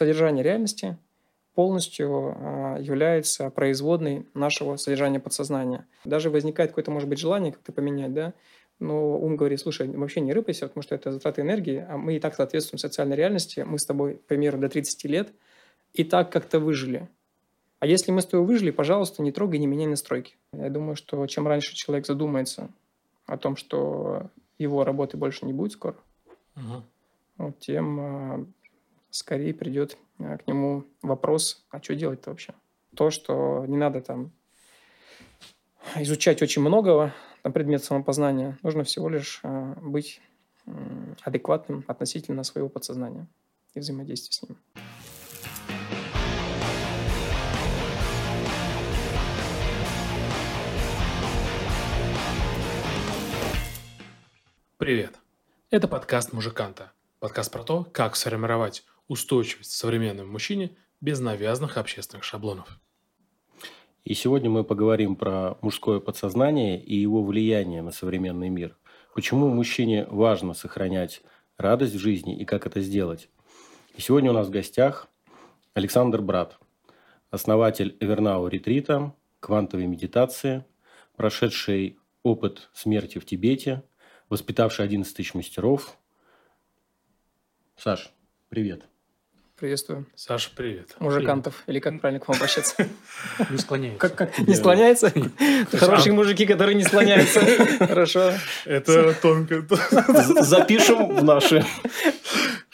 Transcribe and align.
содержание 0.00 0.42
реальности 0.42 0.96
полностью 1.54 2.34
а, 2.34 2.78
является 2.80 3.50
производной 3.50 4.26
нашего 4.32 4.76
содержания 4.76 5.20
подсознания. 5.20 5.86
Даже 6.06 6.30
возникает 6.30 6.70
какое-то, 6.70 6.90
может 6.90 7.06
быть, 7.06 7.18
желание 7.18 7.52
как-то 7.52 7.70
поменять, 7.70 8.14
да, 8.14 8.32
но 8.78 9.18
ум 9.18 9.36
говорит, 9.36 9.60
слушай, 9.60 9.86
вообще 9.88 10.22
не 10.22 10.32
рыпайся, 10.32 10.68
потому 10.68 10.82
что 10.82 10.94
это 10.94 11.12
затраты 11.12 11.42
энергии, 11.42 11.84
а 11.86 11.98
мы 11.98 12.16
и 12.16 12.18
так 12.18 12.34
соответствуем 12.34 12.78
социальной 12.78 13.14
реальности, 13.14 13.60
мы 13.60 13.78
с 13.78 13.84
тобой, 13.84 14.14
к 14.14 14.22
примеру, 14.22 14.56
до 14.56 14.70
30 14.70 15.04
лет 15.04 15.32
и 15.92 16.02
так 16.02 16.32
как-то 16.32 16.60
выжили. 16.60 17.06
А 17.78 17.86
если 17.86 18.10
мы 18.10 18.22
с 18.22 18.26
тобой 18.26 18.46
выжили, 18.46 18.70
пожалуйста, 18.70 19.22
не 19.22 19.30
трогай, 19.30 19.58
не 19.58 19.66
меняй 19.66 19.86
настройки. 19.86 20.36
Я 20.54 20.70
думаю, 20.70 20.96
что 20.96 21.26
чем 21.26 21.46
раньше 21.46 21.74
человек 21.74 22.06
задумается 22.06 22.70
о 23.26 23.36
том, 23.36 23.56
что 23.56 24.30
его 24.56 24.82
работы 24.82 25.18
больше 25.18 25.44
не 25.44 25.52
будет 25.52 25.72
скоро, 25.72 25.96
угу. 26.56 26.84
вот, 27.36 27.58
тем 27.58 28.00
а, 28.00 28.46
скорее 29.10 29.52
придет 29.52 29.96
а, 30.18 30.38
к 30.38 30.46
нему 30.46 30.84
вопрос, 31.02 31.64
а 31.70 31.82
что 31.82 31.94
делать-то 31.94 32.30
вообще? 32.30 32.54
То, 32.94 33.10
что 33.10 33.64
не 33.66 33.76
надо 33.76 34.00
там 34.00 34.32
изучать 35.96 36.42
очень 36.42 36.62
многого 36.62 37.14
на 37.44 37.50
предмет 37.50 37.84
самопознания, 37.84 38.58
нужно 38.62 38.84
всего 38.84 39.08
лишь 39.08 39.40
а, 39.42 39.74
быть 39.80 40.20
адекватным 41.22 41.84
относительно 41.88 42.44
своего 42.44 42.68
подсознания 42.68 43.26
и 43.74 43.80
взаимодействия 43.80 44.32
с 44.32 44.42
ним. 44.42 44.58
Привет! 54.76 55.18
Это 55.70 55.88
подкаст 55.88 56.32
«Мужиканта». 56.32 56.92
Подкаст 57.18 57.52
про 57.52 57.64
то, 57.64 57.84
как 57.84 58.16
сформировать 58.16 58.84
устойчивость 59.10 59.72
в 59.72 59.76
современном 59.76 60.30
мужчине 60.30 60.76
без 61.00 61.20
навязанных 61.20 61.76
общественных 61.76 62.24
шаблонов. 62.24 62.80
И 64.04 64.14
сегодня 64.14 64.48
мы 64.48 64.64
поговорим 64.64 65.16
про 65.16 65.58
мужское 65.60 66.00
подсознание 66.00 66.82
и 66.82 66.96
его 66.96 67.22
влияние 67.22 67.82
на 67.82 67.90
современный 67.90 68.48
мир. 68.48 68.76
Почему 69.14 69.48
мужчине 69.48 70.06
важно 70.08 70.54
сохранять 70.54 71.22
радость 71.58 71.94
в 71.94 71.98
жизни 71.98 72.38
и 72.38 72.44
как 72.44 72.66
это 72.66 72.80
сделать. 72.80 73.28
И 73.96 74.00
сегодня 74.00 74.30
у 74.30 74.34
нас 74.34 74.46
в 74.46 74.50
гостях 74.50 75.08
Александр 75.74 76.22
Брат, 76.22 76.58
основатель 77.30 77.96
Эвернау 78.00 78.48
Ретрита, 78.48 79.14
квантовой 79.40 79.86
медитации, 79.86 80.64
прошедший 81.16 81.98
опыт 82.22 82.70
смерти 82.72 83.18
в 83.18 83.26
Тибете– 83.26 83.82
воспитавший 84.30 84.86
11 84.86 85.14
тысяч 85.14 85.34
мастеров. 85.34 85.98
Саш, 87.76 88.10
привет. 88.48 88.88
Приветствую. 89.60 90.06
Саша, 90.14 90.50
привет. 90.56 90.96
Мужикантов, 91.00 91.54
привет. 91.54 91.68
или 91.68 91.80
как 91.80 92.00
правильно 92.00 92.18
к 92.18 92.26
вам 92.26 92.38
обращаться? 92.38 92.88
Не 93.50 93.58
склоняется. 93.58 93.98
Как, 93.98 94.14
как 94.16 94.38
не 94.38 94.54
склоняется? 94.54 95.12
Хорошие 95.72 96.14
мужики, 96.14 96.46
которые 96.46 96.76
не 96.76 96.82
склоняются. 96.82 97.40
Хорошо. 97.78 98.32
Это 98.64 99.12
тонко. 99.20 99.66
Запишем 100.42 101.14
в 101.14 101.22
наши 101.22 101.62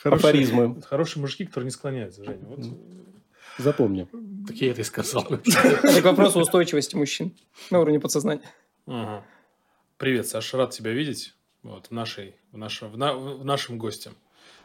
афоризмы. 0.05 0.81
Хорошие 0.83 1.23
мужики, 1.23 1.45
которые 1.45 1.65
не 1.65 1.71
склоняются, 1.73 2.23
Женя. 2.23 2.39
Запомни. 3.59 4.07
Так 4.47 4.55
я 4.59 4.71
это 4.71 4.83
и 4.83 4.85
сказал. 4.85 5.27
Это 5.29 6.03
к 6.03 6.05
вопросу 6.05 6.39
устойчивости 6.39 6.95
мужчин 6.95 7.37
на 7.71 7.81
уровне 7.81 7.99
подсознания. 7.99 8.45
Привет, 9.97 10.29
Саша, 10.29 10.57
рад 10.57 10.71
тебя 10.71 10.93
видеть 10.93 11.35
вот, 11.65 11.89
в, 11.89 11.91
нашей, 11.91 12.37
в, 12.53 12.59
нашем, 12.59 12.93
в, 12.93 12.97
на, 12.97 13.13
в 13.13 13.45
нашем 13.45 13.77
госте. 13.77 14.13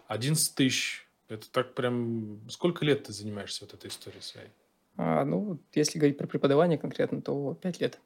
11 0.07 0.53
тысяч. 0.53 1.07
Это 1.31 1.49
так 1.49 1.75
прям... 1.75 2.41
Сколько 2.49 2.83
лет 2.83 3.03
ты 3.03 3.13
занимаешься 3.13 3.63
вот 3.63 3.73
этой 3.73 3.89
историей 3.89 4.21
своей? 4.21 4.49
А, 4.97 5.23
ну, 5.23 5.61
если 5.73 5.97
говорить 5.97 6.17
про 6.17 6.27
преподавание 6.27 6.77
конкретно, 6.77 7.21
то 7.21 7.53
5 7.53 7.79
лет. 7.79 8.01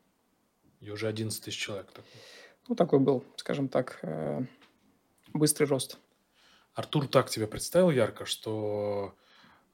И 0.80 0.92
уже 0.92 1.08
11 1.08 1.44
тысяч 1.44 1.58
человек 1.58 1.88
такой. 1.88 2.12
Ну, 2.68 2.75
такой 2.75 3.00
был, 3.00 3.25
скажем 3.38 3.68
так, 3.68 3.97
э, 4.03 4.41
быстрый 5.34 5.66
рост. 5.66 5.97
Артур 6.75 7.08
так 7.08 7.31
тебя 7.31 7.47
представил 7.47 7.90
ярко, 7.90 8.25
что, 8.25 9.16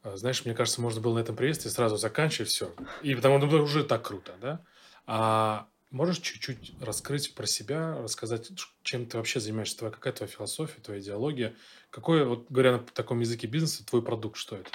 э, 0.04 0.16
знаешь, 0.16 0.46
мне 0.46 0.56
кажется, 0.56 0.80
можно 0.80 1.02
было 1.02 1.16
на 1.16 1.20
этом 1.20 1.36
приветствии 1.36 1.70
сразу 1.70 1.98
заканчивать 1.98 2.50
все. 2.50 2.74
И 3.02 3.14
потому 3.16 3.46
что 3.46 3.62
уже 3.62 3.84
так 3.84 4.02
круто, 4.08 4.34
да? 4.40 4.64
А 5.06 5.68
Можешь 5.92 6.20
чуть-чуть 6.20 6.74
раскрыть 6.80 7.36
про 7.36 7.46
себя, 7.46 7.98
рассказать, 8.02 8.50
чем 8.82 9.06
ты 9.06 9.18
вообще 9.18 9.42
занимаешься, 9.42 9.78
твоя, 9.78 9.92
какая 9.92 10.14
твоя 10.14 10.32
философия, 10.32 10.80
твоя 10.82 11.02
идеология? 11.02 11.54
Какой, 11.90 12.24
вот 12.24 12.46
говоря 12.50 12.74
на 12.74 12.80
таком 12.80 13.20
языке 13.20 13.46
бизнеса, 13.46 13.86
твой 13.86 14.02
продукт, 14.02 14.38
что 14.38 14.56
это? 14.56 14.70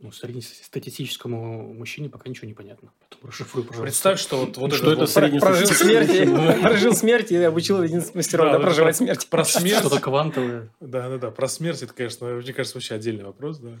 Ну, 0.00 0.10
среднестатистическому 0.10 1.74
мужчине 1.74 2.08
пока 2.08 2.28
ничего 2.28 2.48
не 2.48 2.54
понятно. 2.54 2.92
Потом 3.08 3.30
расшифруй, 3.30 3.64
пожалуйста. 3.64 3.82
Представь, 3.82 4.20
что 4.20 4.38
вот, 4.38 4.56
вот 4.56 4.72
что 4.74 4.92
это 4.92 5.06
вот 5.06 5.40
прожил 5.40 5.66
смерть, 5.68 6.60
прожил 6.62 6.94
смерть 6.94 7.32
и 7.32 7.36
обучил 7.36 7.80
11 7.80 8.14
мастеров 8.16 8.52
да, 8.52 8.58
проживать 8.58 8.96
смерть. 8.96 9.28
Про 9.28 9.44
смерть. 9.44 9.78
Что-то 9.78 10.00
квантовое. 10.00 10.70
Да, 10.80 11.08
да, 11.08 11.18
да. 11.18 11.30
Про 11.30 11.48
смерть 11.48 11.82
это, 11.82 11.92
конечно, 11.92 12.26
мне 12.26 12.52
кажется, 12.52 12.76
вообще 12.76 12.94
отдельный 12.94 13.24
вопрос, 13.24 13.58
да. 13.58 13.76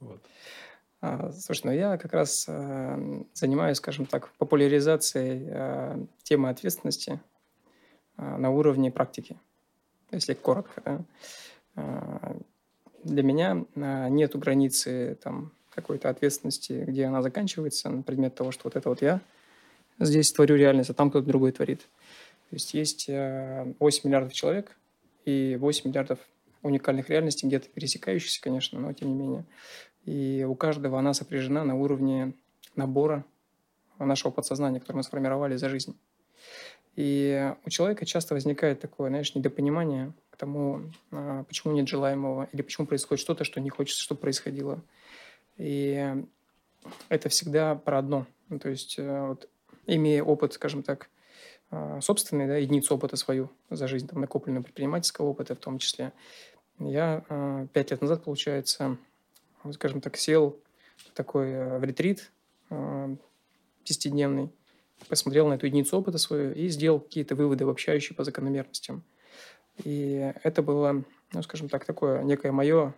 Вот. 0.00 0.20
А, 1.06 1.30
слушай, 1.32 1.66
ну 1.66 1.72
я 1.72 1.98
как 1.98 2.14
раз 2.14 2.46
э, 2.48 3.22
занимаюсь, 3.34 3.76
скажем 3.76 4.06
так, 4.06 4.30
популяризацией 4.38 5.46
э, 5.50 6.06
темы 6.22 6.48
ответственности 6.48 7.20
э, 8.16 8.36
на 8.38 8.50
уровне 8.50 8.90
практики, 8.90 9.36
если 10.10 10.32
коротко. 10.32 11.04
Да? 11.76 12.34
Для 13.02 13.22
меня 13.22 13.66
нет 13.74 14.34
границы 14.34 15.18
там, 15.22 15.52
какой-то 15.74 16.08
ответственности, 16.08 16.84
где 16.86 17.04
она 17.04 17.20
заканчивается 17.20 17.90
на 17.90 18.02
предмет 18.02 18.34
того, 18.34 18.50
что 18.50 18.62
вот 18.64 18.76
это 18.76 18.88
вот 18.88 19.02
я 19.02 19.20
здесь 19.98 20.32
творю 20.32 20.56
реальность, 20.56 20.88
а 20.88 20.94
там 20.94 21.10
кто-то 21.10 21.26
другой 21.26 21.52
творит. 21.52 21.80
То 22.48 22.56
есть 22.56 22.72
есть 22.72 23.08
8 23.08 23.74
миллиардов 24.04 24.32
человек 24.32 24.74
и 25.26 25.58
8 25.60 25.90
миллиардов 25.90 26.18
уникальных 26.62 27.10
реальностей, 27.10 27.46
где-то 27.46 27.68
пересекающихся, 27.68 28.40
конечно, 28.40 28.80
но 28.80 28.92
тем 28.94 29.08
не 29.08 29.14
менее. 29.14 29.44
И 30.04 30.44
у 30.48 30.54
каждого 30.54 30.98
она 30.98 31.14
сопряжена 31.14 31.64
на 31.64 31.74
уровне 31.76 32.34
набора 32.76 33.24
нашего 33.98 34.30
подсознания, 34.30 34.80
которое 34.80 34.98
мы 34.98 35.02
сформировали 35.02 35.56
за 35.56 35.68
жизнь. 35.68 35.96
И 36.96 37.52
у 37.64 37.70
человека 37.70 38.06
часто 38.06 38.34
возникает 38.34 38.80
такое, 38.80 39.08
знаешь, 39.08 39.34
недопонимание 39.34 40.12
к 40.30 40.36
тому, 40.36 40.82
а, 41.10 41.44
почему 41.44 41.72
нет 41.74 41.88
желаемого, 41.88 42.48
или 42.52 42.62
почему 42.62 42.86
происходит 42.86 43.20
что-то, 43.20 43.44
что 43.44 43.60
не 43.60 43.70
хочется, 43.70 44.02
чтобы 44.02 44.20
происходило. 44.20 44.80
И 45.56 46.14
это 47.08 47.28
всегда 47.28 47.74
про 47.74 47.98
одно. 47.98 48.26
Ну, 48.48 48.58
то 48.58 48.68
есть, 48.68 48.98
э, 48.98 49.26
вот, 49.26 49.48
имея 49.86 50.22
опыт, 50.22 50.52
скажем 50.52 50.82
так, 50.82 51.08
а, 51.70 52.00
собственный, 52.00 52.46
да, 52.46 52.56
единицу 52.56 52.94
опыта 52.94 53.16
свою 53.16 53.50
за 53.70 53.88
жизнь, 53.88 54.06
там, 54.06 54.20
накопленного 54.20 54.62
предпринимательского 54.62 55.26
опыта 55.26 55.54
в 55.54 55.58
том 55.58 55.78
числе, 55.78 56.12
я 56.78 57.24
а, 57.28 57.66
пять 57.72 57.90
лет 57.90 58.00
назад, 58.00 58.24
получается, 58.24 58.98
скажем 59.72 60.00
так, 60.00 60.16
сел 60.16 60.60
такой 61.14 61.50
э, 61.50 61.78
в 61.78 61.84
ретрит 61.84 62.30
э, 62.70 63.16
десятидневный, 63.84 64.50
посмотрел 65.08 65.48
на 65.48 65.54
эту 65.54 65.66
единицу 65.66 65.98
опыта 65.98 66.18
свою 66.18 66.52
и 66.52 66.68
сделал 66.68 67.00
какие-то 67.00 67.34
выводы, 67.34 67.64
обобщающие 67.64 68.16
по 68.16 68.24
закономерностям. 68.24 69.02
И 69.82 70.32
это 70.42 70.62
было, 70.62 71.04
ну, 71.32 71.42
скажем 71.42 71.68
так, 71.68 71.84
такое 71.84 72.22
некое 72.22 72.52
мое 72.52 72.94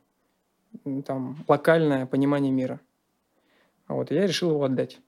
там, 1.05 1.45
локальное 1.49 2.07
понимание 2.07 2.53
мира. 2.53 2.81
Вот, 3.89 4.11
и 4.11 4.15
я 4.15 4.27
решил 4.27 4.51
его 4.51 4.65
отдать. 4.65 4.99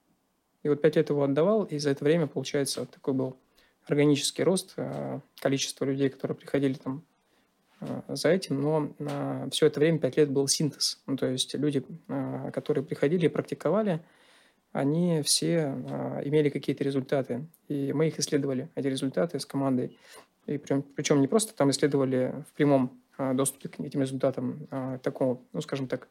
И 0.62 0.68
вот 0.68 0.80
пять 0.80 0.96
лет 0.96 1.10
его 1.10 1.22
отдавал, 1.24 1.64
и 1.64 1.78
за 1.78 1.90
это 1.90 2.04
время, 2.04 2.26
получается, 2.26 2.80
вот 2.80 2.90
такой 2.90 3.14
был 3.14 3.36
органический 3.86 4.44
рост 4.44 4.74
э, 4.76 5.20
количества 5.40 5.84
людей, 5.84 6.08
которые 6.08 6.36
приходили 6.36 6.74
там 6.74 7.04
Э, 7.17 7.17
за 8.08 8.30
этим, 8.30 8.60
но 8.60 8.92
э, 8.98 9.48
все 9.50 9.66
это 9.66 9.80
время, 9.80 9.98
пять 9.98 10.16
лет, 10.16 10.30
был 10.30 10.48
синтез. 10.48 11.00
Ну, 11.06 11.16
то 11.16 11.26
есть 11.26 11.54
люди, 11.54 11.84
э, 12.08 12.50
которые 12.52 12.84
приходили 12.84 13.26
и 13.26 13.28
практиковали, 13.28 14.00
они 14.72 15.22
все 15.22 15.74
имели 16.24 16.50
какие-то 16.50 16.84
результаты. 16.84 17.46
И 17.68 17.92
мы 17.92 18.08
их 18.08 18.18
исследовали, 18.18 18.68
эти 18.74 18.86
результаты 18.86 19.40
с 19.40 19.46
командой. 19.46 19.96
И 20.46 20.58
причем, 20.58 20.82
причем 20.82 21.20
не 21.20 21.26
просто 21.26 21.54
там 21.54 21.70
исследовали 21.70 22.44
в 22.48 22.52
прямом 22.52 23.00
доступе 23.34 23.68
к 23.70 23.80
этим 23.80 24.02
результатам, 24.02 24.68
такого, 25.02 25.40
ну, 25.52 25.62
скажем 25.62 25.88
так, 25.88 26.06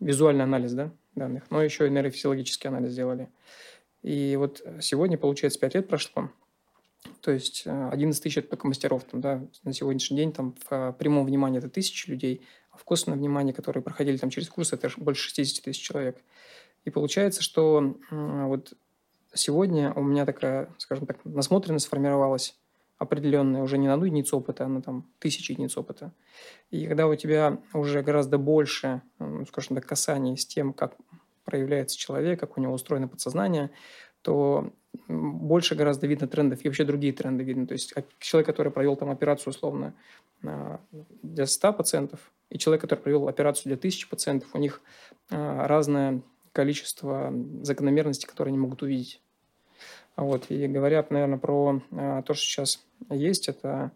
визуальный 0.00 0.44
анализ 0.44 0.72
да, 0.72 0.90
данных, 1.16 1.42
но 1.50 1.62
еще 1.62 1.86
и 1.86 1.90
нейрофизиологический 1.90 2.68
анализ 2.68 2.92
сделали. 2.92 3.28
И 4.02 4.36
вот 4.36 4.62
сегодня, 4.80 5.18
получается, 5.18 5.58
пять 5.58 5.74
лет 5.74 5.88
прошло, 5.88 6.30
то 7.20 7.30
есть 7.30 7.64
11 7.66 8.20
э, 8.20 8.22
тысяч– 8.22 8.36
это 8.38 8.48
только 8.48 8.66
мастеров. 8.66 9.04
Там, 9.04 9.20
да, 9.20 9.44
на 9.64 9.72
сегодняшний 9.72 10.16
день 10.16 10.32
там, 10.32 10.54
в 10.68 10.72
э, 10.72 10.92
прямом 10.98 11.26
внимании 11.26 11.58
это 11.58 11.68
тысячи 11.68 12.08
людей, 12.10 12.46
а 12.70 12.76
в 12.76 12.84
косвенном 12.84 13.18
внимании, 13.18 13.52
которые 13.52 13.82
проходили 13.82 14.16
там 14.16 14.30
через 14.30 14.48
курс, 14.48 14.72
это 14.72 14.90
больше 14.96 15.28
60 15.28 15.64
тысяч 15.64 15.82
человек. 15.82 16.18
И 16.84 16.90
получается, 16.90 17.42
что 17.42 17.96
вот 18.10 18.72
сегодня 19.34 19.92
у 19.92 20.02
меня 20.02 20.24
такая, 20.24 20.72
скажем 20.78 21.06
так, 21.06 21.24
насмотренность 21.24 21.86
сформировалась 21.86 22.56
определенные, 22.98 23.62
уже 23.62 23.78
не 23.78 23.86
на 23.86 23.94
одну 23.94 24.06
единицу 24.06 24.36
опыта, 24.38 24.64
а 24.64 24.68
на 24.68 24.82
там 24.82 25.08
тысячи 25.18 25.52
единиц 25.52 25.76
опыта. 25.76 26.12
И 26.70 26.86
когда 26.86 27.06
у 27.06 27.14
тебя 27.14 27.58
уже 27.72 28.02
гораздо 28.02 28.38
больше, 28.38 29.02
скажем 29.48 29.76
так, 29.76 29.86
касаний 29.86 30.36
с 30.36 30.46
тем, 30.46 30.72
как 30.72 30.96
проявляется 31.44 31.96
человек, 31.96 32.38
как 32.40 32.58
у 32.58 32.60
него 32.60 32.74
устроено 32.74 33.08
подсознание, 33.08 33.70
то 34.22 34.72
больше 35.06 35.74
гораздо 35.74 36.06
видно 36.06 36.26
трендов, 36.26 36.64
и 36.64 36.68
вообще 36.68 36.84
другие 36.84 37.12
тренды 37.12 37.44
видно. 37.44 37.66
То 37.66 37.72
есть 37.72 37.94
человек, 38.18 38.46
который 38.46 38.72
провел 38.72 38.96
там 38.96 39.10
операцию 39.10 39.52
условно 39.52 39.94
а, 40.44 40.80
для 41.22 41.46
100 41.46 41.72
пациентов, 41.72 42.32
и 42.50 42.58
человек, 42.58 42.82
который 42.82 43.00
провел 43.00 43.28
операцию 43.28 43.64
для 43.64 43.76
1000 43.76 44.08
пациентов, 44.08 44.48
у 44.54 44.58
них 44.58 44.80
а, 45.30 45.66
разное 45.66 46.22
количество 46.52 47.32
закономерностей, 47.62 48.28
которые 48.28 48.52
они 48.52 48.58
могут 48.58 48.82
увидеть. 48.82 49.20
Вот. 50.16 50.50
И 50.50 50.66
говоря, 50.66 51.06
наверное, 51.10 51.38
про 51.38 51.82
а, 51.92 52.22
то, 52.22 52.34
что 52.34 52.44
сейчас 52.44 52.84
есть, 53.10 53.48
это 53.48 53.92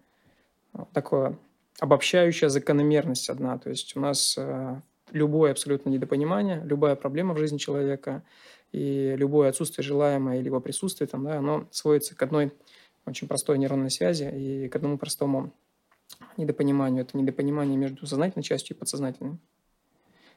такое 0.93 1.37
обобщающая 1.81 2.49
закономерность 2.49 3.29
одна. 3.29 3.59
То 3.59 3.71
есть 3.71 3.97
у 3.97 4.01
нас 4.01 4.39
любое 5.11 5.53
абсолютно 5.53 5.91
недопонимание, 5.91 6.63
любая 6.65 6.97
проблема 6.97 7.35
в 7.35 7.39
жизни 7.39 7.59
человека 7.59 8.23
и 8.73 9.15
любое 9.17 9.51
отсутствие 9.51 9.85
желаемое 9.85 10.41
либо 10.41 10.61
присутствие, 10.61 11.07
там, 11.07 11.25
да, 11.25 11.39
оно 11.39 11.69
сводится 11.71 12.17
к 12.17 12.23
одной 12.23 12.53
очень 13.07 13.29
простой 13.29 13.59
нейронной 13.59 13.91
связи 13.91 14.25
и 14.25 14.69
к 14.69 14.77
одному 14.77 14.99
простому 14.99 15.53
недопониманию. 16.37 17.03
Это 17.03 17.17
недопонимание 17.17 17.77
между 17.77 18.07
сознательной 18.07 18.43
частью 18.43 18.77
и 18.77 18.79
подсознательной. 18.79 19.39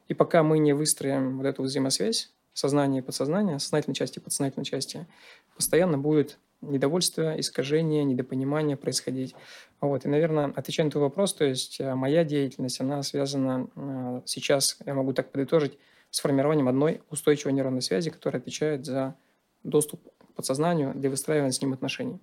И 0.07 0.13
пока 0.13 0.43
мы 0.43 0.59
не 0.59 0.73
выстроим 0.73 1.37
вот 1.37 1.45
эту 1.45 1.63
взаимосвязь 1.63 2.31
сознания 2.53 2.99
и 2.99 3.01
подсознания, 3.01 3.59
сознательной 3.59 3.95
части 3.95 4.19
и 4.19 4.21
подсознательной 4.21 4.65
части, 4.65 5.07
постоянно 5.55 5.97
будет 5.97 6.37
недовольство, 6.61 7.39
искажение, 7.39 8.03
недопонимание 8.03 8.77
происходить. 8.77 9.35
Вот. 9.81 10.05
И, 10.05 10.07
наверное, 10.07 10.53
отвечая 10.55 10.85
на 10.85 10.91
твой 10.91 11.03
вопрос, 11.03 11.33
то 11.33 11.45
есть 11.45 11.79
э, 11.79 11.93
моя 11.95 12.23
деятельность, 12.23 12.79
она 12.79 13.03
связана 13.03 13.67
э, 13.75 14.21
сейчас, 14.25 14.77
я 14.85 14.93
могу 14.93 15.13
так 15.13 15.31
подытожить, 15.31 15.77
с 16.15 16.21
формированием 16.21 16.69
одной 16.69 17.01
устойчивой 17.09 17.51
нейронной 17.51 17.81
связи, 17.81 18.09
которая 18.09 18.41
отвечает 18.41 18.85
за 18.85 19.17
доступ 19.63 19.99
к 20.17 20.33
подсознанию 20.33 20.93
для 20.95 21.09
выстраивания 21.09 21.51
с 21.51 21.61
ним 21.61 21.73
отношений. 21.73 22.21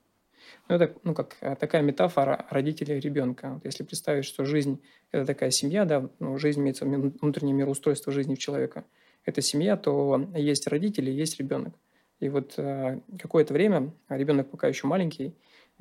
Ну, 0.66 0.76
это 0.76 0.94
ну, 1.04 1.12
как 1.12 1.36
э, 1.42 1.56
такая 1.56 1.82
метафора 1.82 2.46
родителей 2.48 3.00
ребенка. 3.00 3.50
Вот 3.52 3.66
если 3.66 3.84
представить, 3.84 4.24
что 4.24 4.46
жизнь– 4.46 4.80
это 5.12 5.26
такая 5.26 5.50
семья, 5.50 5.84
да, 5.84 6.08
ну, 6.20 6.38
жизнь 6.38 6.60
имеется 6.60 6.86
внутреннее 6.86 7.52
мироустройство 7.52 8.14
жизни 8.14 8.34
в 8.34 8.38
человека. 8.38 8.86
Это 9.26 9.42
семья, 9.42 9.76
то 9.76 10.26
есть 10.34 10.68
родители, 10.68 11.10
есть 11.10 11.38
ребенок. 11.38 11.74
И 12.18 12.30
вот 12.30 12.54
э, 12.56 12.98
какое-то 13.18 13.52
время 13.52 13.92
ребенок 14.08 14.48
пока 14.48 14.68
еще 14.68 14.86
маленький, 14.86 15.34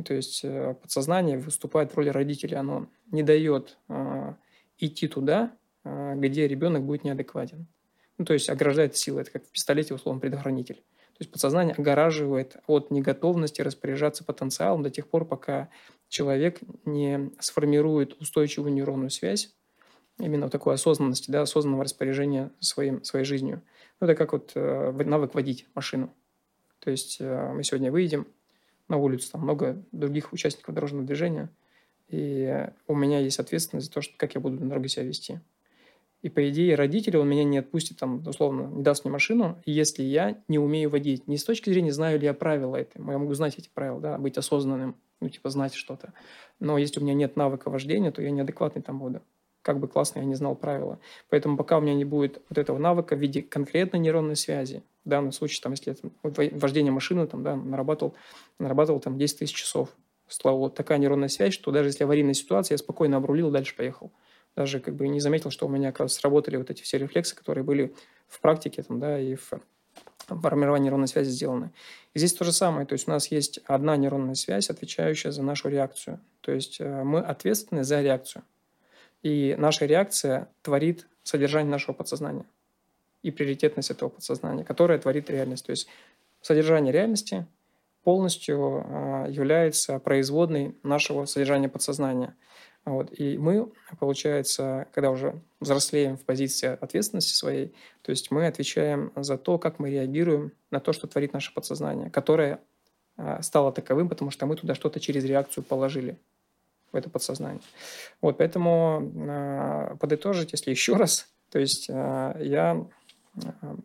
то 0.04 0.14
есть 0.14 0.42
э, 0.44 0.76
подсознание 0.82 1.38
выступает 1.38 1.94
в 1.94 1.96
роли 1.96 2.10
родителя, 2.10 2.60
оно 2.60 2.88
не 3.10 3.24
дает 3.24 3.78
э, 3.88 4.34
идти 4.80 5.08
туда, 5.08 5.54
э, 5.86 6.16
где 6.18 6.46
ребенок 6.50 6.84
будет 6.84 7.06
неадекватен. 7.06 7.68
Ну, 8.22 8.26
то 8.26 8.34
есть 8.34 8.52
ограждает 8.52 8.96
силой, 8.96 9.24
это 9.24 9.32
как 9.32 9.48
в 9.48 9.50
пистолете 9.50 9.96
условно 9.96 10.22
предохранитель. 10.22 10.76
То 10.76 11.22
есть 11.22 11.32
подсознание 11.32 11.74
огораживает 11.74 12.58
от 12.68 12.92
неготовности 12.92 13.64
распоряжаться 13.64 14.24
потенциалом 14.24 14.84
до 14.84 14.92
тех 14.92 15.08
пор, 15.08 15.26
пока 15.26 15.70
человек 16.08 16.60
не 16.86 17.32
сформирует 17.40 18.22
устойчивую 18.22 18.74
нейронную 18.74 19.10
связь, 19.10 19.56
именно 20.20 20.44
вот 20.46 20.52
такой 20.52 20.76
осознанности, 20.76 21.32
да, 21.32 21.42
осознанного 21.42 21.84
распоряжения 21.84 22.52
своим, 22.60 23.04
своей 23.04 23.26
жизнью. 23.26 23.64
Ну, 24.00 24.06
это 24.06 24.16
как 24.16 24.34
вот 24.34 24.52
э, 24.54 24.92
навык 24.92 25.34
водить 25.34 25.66
машину. 25.74 26.14
То 26.78 26.92
есть 26.92 27.18
э, 27.20 27.54
мы 27.56 27.64
сегодня 27.64 27.92
выйдем 27.92 28.28
на 28.88 28.98
улицу, 28.98 29.32
там 29.32 29.42
много 29.42 29.84
других 29.92 30.32
участников 30.32 30.76
дорожного 30.76 31.08
движения, 31.08 31.50
и 32.08 32.68
у 32.86 32.94
меня 32.94 33.18
есть 33.18 33.40
ответственность 33.40 33.88
за 33.88 33.94
то, 33.94 34.02
что, 34.04 34.14
как 34.16 34.36
я 34.36 34.42
буду 34.42 34.60
на 34.60 34.70
дороге 34.70 34.90
себя 34.90 35.06
вести. 35.06 35.40
И, 36.22 36.30
по 36.30 36.48
идее, 36.50 36.76
родители, 36.76 37.18
он 37.18 37.28
меня 37.28 37.44
не 37.44 37.58
отпустит, 37.58 37.98
там, 37.98 38.24
условно, 38.28 38.68
не 38.68 38.84
даст 38.84 39.04
мне 39.04 39.12
машину, 39.12 39.60
если 39.66 40.04
я 40.04 40.38
не 40.48 40.60
умею 40.60 40.90
водить. 40.90 41.28
Не 41.28 41.38
с 41.38 41.44
точки 41.44 41.70
зрения, 41.70 41.92
знаю 41.92 42.20
ли 42.20 42.26
я 42.26 42.34
правила 42.34 42.76
это. 42.76 42.92
Я 42.96 43.18
могу 43.18 43.34
знать 43.34 43.58
эти 43.58 43.70
правила, 43.74 44.00
да, 44.00 44.18
быть 44.18 44.38
осознанным, 44.38 44.96
ну, 45.20 45.30
типа, 45.30 45.50
знать 45.50 45.74
что-то. 45.74 46.14
Но 46.60 46.78
если 46.78 47.00
у 47.00 47.04
меня 47.04 47.16
нет 47.16 47.36
навыка 47.36 47.70
вождения, 47.70 48.12
то 48.12 48.22
я 48.22 48.30
неадекватный 48.32 48.82
там 48.82 49.00
буду 49.00 49.22
как 49.62 49.80
бы 49.80 49.88
классно 49.88 50.20
я 50.20 50.26
не 50.26 50.36
знал 50.36 50.56
правила. 50.56 51.00
Поэтому 51.30 51.58
пока 51.58 51.78
у 51.78 51.82
меня 51.82 51.94
не 51.94 52.06
будет 52.06 52.42
вот 52.50 52.58
этого 52.58 52.78
навыка 52.78 53.16
в 53.16 53.20
виде 53.20 53.42
конкретной 53.42 54.00
нейронной 54.00 54.36
связи, 54.36 54.84
в 55.06 55.10
данном 55.10 55.32
случае, 55.32 55.62
там, 55.62 55.74
если 55.74 55.94
это 55.94 56.10
вождение 56.58 56.92
машины, 56.92 57.28
там, 57.28 57.44
да, 57.44 57.56
нарабатывал, 57.56 58.16
нарабатывал 58.60 59.00
там 59.00 59.18
10 59.18 59.40
тысяч 59.40 59.56
часов. 59.56 59.90
Стала 60.28 60.56
вот 60.56 60.76
такая 60.76 60.98
нейронная 60.98 61.28
связь, 61.28 61.54
что 61.54 61.72
даже 61.72 61.90
если 61.90 62.04
аварийная 62.04 62.34
ситуация, 62.34 62.76
я 62.76 62.78
спокойно 62.78 63.18
обрулил, 63.18 63.52
дальше 63.52 63.76
поехал. 63.76 64.12
Даже 64.56 64.80
как 64.80 64.96
бы 64.96 65.08
не 65.08 65.20
заметил, 65.20 65.50
что 65.50 65.66
у 65.66 65.70
меня 65.70 65.92
как 65.92 66.02
раз 66.02 66.14
сработали 66.14 66.58
вот 66.58 66.70
эти 66.70 66.82
все 66.82 66.98
рефлексы, 66.98 67.36
которые 67.36 67.64
были 67.64 67.94
в 68.28 68.40
практике 68.42 68.84
там, 68.84 69.00
да, 69.00 69.20
и 69.20 69.36
в 69.36 69.52
формировании 70.28 70.86
нейронной 70.86 71.08
связи 71.08 71.30
сделаны. 71.30 71.72
И 72.14 72.20
здесь 72.20 72.34
то 72.34 72.44
же 72.44 72.52
самое. 72.52 72.86
То 72.86 72.94
есть 72.94 73.08
у 73.08 73.12
нас 73.12 73.28
есть 73.28 73.60
одна 73.66 73.96
нейронная 73.98 74.36
связь, 74.36 74.70
отвечающая 74.70 75.32
за 75.32 75.44
нашу 75.44 75.70
реакцию. 75.70 76.20
То 76.42 76.52
есть 76.52 76.80
э, 76.80 77.04
мы 77.04 77.20
ответственны 77.20 77.84
за 77.84 78.02
реакцию. 78.02 78.44
И 79.24 79.56
наша 79.58 79.86
реакция 79.86 80.50
творит 80.62 81.08
содержание 81.24 81.72
нашего 81.72 81.94
подсознания 81.94 82.46
и 83.22 83.32
приоритетность 83.32 83.92
этого 83.92 84.10
подсознания, 84.10 84.64
которое 84.64 84.98
творит 85.00 85.30
реальность. 85.30 85.66
То 85.66 85.72
есть 85.72 85.88
содержание 86.42 86.92
реальности 86.92 87.46
полностью 88.04 88.84
а, 88.84 89.28
является 89.28 90.00
производной 90.00 90.76
нашего 90.82 91.26
содержания 91.26 91.70
подсознания. 91.70 92.36
Вот. 92.86 93.12
И 93.20 93.38
мы, 93.38 93.72
получается, 94.00 94.88
когда 94.94 95.12
уже 95.12 95.40
взрослеем 95.60 96.18
в 96.18 96.24
позиции 96.26 96.78
ответственности 96.82 97.34
своей, 97.34 97.74
то 98.02 98.10
есть 98.10 98.32
мы 98.32 98.48
отвечаем 98.48 99.12
за 99.16 99.38
то, 99.38 99.60
как 99.60 99.78
мы 99.78 99.92
реагируем 99.92 100.52
на 100.72 100.80
то, 100.80 100.92
что 100.92 101.08
творит 101.08 101.34
наше 101.34 101.54
подсознание, 101.54 102.10
которое 102.10 102.60
а, 103.18 103.42
стало 103.44 103.72
таковым, 103.72 104.10
потому 104.10 104.32
что 104.32 104.48
мы 104.48 104.56
туда 104.56 104.74
что-то 104.74 105.00
через 105.00 105.24
реакцию 105.26 105.64
положили 105.64 106.18
в 106.92 106.96
это 106.96 107.10
подсознание. 107.10 107.62
Вот, 108.20 108.38
поэтому 108.38 109.12
э, 109.16 109.96
подытожить, 109.98 110.52
если 110.52 110.72
еще 110.72 110.96
раз, 110.96 111.30
то 111.50 111.58
есть 111.58 111.90
э, 111.90 112.42
я 112.42 112.86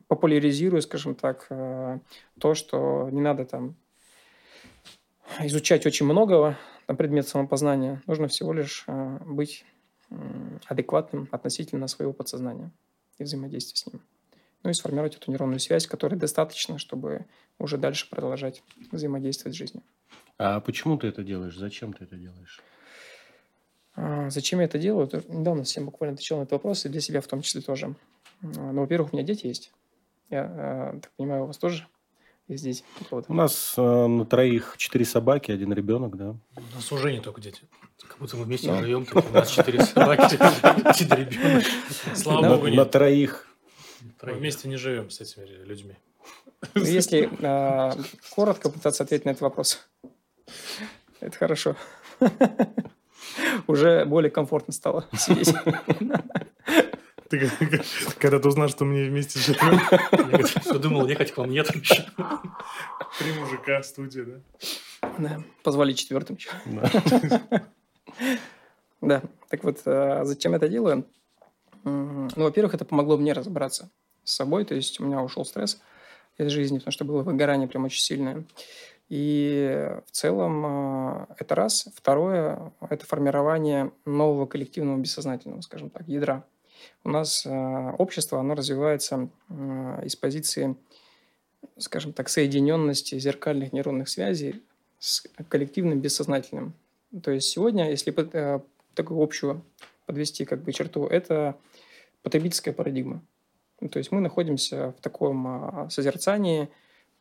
популяризирую, 0.09 0.83
скажем 0.83 1.15
так, 1.15 1.47
то, 1.49 2.55
что 2.55 3.09
не 3.13 3.21
надо 3.21 3.45
там 3.45 3.77
изучать 5.39 5.87
очень 5.87 6.05
многого 6.07 6.59
на 6.89 6.95
предмет 6.95 7.27
самопознания, 7.29 8.03
нужно 8.07 8.29
всего 8.29 8.53
лишь 8.53 8.85
э, 8.87 9.19
быть 9.25 9.65
э, 10.11 10.15
адекватным 10.67 11.29
относительно 11.33 11.89
своего 11.89 12.13
подсознания 12.13 12.71
и 13.19 13.25
взаимодействия 13.25 13.77
с 13.77 13.87
ним. 13.87 14.01
Ну 14.63 14.71
и 14.71 14.73
сформировать 14.73 15.17
эту 15.17 15.31
нейронную 15.31 15.61
связь, 15.61 15.87
которая 15.87 16.19
достаточно, 16.19 16.79
чтобы 16.79 17.27
уже 17.59 17.79
дальше 17.79 18.09
продолжать 18.11 18.63
взаимодействовать 18.91 19.55
с 19.55 19.59
жизнью. 19.59 19.83
А 20.39 20.61
почему 20.61 20.97
ты 20.97 21.07
это 21.07 21.23
делаешь? 21.23 21.57
Зачем 21.57 21.93
ты 21.93 22.05
это 22.05 22.17
делаешь? 22.17 22.61
А, 23.95 24.29
зачем 24.31 24.61
я 24.61 24.67
это 24.67 24.79
делаю? 24.79 25.09
Недавно 25.29 25.65
всем 25.65 25.87
буквально 25.87 26.15
отвечал 26.15 26.39
на 26.39 26.43
этот 26.43 26.53
вопрос, 26.53 26.85
и 26.85 26.89
для 26.89 27.01
себя 27.01 27.21
в 27.21 27.27
том 27.27 27.43
числе 27.43 27.63
тоже. 27.63 27.95
А, 28.43 28.73
ну, 28.73 28.83
во-первых, 28.83 29.13
у 29.13 29.17
меня 29.17 29.27
дети 29.27 29.47
есть. 29.47 29.73
Я 30.31 30.45
а, 30.45 31.01
так 31.01 31.11
понимаю, 31.13 31.45
у 31.45 31.47
вас 31.47 31.59
тоже 31.59 31.87
есть 32.49 32.65
дети? 32.65 32.85
У 33.11 33.35
нас 33.35 33.75
э, 33.77 34.07
на 34.07 34.25
троих 34.25 34.75
четыре 34.77 35.05
собаки, 35.05 35.51
один 35.51 35.73
ребенок, 35.73 36.17
да. 36.17 36.37
У 36.57 36.75
нас 36.75 36.93
уже 36.93 37.13
не 37.13 37.21
только 37.21 37.41
дети. 37.41 37.63
Как 38.07 38.19
будто 38.19 38.37
мы 38.37 38.45
вместе 38.45 38.69
да. 38.69 38.79
живем, 38.81 39.07
у 39.13 39.33
нас 39.33 39.51
четыре 39.51 39.83
собаки, 39.83 40.37
один 40.37 41.13
ребенок. 41.13 41.65
Слава 42.15 42.49
богу, 42.49 42.67
нет. 42.69 42.77
На 42.77 42.85
троих. 42.85 43.49
Мы 44.23 44.33
вместе 44.33 44.69
не 44.69 44.77
живем 44.77 45.11
с 45.11 45.21
этими 45.21 45.45
людьми. 45.65 45.97
Ну, 46.75 46.85
если 46.85 47.31
коротко 48.31 48.71
пытаться 48.71 49.03
ответить 49.03 49.25
на 49.25 49.31
этот 49.31 49.43
вопрос, 49.43 49.87
это 51.21 51.37
хорошо 51.37 51.77
уже 53.67 54.05
более 54.05 54.31
комфортно 54.31 54.73
стало 54.73 55.07
сидеть. 55.17 55.55
Ты 57.29 57.51
когда 58.19 58.39
ты 58.39 58.49
узнал, 58.49 58.69
что 58.69 58.85
мы 58.85 59.07
вместе 59.09 59.39
живем, 59.39 59.81
все 60.61 60.79
думал, 60.79 61.07
ехать 61.07 61.33
к 61.33 61.37
вам 61.37 61.51
нет. 61.51 61.69
Три 61.69 63.33
мужика, 63.39 63.83
студия, 63.83 64.25
да? 64.25 65.11
Да, 65.19 65.43
позвали 65.63 65.93
четвертым. 65.93 66.39
Да, 69.03 69.23
так 69.49 69.63
вот, 69.63 69.83
а 69.87 70.25
зачем 70.25 70.55
это 70.55 70.69
делаю? 70.69 71.05
Ну, 71.85 72.29
во-первых, 72.37 72.75
это 72.75 72.85
помогло 72.85 73.17
мне 73.17 73.33
разобраться 73.33 73.91
с 74.25 74.35
собой, 74.35 74.65
то 74.65 74.75
есть 74.75 74.99
у 75.01 75.05
меня 75.05 75.23
ушел 75.23 75.45
стресс 75.45 75.81
из 76.39 76.51
жизни, 76.51 76.79
потому 76.79 76.93
что 76.93 77.05
было 77.05 77.23
выгорание 77.23 77.69
прям 77.69 77.85
очень 77.85 78.03
сильное. 78.03 78.45
И 79.09 79.89
в 80.07 80.11
целом 80.11 80.67
а, 80.67 81.29
это 81.39 81.55
раз. 81.55 81.87
Второе– 81.95 82.73
это 82.91 83.07
формирование 83.07 83.93
нового 84.05 84.47
коллективного 84.47 84.99
бессознательного, 84.99 85.61
скажем 85.61 85.91
так, 85.91 86.09
ядра. 86.09 86.45
У 87.05 87.11
нас 87.11 87.45
а, 87.47 87.95
общество, 87.99 88.41
оно 88.41 88.55
развивается 88.55 89.29
а, 89.49 90.01
из 90.05 90.17
позиции, 90.17 90.77
скажем 91.79 92.13
так, 92.13 92.29
соединенности 92.29 93.19
зеркальных 93.19 93.73
нейронных 93.73 94.09
связей 94.09 94.63
с 94.99 95.25
коллективным 95.49 96.01
бессознательным. 96.01 96.75
То 97.23 97.31
есть 97.31 97.49
сегодня, 97.49 97.91
если 97.91 98.15
э, 98.33 98.61
такую 98.95 99.23
общую 99.23 99.63
подвести 100.07 100.45
как 100.45 100.63
бы 100.63 100.73
черту, 100.73 101.07
это 101.07 101.57
потребительская 102.23 102.75
парадигма. 102.75 103.23
Ну, 103.81 103.89
то 103.89 103.99
есть 103.99 104.11
мы 104.11 104.21
находимся 104.21 104.95
в 104.99 105.03
таком 105.03 105.89
созерцании 105.91 106.69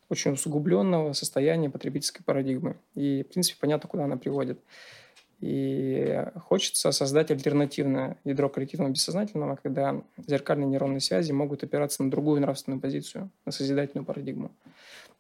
очень 0.10 0.32
усугубленного 0.32 1.14
состояния 1.14 1.70
потребительской 1.70 2.24
парадигмы. 2.24 2.78
И, 2.94 3.24
в 3.24 3.34
принципе, 3.34 3.58
понятно, 3.60 3.90
куда 3.90 4.06
она 4.06 4.18
приводит. 4.18 4.60
И 5.48 6.26
хочется 6.38 6.92
создать 6.92 7.30
альтернативное 7.30 8.18
ядро 8.24 8.50
коллективного 8.50 8.90
бессознательного, 8.90 9.60
когда 9.62 10.02
зеркальные 10.18 10.66
нейронные 10.66 11.02
связи 11.02 11.32
могут 11.34 11.64
опираться 11.64 12.02
на 12.04 12.10
другую 12.10 12.42
нравственную 12.42 12.82
позицию, 12.82 13.30
на 13.46 13.52
созидательную 13.52 14.08
парадигму. 14.08 14.50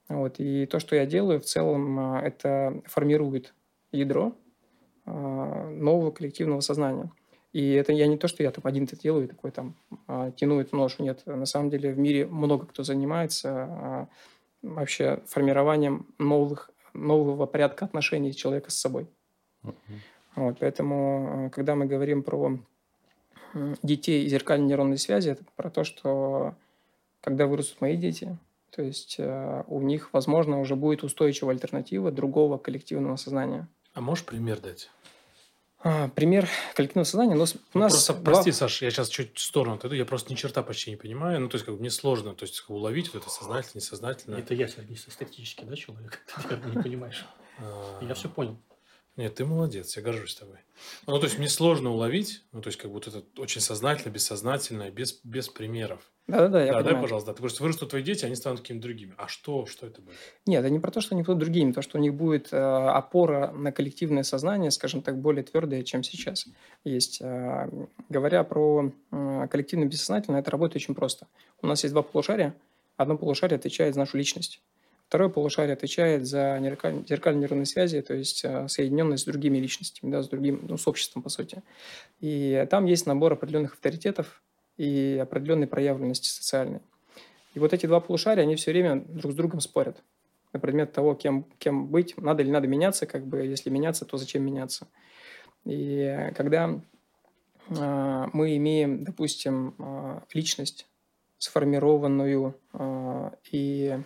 Вот. 0.09 0.39
И 0.39 0.65
то, 0.65 0.79
что 0.79 0.95
я 0.95 1.05
делаю, 1.05 1.39
в 1.39 1.45
целом, 1.45 1.99
а, 1.99 2.21
это 2.21 2.81
формирует 2.85 3.53
ядро 3.91 4.35
а, 5.05 5.69
нового 5.69 6.09
коллективного 6.09 6.61
сознания. 6.61 7.11
И 7.53 7.73
это 7.73 7.93
я 7.93 8.07
не 8.07 8.17
то, 8.17 8.27
что 8.27 8.41
я 8.41 8.49
там 8.49 8.63
один 8.65 8.85
это 8.85 8.97
делаю, 8.97 9.27
такой 9.27 9.51
там 9.51 9.75
а, 10.07 10.31
тяну 10.31 10.59
эту 10.59 10.75
ношу. 10.75 11.03
Нет, 11.03 11.21
на 11.27 11.45
самом 11.45 11.69
деле 11.69 11.93
в 11.93 11.99
мире 11.99 12.25
много 12.25 12.65
кто 12.65 12.81
занимается 12.81 14.09
вообще 14.63 15.21
формированием 15.27 16.07
новых, 16.17 16.71
нового 16.95 17.45
порядка 17.45 17.85
отношений 17.85 18.33
человека 18.33 18.71
с 18.71 18.75
собой. 18.75 19.07
Uh-huh. 19.63 19.73
Вот, 20.35 20.57
поэтому, 20.59 21.49
когда 21.53 21.75
мы 21.75 21.85
говорим 21.85 22.23
про 22.23 22.59
детей 23.83 24.25
и 24.25 24.29
зеркальные 24.29 24.67
нейронные 24.67 24.97
связи, 24.97 25.29
это 25.29 25.43
про 25.55 25.69
то, 25.69 25.83
что 25.83 26.55
когда 27.21 27.47
вырастут 27.47 27.81
мои 27.81 27.95
дети, 27.95 28.37
то 28.75 28.81
есть 28.81 29.15
э, 29.17 29.63
у 29.67 29.81
них, 29.81 30.09
возможно, 30.11 30.59
уже 30.59 30.75
будет 30.75 31.03
устойчивая 31.03 31.53
альтернатива 31.53 32.11
другого 32.11 32.57
коллективного 32.57 33.15
сознания. 33.15 33.69
А 33.93 34.01
можешь 34.01 34.25
пример 34.25 34.59
дать? 34.59 34.89
А, 35.79 36.09
пример 36.09 36.49
коллективного 36.73 37.05
сознания. 37.05 37.35
Но 37.35 37.45
у 37.73 37.79
нас 37.79 37.93
просто, 37.93 38.13
два... 38.13 38.33
прости, 38.33 38.51
Саш, 38.51 38.81
я 38.81 38.91
сейчас 38.91 39.07
чуть 39.07 39.37
в 39.37 39.41
сторону 39.41 39.75
отойду, 39.75 39.95
я 39.95 40.03
просто 40.03 40.33
ни 40.33 40.35
черта 40.35 40.61
почти 40.61 40.89
не 40.89 40.97
понимаю. 40.97 41.39
Ну, 41.39 41.47
то 41.47 41.55
есть, 41.55 41.65
как 41.65 41.75
бы 41.75 41.79
мне 41.79 41.89
сложно 41.89 42.35
то 42.35 42.43
есть, 42.43 42.59
как 42.59 42.69
бы, 42.69 42.75
уловить 42.75 43.13
вот 43.13 43.21
это 43.21 43.31
сознательно, 43.31 43.79
несознательно. 43.79 44.35
Это 44.35 44.53
я, 44.53 44.67
Сергей, 44.67 44.97
статистически, 44.97 45.63
да, 45.63 45.75
человек? 45.75 46.25
Ты 46.49 46.69
не 46.75 46.81
понимаешь. 46.81 47.25
А. 47.59 48.03
Я 48.03 48.13
все 48.13 48.27
понял. 48.27 48.57
Нет, 49.17 49.35
ты 49.35 49.45
молодец, 49.45 49.95
я 49.95 50.03
горжусь 50.03 50.35
тобой. 50.35 50.57
Ну, 51.07 51.17
то 51.19 51.25
есть, 51.25 51.37
мне 51.37 51.47
сложно 51.47 51.91
уловить, 51.91 52.43
ну, 52.51 52.61
то 52.61 52.67
есть, 52.67 52.77
как 52.77 52.91
будто 52.91 53.09
это 53.09 53.23
очень 53.37 53.61
сознательно, 53.61 54.11
бессознательно, 54.11 54.89
без, 54.91 55.19
без 55.23 55.47
примеров. 55.47 56.11
Да-да-да, 56.27 56.65
я 56.65 56.73
Да, 56.73 56.81
дай, 56.81 56.99
пожалуйста, 56.99 57.31
да. 57.31 57.35
Ты 57.35 57.41
просто 57.41 57.61
вырастут 57.61 57.91
твои 57.91 58.01
дети, 58.01 58.25
они 58.25 58.35
станут 58.35 58.61
какими-то 58.61 58.83
другими. 58.83 59.13
А 59.17 59.27
что, 59.27 59.67
что 59.67 59.85
это 59.85 60.01
будет? 60.01 60.15
Нет, 60.47 60.61
это 60.61 60.69
не 60.71 60.79
про 60.79 60.91
то, 60.91 60.99
что 60.99 61.13
они 61.13 61.21
будут 61.21 61.37
другими, 61.37 61.71
то, 61.71 61.83
что 61.83 61.97
у 61.97 62.01
них 62.01 62.15
будет 62.15 62.51
э, 62.51 62.57
опора 62.57 63.51
на 63.51 63.71
коллективное 63.71 64.23
сознание, 64.23 64.71
скажем 64.71 65.01
так, 65.03 65.19
более 65.19 65.43
твердая, 65.43 65.83
чем 65.83 66.01
сейчас 66.03 66.47
есть. 66.83 67.21
Э, 67.21 67.69
говоря 68.09 68.43
про 68.43 68.91
э, 69.11 69.47
коллективное 69.49 69.87
бессознательное, 69.87 70.39
это 70.41 70.49
работает 70.49 70.77
очень 70.77 70.95
просто. 70.95 71.27
У 71.61 71.67
нас 71.67 71.83
есть 71.83 71.93
два 71.93 72.01
полушария. 72.01 72.55
Одно 72.97 73.17
полушарие 73.17 73.57
отвечает 73.57 73.93
за 73.93 73.99
нашу 73.99 74.17
личность. 74.17 74.61
Второе 75.15 75.29
полушарие 75.29 75.75
отвечает 75.75 76.27
за 76.27 76.59
зеркальные 77.07 77.39
нейронные 77.39 77.65
связи, 77.65 78.01
то 78.01 78.13
есть 78.13 78.43
э, 78.43 78.67
соединенность 78.67 79.23
с 79.23 79.25
другими 79.25 79.59
личностями, 79.59 80.11
да, 80.11 80.21
с 80.21 80.27
другим, 80.27 80.65
ну, 80.67 80.75
с 80.75 80.85
обществом, 80.89 81.21
по 81.21 81.29
сути. 81.29 81.63
И 82.19 82.67
там 82.69 82.83
есть 82.83 83.05
набор 83.05 83.31
определенных 83.31 83.75
авторитетов 83.75 84.43
и 84.75 85.17
определенной 85.21 85.67
проявленности 85.67 86.27
социальной. 86.27 86.81
И 87.53 87.59
вот 87.59 87.71
эти 87.71 87.85
два 87.85 88.01
полушария, 88.01 88.43
они 88.43 88.57
все 88.57 88.71
время 88.71 89.05
друг 89.07 89.31
с 89.31 89.35
другом 89.35 89.61
спорят 89.61 90.03
на 90.51 90.59
предмет 90.59 90.91
того, 90.91 91.15
кем, 91.15 91.45
кем 91.59 91.87
быть, 91.87 92.17
надо 92.17 92.43
или 92.43 92.49
надо 92.49 92.67
меняться, 92.67 93.05
как 93.05 93.25
бы, 93.25 93.37
если 93.37 93.69
меняться, 93.69 94.03
то 94.03 94.17
зачем 94.17 94.43
меняться. 94.43 94.85
И 95.63 96.29
когда 96.35 96.77
э, 97.69 98.25
мы 98.33 98.57
имеем, 98.57 99.05
допустим, 99.05 99.75
э, 99.79 100.19
личность 100.33 100.87
сформированную 101.37 102.59
э, 102.73 103.31
и 103.53 103.97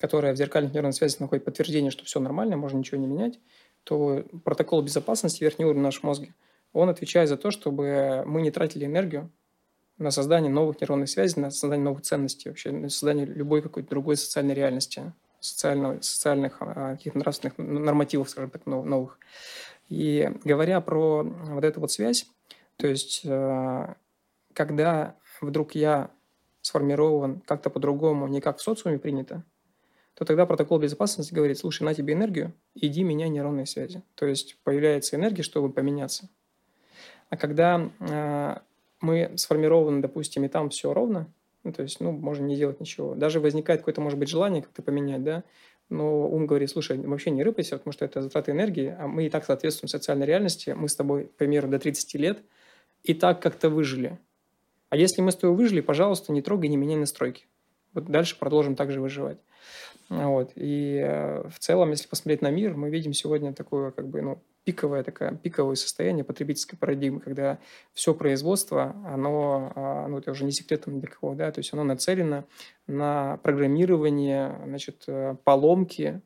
которая 0.00 0.32
в 0.32 0.36
зеркальных 0.36 0.72
нейронных 0.72 0.96
связях 0.96 1.20
находит 1.20 1.44
подтверждение, 1.44 1.90
что 1.90 2.04
все 2.04 2.20
нормально, 2.20 2.56
можно 2.56 2.78
ничего 2.78 2.98
не 2.98 3.06
менять, 3.06 3.38
то 3.84 4.24
протокол 4.44 4.82
безопасности 4.82 5.44
верхнего 5.44 5.68
уровня 5.68 5.84
нашего 5.84 6.06
мозга, 6.06 6.28
он 6.72 6.88
отвечает 6.88 7.28
за 7.28 7.36
то, 7.36 7.50
чтобы 7.50 8.22
мы 8.26 8.42
не 8.42 8.50
тратили 8.50 8.86
энергию 8.86 9.30
на 9.98 10.10
создание 10.10 10.50
новых 10.50 10.80
нейронных 10.80 11.08
связей, 11.10 11.40
на 11.40 11.50
создание 11.50 11.84
новых 11.84 12.02
ценностей, 12.02 12.48
вообще 12.48 12.70
на 12.70 12.88
создание 12.88 13.26
любой 13.26 13.60
какой-то 13.60 13.90
другой 13.90 14.16
социальной 14.16 14.54
реальности, 14.54 15.12
социального, 15.40 16.00
социальных 16.00 16.56
а, 16.60 16.96
каких-то 16.96 17.18
нравственных 17.18 17.58
нормативов, 17.58 18.30
скажем 18.30 18.50
так, 18.50 18.64
новых. 18.66 19.18
И 19.88 20.32
говоря 20.44 20.80
про 20.80 21.22
вот 21.22 21.64
эту 21.64 21.80
вот 21.80 21.90
связь, 21.90 22.26
то 22.76 22.86
есть 22.86 23.22
э, 23.24 23.94
когда 24.54 25.16
вдруг 25.40 25.74
я 25.74 26.10
сформирован 26.62 27.40
как-то 27.40 27.68
по-другому, 27.68 28.28
не 28.28 28.40
как 28.40 28.58
в 28.58 28.62
социуме 28.62 28.98
принято, 28.98 29.44
то 30.20 30.26
тогда 30.26 30.44
протокол 30.44 30.78
безопасности 30.78 31.32
говорит, 31.32 31.56
слушай, 31.56 31.82
на 31.82 31.94
тебе 31.94 32.12
энергию, 32.12 32.52
иди 32.74 33.02
меняй 33.02 33.30
нейронные 33.30 33.64
связи. 33.64 34.02
То 34.16 34.26
есть 34.26 34.58
появляется 34.64 35.16
энергия, 35.16 35.42
чтобы 35.42 35.72
поменяться. 35.72 36.28
А 37.30 37.38
когда 37.38 37.90
э, 38.00 38.56
мы 39.00 39.32
сформированы, 39.36 40.02
допустим, 40.02 40.44
и 40.44 40.48
там 40.48 40.68
все 40.68 40.92
ровно, 40.92 41.32
ну, 41.64 41.72
то 41.72 41.82
есть, 41.82 42.00
ну, 42.00 42.12
можно 42.12 42.44
не 42.44 42.54
делать 42.54 42.80
ничего. 42.80 43.14
Даже 43.14 43.40
возникает 43.40 43.80
какое-то, 43.80 44.02
может 44.02 44.18
быть, 44.18 44.28
желание 44.28 44.60
как-то 44.60 44.82
поменять, 44.82 45.24
да, 45.24 45.42
но 45.88 46.28
ум 46.28 46.46
говорит, 46.46 46.68
слушай, 46.68 46.98
вообще 46.98 47.30
не 47.30 47.42
рыпайся, 47.42 47.78
потому 47.78 47.94
что 47.94 48.04
это 48.04 48.20
затраты 48.20 48.50
энергии, 48.50 48.94
а 48.98 49.06
мы 49.06 49.24
и 49.24 49.30
так 49.30 49.46
соответствуем 49.46 49.88
социальной 49.88 50.26
реальности, 50.26 50.74
мы 50.76 50.90
с 50.90 50.96
тобой, 50.96 51.28
к 51.28 51.36
примеру, 51.36 51.66
до 51.66 51.78
30 51.78 52.14
лет 52.16 52.42
и 53.04 53.14
так 53.14 53.40
как-то 53.40 53.70
выжили. 53.70 54.18
А 54.90 54.98
если 54.98 55.22
мы 55.22 55.32
с 55.32 55.36
тобой 55.36 55.56
выжили, 55.56 55.80
пожалуйста, 55.80 56.30
не 56.30 56.42
трогай, 56.42 56.68
не 56.68 56.76
меняй 56.76 56.96
настройки. 56.96 57.46
Вот 57.94 58.04
дальше 58.04 58.38
продолжим 58.38 58.76
также 58.76 59.00
выживать. 59.00 59.38
Вот. 60.10 60.52
И 60.56 61.00
э, 61.00 61.48
в 61.48 61.58
целом, 61.60 61.90
если 61.90 62.08
посмотреть 62.08 62.42
на 62.42 62.50
мир, 62.50 62.76
мы 62.76 62.90
видим 62.90 63.12
сегодня 63.12 63.54
такое 63.54 63.92
как 63.92 64.08
бы, 64.08 64.20
ну, 64.20 64.42
пиковое, 64.64 65.04
такое, 65.04 65.36
пиковое 65.36 65.76
состояние 65.76 66.24
потребительской 66.24 66.76
парадигмы, 66.76 67.20
когда 67.20 67.58
все 67.94 68.12
производство, 68.12 68.96
оно, 69.06 69.72
а, 69.74 70.08
ну, 70.08 70.18
это 70.18 70.32
уже 70.32 70.44
не 70.44 70.50
секретом 70.50 70.98
для 71.00 71.08
кого, 71.08 71.34
да, 71.34 71.50
то 71.52 71.60
есть 71.60 71.72
оно 71.72 71.84
нацелено 71.84 72.44
на 72.88 73.38
программирование, 73.38 74.60
значит, 74.66 75.04
э, 75.06 75.36
поломки 75.44 76.20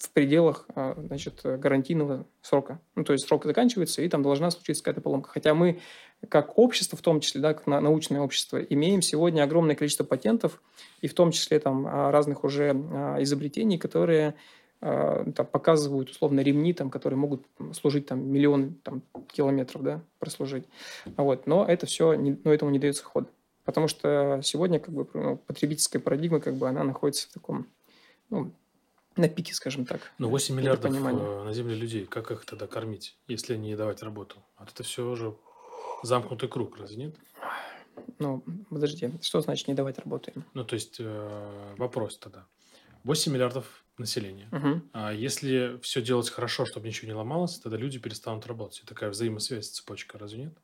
в 0.00 0.10
пределах, 0.10 0.66
а, 0.74 0.94
значит, 0.98 1.40
гарантийного 1.44 2.26
срока. 2.40 2.80
Ну, 2.94 3.04
то 3.04 3.12
есть 3.12 3.26
срок 3.26 3.44
заканчивается, 3.44 4.00
и 4.00 4.08
там 4.08 4.22
должна 4.22 4.50
случиться 4.50 4.82
какая-то 4.82 5.02
поломка. 5.02 5.28
Хотя 5.28 5.54
мы 5.54 5.80
как 6.28 6.58
общество, 6.58 6.96
в 6.96 7.02
том 7.02 7.20
числе, 7.20 7.40
да, 7.40 7.52
как 7.52 7.66
научное 7.66 8.20
общество, 8.20 8.58
имеем 8.58 9.02
сегодня 9.02 9.42
огромное 9.42 9.76
количество 9.76 10.04
патентов, 10.04 10.62
и 11.02 11.06
в 11.06 11.14
том 11.14 11.32
числе 11.32 11.60
там 11.60 11.86
а, 11.86 12.10
разных 12.10 12.44
уже 12.44 12.72
а, 12.74 13.22
изобретений, 13.22 13.78
которые 13.78 14.34
там, 14.82 15.44
показывают 15.52 16.08
условно 16.08 16.40
ремни, 16.40 16.72
там, 16.72 16.88
которые 16.88 17.18
могут 17.18 17.44
служить 17.74 18.06
там 18.06 18.26
миллион 18.26 18.76
там, 18.82 19.02
километров, 19.30 19.82
да, 19.82 20.00
прослужить. 20.18 20.64
Вот. 21.18 21.46
Но 21.46 21.66
это 21.66 21.84
все, 21.84 22.14
не, 22.14 22.38
но 22.44 22.50
этому 22.50 22.70
не 22.70 22.78
дается 22.78 23.04
ход. 23.04 23.28
Потому 23.66 23.88
что 23.88 24.40
сегодня 24.42 24.80
как 24.80 24.94
бы, 24.94 25.06
ну, 25.12 25.36
потребительская 25.36 26.00
парадигма, 26.00 26.40
как 26.40 26.54
бы, 26.54 26.66
она 26.66 26.82
находится 26.82 27.28
в 27.28 27.32
таком 27.34 27.66
ну, 28.30 28.52
на 29.20 29.28
пике, 29.28 29.54
скажем 29.54 29.86
так. 29.86 30.00
Ну, 30.18 30.28
8 30.28 30.54
миллиардов 30.54 30.92
э, 30.94 31.44
на 31.44 31.52
Земле 31.52 31.74
людей, 31.74 32.06
как 32.06 32.30
их 32.30 32.44
тогда 32.44 32.66
кормить, 32.66 33.16
если 33.28 33.56
не 33.56 33.76
давать 33.76 34.02
работу? 34.02 34.36
Вот 34.58 34.70
это 34.70 34.82
все 34.82 35.08
уже 35.08 35.36
замкнутый 36.02 36.48
круг, 36.48 36.78
разве 36.78 36.96
нет? 36.96 37.14
Ну, 38.18 38.42
подожди, 38.70 39.10
что 39.22 39.40
значит 39.40 39.68
не 39.68 39.74
давать 39.74 39.98
работу 39.98 40.30
им? 40.34 40.44
Ну, 40.54 40.64
то 40.64 40.74
есть, 40.74 40.96
э, 40.98 41.74
вопрос 41.76 42.18
тогда. 42.18 42.46
8 43.04 43.32
миллиардов 43.32 43.84
населения. 43.98 44.48
Угу. 44.52 44.82
А 44.92 45.12
если 45.12 45.78
все 45.82 46.02
делать 46.02 46.30
хорошо, 46.30 46.64
чтобы 46.66 46.88
ничего 46.88 47.08
не 47.08 47.14
ломалось, 47.14 47.58
тогда 47.58 47.76
люди 47.76 47.98
перестанут 47.98 48.46
работать. 48.46 48.80
И 48.82 48.86
такая 48.86 49.10
взаимосвязь, 49.10 49.70
цепочка, 49.70 50.18
разве 50.18 50.44
нет? 50.44 50.54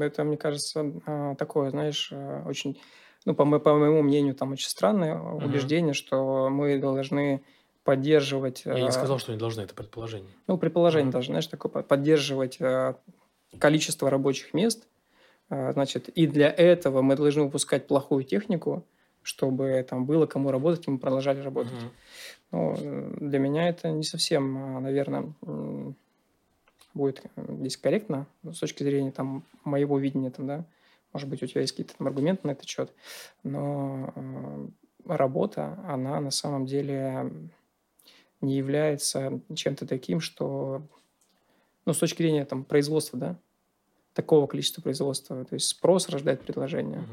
Это, 0.00 0.24
мне 0.24 0.36
кажется, 0.36 0.92
а, 1.04 1.34
такое, 1.34 1.70
знаешь, 1.70 2.10
э, 2.12 2.42
очень 2.46 2.80
ну, 3.28 3.34
по, 3.34 3.44
по 3.58 3.74
моему 3.74 4.00
мнению, 4.00 4.34
там 4.34 4.52
очень 4.52 4.70
странное 4.70 5.14
uh-huh. 5.14 5.44
убеждение, 5.44 5.92
что 5.92 6.48
мы 6.48 6.78
должны 6.78 7.42
поддерживать... 7.84 8.62
Я 8.64 8.80
не 8.80 8.88
э, 8.88 8.90
сказал, 8.90 9.18
что 9.18 9.32
не 9.32 9.38
должны, 9.38 9.60
это 9.60 9.74
предположение. 9.74 10.30
Ну, 10.46 10.56
предположение 10.56 11.10
uh-huh. 11.10 11.12
даже, 11.12 11.26
знаешь, 11.26 11.46
такое, 11.46 11.82
поддерживать 11.82 12.56
э, 12.58 12.94
количество 13.58 14.08
рабочих 14.08 14.54
мест, 14.54 14.88
э, 15.50 15.74
значит, 15.74 16.08
и 16.08 16.26
для 16.26 16.50
этого 16.50 17.02
мы 17.02 17.16
должны 17.16 17.42
выпускать 17.42 17.86
плохую 17.86 18.24
технику, 18.24 18.86
чтобы 19.20 19.86
там 19.86 20.06
было 20.06 20.24
кому 20.24 20.50
работать, 20.50 20.88
и 20.88 20.90
мы 20.90 20.98
продолжали 20.98 21.42
работать. 21.42 21.74
Uh-huh. 22.50 22.78
Ну, 22.80 23.26
для 23.26 23.38
меня 23.38 23.68
это 23.68 23.90
не 23.90 24.04
совсем, 24.04 24.82
наверное, 24.82 25.34
будет 26.94 27.22
здесь 27.36 27.76
корректно 27.76 28.26
с 28.42 28.58
точки 28.58 28.84
зрения 28.84 29.10
там 29.10 29.44
моего 29.64 29.98
видения 29.98 30.30
там, 30.30 30.46
да, 30.46 30.64
может 31.12 31.28
быть, 31.28 31.42
у 31.42 31.46
тебя 31.46 31.62
есть 31.62 31.72
какие-то 31.72 31.96
там 31.96 32.06
аргументы 32.06 32.46
на 32.46 32.52
этот 32.52 32.68
счет, 32.68 32.92
но 33.42 34.12
э, 34.14 34.68
работа, 35.06 35.78
она 35.86 36.20
на 36.20 36.30
самом 36.30 36.66
деле 36.66 37.30
не 38.40 38.56
является 38.56 39.40
чем-то 39.54 39.86
таким, 39.86 40.20
что, 40.20 40.82
ну, 41.86 41.92
с 41.92 41.98
точки 41.98 42.22
зрения 42.22 42.44
там, 42.44 42.64
производства, 42.64 43.18
да, 43.18 43.36
такого 44.12 44.46
количества 44.46 44.82
производства, 44.82 45.44
то 45.44 45.54
есть 45.54 45.68
спрос 45.68 46.08
рождает 46.08 46.42
предложение. 46.42 47.04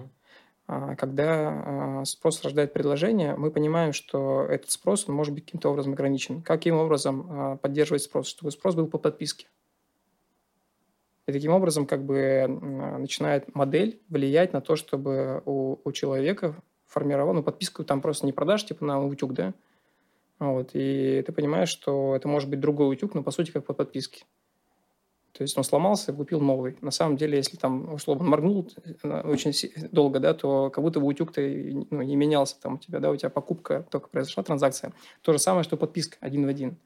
А 0.68 0.96
Когда 0.96 2.00
а, 2.02 2.06
спрос 2.06 2.42
рождает 2.44 2.74
предложение, 2.74 3.36
мы 3.36 3.52
понимаем, 3.52 3.94
что 3.94 4.46
этот 4.50 4.72
спрос 4.72 5.08
он 5.08 5.14
может 5.14 5.34
быть 5.34 5.46
каким-то 5.46 5.70
образом 5.70 5.94
ограничен. 5.94 6.42
Каким 6.42 6.78
образом 6.78 7.28
а, 7.30 7.58
поддерживать 7.58 8.02
спрос? 8.02 8.28
Чтобы 8.28 8.52
спрос 8.52 8.74
был 8.74 8.88
по 8.88 8.98
подписке. 8.98 9.46
И 11.28 11.32
таким 11.32 11.52
образом 11.54 11.88
как 11.88 12.04
бы 12.04 12.46
начинает 12.48 13.54
модель 13.56 14.00
влиять 14.10 14.54
на 14.54 14.62
то, 14.62 14.76
чтобы 14.76 15.42
у, 15.46 15.78
у 15.84 15.92
человека 15.92 16.56
формировал, 16.86 17.34
ну, 17.34 17.44
подписку 17.44 17.84
там 17.84 18.02
просто 18.02 18.26
не 18.26 18.34
продашь, 18.34 18.66
типа 18.66 18.86
на 18.86 19.04
утюг, 19.04 19.34
да? 19.34 19.54
Вот, 20.38 20.72
и 20.74 21.24
ты 21.26 21.32
понимаешь, 21.32 21.70
что 21.70 22.16
это 22.16 22.28
может 22.28 22.50
быть 22.50 22.60
другой 22.60 22.94
утюг, 22.94 23.16
но 23.16 23.24
по 23.24 23.32
сути 23.32 23.52
как 23.52 23.66
по 23.66 23.74
подписке. 23.74 24.26
То 25.32 25.42
есть 25.42 25.58
он 25.58 25.66
сломался, 25.66 26.14
купил 26.14 26.40
новый. 26.40 26.78
На 26.80 26.92
самом 26.92 27.18
деле, 27.18 27.38
если 27.38 27.58
там, 27.58 27.94
условно, 27.94 28.24
моргнул 28.24 28.70
э, 29.04 29.22
очень 29.26 29.52
долго, 29.92 30.20
да, 30.22 30.34
то 30.34 30.70
как 30.70 30.82
будто 30.82 31.02
бы 31.02 31.08
утюг-то 31.08 31.42
ну, 31.42 32.02
не 32.02 32.16
менялся 32.16 32.58
там 32.62 32.76
у 32.76 32.78
тебя, 32.78 33.00
да, 33.00 33.12
у 33.12 33.18
тебя 33.18 33.30
покупка, 33.30 33.86
только 33.92 34.08
произошла 34.08 34.44
транзакция. 34.44 34.94
То 35.22 35.34
же 35.34 35.40
самое, 35.40 35.66
что 35.66 35.76
подписка 35.76 36.18
один 36.22 36.46
в 36.46 36.48
один. 36.48 36.78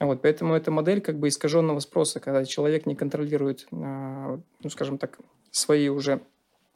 Вот, 0.00 0.22
поэтому 0.22 0.54
это 0.54 0.70
модель 0.70 1.00
как 1.00 1.18
бы 1.18 1.28
искаженного 1.28 1.80
спроса, 1.80 2.20
когда 2.20 2.44
человек 2.44 2.86
не 2.86 2.94
контролирует, 2.94 3.66
а, 3.72 4.38
ну, 4.62 4.70
скажем 4.70 4.96
так, 4.96 5.18
свои 5.50 5.88
уже 5.88 6.20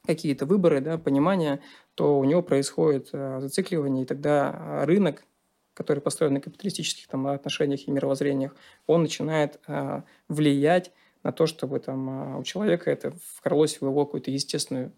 какие-то 0.05 0.45
выборы, 0.45 0.81
да, 0.81 0.99
понимания, 0.99 1.61
то 1.95 2.19
у 2.19 2.25
него 2.25 2.43
происходит 2.43 3.11
а, 3.13 3.41
зацикливание, 3.41 4.03
и 4.03 4.07
тогда 4.07 4.85
рынок, 4.85 5.25
который 5.75 6.01
построен 6.01 6.35
на 6.35 6.41
капиталистических 6.41 7.07
там, 7.07 7.29
отношениях 7.29 7.87
и 7.87 7.93
мировоззрениях, 7.93 8.57
он 8.89 9.03
начинает 9.03 9.61
а, 9.69 10.03
влиять 10.29 10.91
на 11.23 11.31
то, 11.31 11.47
чтобы 11.47 11.79
там 11.79 12.39
у 12.39 12.43
человека 12.43 12.91
это 12.91 13.13
вкралось 13.37 13.77
в 13.77 13.83
его 13.83 14.05
какую-то 14.05 14.33
естественную 14.33 14.91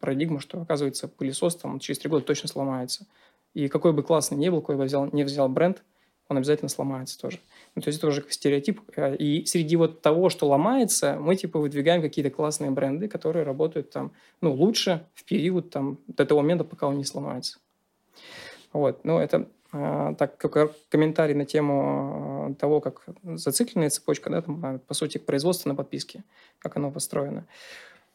парадигму, 0.00 0.40
что, 0.40 0.62
оказывается, 0.62 1.08
пылесос 1.08 1.56
там 1.56 1.78
через 1.80 1.98
три 1.98 2.08
года 2.08 2.24
точно 2.24 2.48
сломается. 2.48 3.06
И 3.52 3.68
какой 3.68 3.92
бы 3.92 4.02
классный 4.02 4.38
ни 4.38 4.48
был, 4.48 4.60
какой 4.60 4.76
бы 4.76 4.84
взял, 4.84 5.10
не 5.12 5.22
взял 5.22 5.50
бренд, 5.50 5.82
он 6.28 6.38
обязательно 6.38 6.68
сломается 6.68 7.18
тоже. 7.18 7.40
Ну, 7.76 7.82
то 7.82 7.88
есть 7.88 7.98
это 7.98 8.08
уже 8.08 8.22
как 8.22 8.32
стереотип. 8.32 8.80
Э, 8.96 9.14
И 9.16 9.44
среди 9.44 9.76
вот 9.76 10.00
того, 10.00 10.30
что 10.30 10.48
ломается, 10.48 11.18
мы 11.20 11.36
типа 11.36 11.58
выдвигаем 11.60 12.00
какие-то 12.00 12.30
классные 12.30 12.70
бренды, 12.70 13.06
которые 13.06 13.44
работают 13.44 13.90
там, 13.90 14.12
ну, 14.40 14.52
лучше 14.52 15.06
в 15.14 15.24
период 15.24 15.70
там 15.70 15.98
до 16.08 16.24
того 16.24 16.40
момента, 16.40 16.64
пока 16.64 16.88
он 16.88 16.96
не 16.96 17.04
сломается. 17.04 17.58
Вот, 18.72 19.04
ну, 19.04 19.18
это 19.18 19.46
а, 19.72 20.14
так, 20.14 20.38
как 20.38 20.74
комментарий 20.88 21.34
на 21.34 21.44
тему 21.44 22.48
а, 22.50 22.54
того, 22.54 22.80
как 22.80 23.04
зацикленная 23.22 23.90
цепочка, 23.90 24.30
да, 24.30 24.40
там, 24.40 24.64
а, 24.64 24.78
по 24.78 24.94
сути, 24.94 25.18
производство 25.18 25.68
на 25.68 25.74
подписке, 25.74 26.24
как 26.58 26.76
оно 26.76 26.90
построено. 26.90 27.46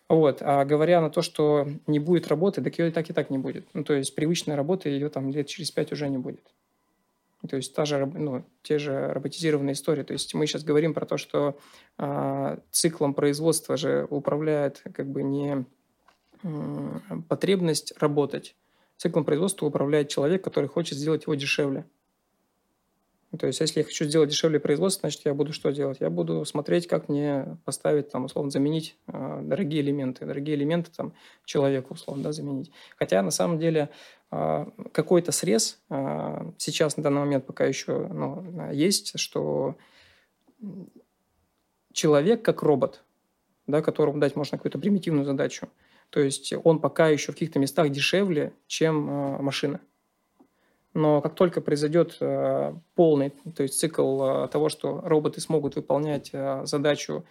Вот, 0.10 0.41
а 0.41 0.65
говоря 0.65 1.01
на 1.01 1.10
то, 1.10 1.22
что 1.22 1.68
не 1.88 2.00
будет 2.00 2.27
работы, 2.27 2.62
так 2.62 2.77
ее 2.80 2.89
и 2.89 2.91
так 2.91 3.10
и 3.10 3.13
так 3.13 3.30
не 3.30 3.38
будет. 3.38 3.68
Ну, 3.74 3.84
то 3.84 3.94
есть 3.94 4.15
привычная 4.15 4.56
работа, 4.56 4.89
ее 4.89 5.10
там 5.10 5.30
лет 5.30 5.48
через 5.48 5.72
пять 5.72 5.91
уже 5.91 6.10
не 6.10 6.18
будет. 6.18 6.41
То 7.50 7.55
есть 7.55 7.75
та 7.75 7.86
же, 7.86 8.05
ну, 8.05 8.45
те 8.62 8.77
же 8.77 9.07
роботизированные 9.13 9.74
истории. 9.74 10.03
То 10.03 10.13
есть 10.13 10.33
мы 10.33 10.45
сейчас 10.45 10.63
говорим 10.63 10.93
про 10.93 11.05
то, 11.05 11.17
что 11.17 11.57
а, 11.98 12.60
циклом 12.69 13.13
производства 13.13 13.77
же 13.77 14.05
управляет 14.10 14.83
как 14.93 15.07
бы 15.07 15.24
не 15.24 15.65
м, 16.43 17.25
потребность 17.27 17.93
работать. 18.00 18.55
Циклом 18.98 19.25
производства 19.25 19.65
управляет 19.65 20.10
человек, 20.10 20.43
который 20.43 20.67
хочет 20.69 20.98
сделать 20.98 21.24
его 21.24 21.33
дешевле. 21.33 21.86
Ну, 23.31 23.38
То 23.38 23.47
есть, 23.47 23.61
если 23.61 23.79
я 23.79 23.85
хочу 23.85 24.03
сделать 24.05 24.29
дешевле 24.29 24.59
производство, 24.59 25.01
значит, 25.01 25.21
я 25.23 25.33
буду 25.33 25.53
что 25.53 25.71
делать? 25.71 25.97
Я 26.01 26.09
буду 26.09 26.43
смотреть, 26.43 26.88
как 26.88 27.07
мне 27.07 27.57
поставить, 27.63 28.09
там, 28.09 28.25
условно, 28.25 28.51
заменить 28.51 28.97
а, 29.07 29.41
дорогие 29.41 29.81
элементы. 29.81 30.25
Дорогие 30.25 30.57
элементы 30.57 30.91
там 30.95 31.13
человеку, 31.45 31.93
условно, 31.93 32.23
да, 32.23 32.31
заменить. 32.33 32.71
Хотя, 32.97 33.21
на 33.21 33.31
самом 33.31 33.57
деле, 33.57 33.89
а, 34.31 34.67
какой-то 34.91 35.31
срез 35.31 35.79
а, 35.89 36.51
сейчас, 36.57 36.97
на 36.97 37.03
данный 37.03 37.21
момент, 37.21 37.45
пока 37.45 37.65
еще 37.65 38.08
ну, 38.08 38.69
есть, 38.71 39.17
что 39.17 39.75
человек 41.93 42.43
как 42.43 42.63
робот, 42.63 43.03
да, 43.65 43.82
которому 43.82 44.19
дать 44.19 44.36
можно 44.36 44.58
какую-то 44.58 44.77
примитивную 44.77 45.25
задачу, 45.25 45.69
то 46.10 46.19
есть 46.19 46.53
он 46.63 46.79
пока 46.79 47.08
еще 47.08 47.32
в 47.32 47.36
каких-то 47.36 47.60
местах 47.60 47.89
дешевле, 47.89 48.53
чем 48.67 49.10
а, 49.10 49.41
машина. 49.41 49.79
Но 50.93 51.21
как 51.21 51.36
только 51.36 51.62
произойдет 51.62 52.17
э, 52.19 52.73
полный, 52.95 53.30
то 53.56 53.63
есть 53.63 53.80
цикл 53.80 54.23
э, 54.23 54.47
того, 54.49 54.67
что 54.67 54.99
роботы 55.01 55.39
смогут 55.39 55.75
выполнять 55.75 56.32
э, 56.34 56.65
задачу 56.65 57.23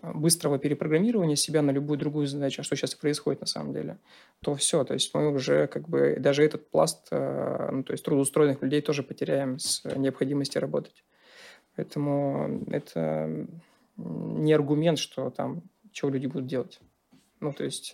быстрого 0.00 0.58
перепрограммирования 0.58 1.34
себя 1.34 1.60
на 1.62 1.72
любую 1.72 1.98
другую 1.98 2.28
задачу, 2.28 2.60
а 2.60 2.64
что 2.64 2.76
сейчас 2.76 2.94
и 2.94 2.98
происходит 2.98 3.40
на 3.40 3.46
самом 3.46 3.72
деле, 3.72 3.98
то 4.42 4.54
все, 4.54 4.84
то 4.84 4.94
есть 4.94 5.12
мы 5.12 5.28
уже 5.32 5.66
как 5.66 5.88
бы 5.88 6.18
даже 6.20 6.44
этот 6.44 6.70
пласт, 6.70 7.08
ну, 7.10 7.82
то 7.82 7.90
есть 7.90 8.04
трудоустроенных 8.04 8.62
людей 8.62 8.80
тоже 8.80 9.02
потеряем 9.02 9.58
с 9.58 9.82
необходимости 9.96 10.56
работать. 10.56 11.02
Поэтому 11.74 12.64
это 12.70 13.48
не 13.96 14.52
аргумент, 14.52 15.00
что 15.00 15.30
там, 15.30 15.62
что 15.92 16.10
люди 16.10 16.28
будут 16.28 16.46
делать. 16.46 16.78
Ну, 17.40 17.52
то 17.52 17.64
есть 17.64 17.92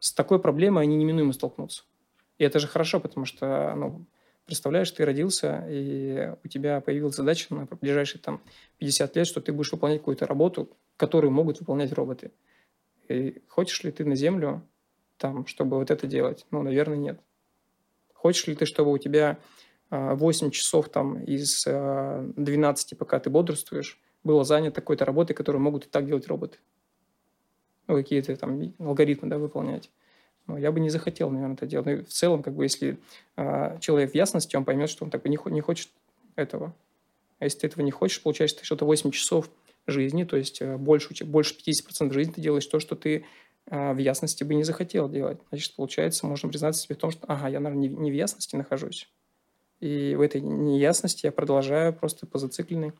с 0.00 0.12
такой 0.12 0.40
проблемой 0.40 0.82
они 0.82 0.96
неминуемо 0.96 1.32
столкнутся. 1.32 1.84
И 2.38 2.44
это 2.44 2.58
же 2.58 2.66
хорошо, 2.66 3.00
потому 3.00 3.26
что, 3.26 3.74
ну, 3.74 4.06
представляешь, 4.46 4.90
ты 4.90 5.04
родился, 5.04 5.66
и 5.68 6.34
у 6.44 6.48
тебя 6.48 6.80
появилась 6.80 7.16
задача 7.16 7.54
на 7.54 7.66
ближайшие 7.80 8.20
там 8.20 8.42
50 8.78 9.16
лет, 9.16 9.26
что 9.26 9.40
ты 9.40 9.52
будешь 9.52 9.72
выполнять 9.72 10.00
какую-то 10.00 10.26
работу, 10.26 10.70
которую 10.96 11.30
могут 11.30 11.60
выполнять 11.60 11.92
роботы. 11.92 12.30
И 13.08 13.42
хочешь 13.48 13.82
ли 13.84 13.90
ты 13.90 14.04
на 14.04 14.16
Землю, 14.16 14.62
там, 15.18 15.46
чтобы 15.46 15.78
вот 15.78 15.90
это 15.90 16.06
делать? 16.06 16.46
Ну, 16.50 16.62
наверное, 16.62 16.96
нет. 16.96 17.20
Хочешь 18.12 18.46
ли 18.46 18.54
ты, 18.54 18.66
чтобы 18.66 18.92
у 18.92 18.98
тебя 18.98 19.38
а, 19.90 20.14
8 20.14 20.50
часов 20.50 20.88
там 20.88 21.22
из 21.22 21.64
а, 21.66 22.28
12, 22.36 22.98
пока 22.98 23.18
ты 23.20 23.30
бодрствуешь, 23.30 24.00
было 24.24 24.44
занято 24.44 24.76
такой-то 24.76 25.04
работой, 25.04 25.34
которую 25.34 25.62
могут 25.62 25.86
и 25.86 25.88
так 25.88 26.06
делать 26.06 26.26
роботы? 26.26 26.58
Ну, 27.86 27.94
какие-то 27.94 28.36
там 28.36 28.60
алгоритмы, 28.78 29.28
да, 29.28 29.38
выполнять. 29.38 29.90
Ну, 30.46 30.56
я 30.56 30.70
бы 30.70 30.80
не 30.80 30.90
захотел, 30.90 31.30
наверное, 31.30 31.56
это 31.56 31.66
делать. 31.66 31.86
Ну, 31.86 31.92
и 31.92 32.02
в 32.02 32.08
целом, 32.08 32.42
как 32.42 32.54
бы, 32.54 32.64
если 32.64 32.98
а, 33.36 33.78
человек 33.80 34.12
в 34.12 34.14
ясности, 34.14 34.56
он 34.56 34.64
поймет, 34.64 34.88
что 34.88 35.04
он 35.04 35.10
так 35.10 35.22
бы 35.22 35.28
не, 35.28 35.38
не 35.46 35.60
хочет 35.60 35.88
этого. 36.36 36.74
А 37.38 37.44
если 37.44 37.60
ты 37.60 37.66
этого 37.66 37.82
не 37.82 37.90
хочешь, 37.90 38.22
получается, 38.22 38.58
ты 38.58 38.64
что-то 38.64 38.84
8 38.86 39.10
часов 39.10 39.50
жизни, 39.86 40.24
то 40.24 40.36
есть 40.36 40.60
э, 40.62 40.76
больше, 40.76 41.24
больше 41.24 41.54
50% 41.54 42.12
жизни 42.12 42.32
ты 42.32 42.40
делаешь 42.40 42.66
то, 42.66 42.80
что 42.80 42.96
ты 42.96 43.24
а, 43.68 43.92
в 43.92 43.98
ясности 43.98 44.44
бы 44.44 44.54
не 44.54 44.64
захотел 44.64 45.08
делать. 45.08 45.38
Значит, 45.48 45.74
получается, 45.74 46.26
можно 46.26 46.48
признаться 46.48 46.82
себе 46.82 46.94
в 46.94 46.98
том, 46.98 47.10
что, 47.10 47.26
ага, 47.26 47.48
я, 47.48 47.60
наверное, 47.60 47.88
не, 47.88 47.94
не 47.94 48.10
в 48.10 48.14
ясности 48.14 48.56
нахожусь. 48.56 49.10
И 49.80 50.14
в 50.16 50.20
этой 50.20 50.40
неясности 50.40 51.26
я 51.26 51.32
продолжаю 51.32 51.92
просто 51.92 52.26
по 52.26 52.38
зацикленной 52.38 52.92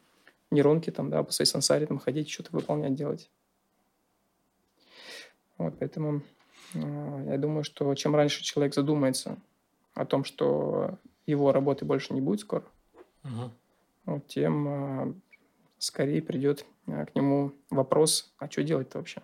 нейронке, 0.51 0.91
там, 0.93 1.11
да, 1.11 1.23
по 1.23 1.33
своей 1.33 1.49
сансаре 1.49 1.87
там 1.87 1.99
ходить, 1.99 2.29
что-то 2.29 2.51
выполнять, 2.53 2.95
делать. 2.95 3.31
Вот, 5.59 5.75
поэтому 5.79 6.19
э, 6.19 6.21
я 7.27 7.39
думаю, 7.39 7.65
что 7.65 7.95
чем 7.95 8.15
раньше 8.15 8.43
человек 8.43 8.75
задумается 8.75 9.39
о 9.95 10.05
том, 10.05 10.25
что 10.25 10.99
его 11.27 11.53
работы 11.53 11.85
больше 11.85 12.15
не 12.15 12.21
будет 12.21 12.41
скоро, 12.41 12.65
вот, 14.05 14.27
тем 14.29 14.69
э, 14.69 15.15
скорее 15.79 16.23
придет 16.23 16.65
э, 16.87 17.07
к 17.07 17.15
нему 17.15 17.53
вопрос, 17.71 18.33
а 18.39 18.51
что 18.51 18.63
делать-то 18.63 18.99
вообще? 18.99 19.23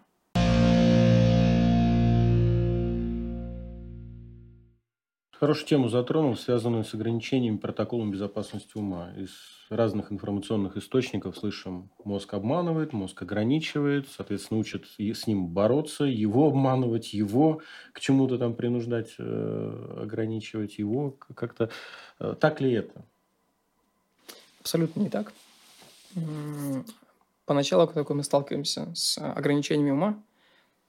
Хорошую 5.42 5.66
тему 5.66 5.88
затронул, 5.88 6.36
связанную 6.36 6.84
с 6.84 6.94
ограничением 6.94 7.58
протоколом 7.58 8.12
безопасности 8.12 8.76
ума. 8.76 9.12
Из 9.16 9.30
разных 9.70 10.12
информационных 10.12 10.76
источников 10.76 11.36
слышим, 11.36 11.90
мозг 12.04 12.32
обманывает, 12.34 12.92
мозг 12.92 13.22
ограничивает, 13.22 14.06
соответственно, 14.08 14.60
учат 14.60 14.84
с 14.96 15.26
ним 15.26 15.48
бороться, 15.48 16.04
его 16.04 16.46
обманывать, 16.46 17.12
его 17.12 17.60
к 17.92 17.98
чему-то 17.98 18.38
там 18.38 18.54
принуждать, 18.54 19.16
э, 19.18 19.96
ограничивать 20.02 20.78
его 20.78 21.10
как-то. 21.34 21.70
Э, 22.20 22.36
Так 22.38 22.60
ли 22.60 22.74
это? 22.74 23.04
Абсолютно 24.60 25.00
не 25.00 25.10
так. 25.10 25.32
Поначалу, 27.46 27.88
когда 27.88 28.14
мы 28.14 28.22
сталкиваемся 28.22 28.94
с 28.94 29.18
ограничениями 29.18 29.90
ума, 29.90 30.22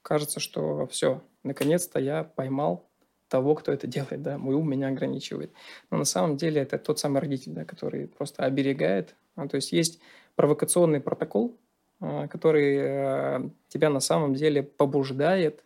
кажется, 0.02 0.38
что 0.38 0.86
все, 0.86 1.24
наконец-то 1.42 1.98
я 1.98 2.22
поймал 2.22 2.88
того, 3.28 3.54
кто 3.54 3.72
это 3.72 3.86
делает, 3.86 4.22
да, 4.22 4.38
мой 4.38 4.54
ум 4.54 4.70
меня 4.70 4.88
ограничивает. 4.88 5.52
Но 5.90 5.98
на 5.98 6.04
самом 6.04 6.36
деле 6.36 6.60
это 6.60 6.78
тот 6.78 6.98
самый 6.98 7.20
родитель, 7.20 7.52
да, 7.52 7.64
который 7.64 8.06
просто 8.06 8.44
оберегает. 8.44 9.14
А, 9.36 9.48
То 9.48 9.56
есть 9.56 9.72
есть 9.72 10.00
провокационный 10.36 11.00
протокол, 11.00 11.56
а, 12.00 12.28
который 12.28 12.76
э, 12.76 13.50
тебя 13.68 13.90
на 13.90 14.00
самом 14.00 14.34
деле 14.34 14.62
побуждает 14.62 15.64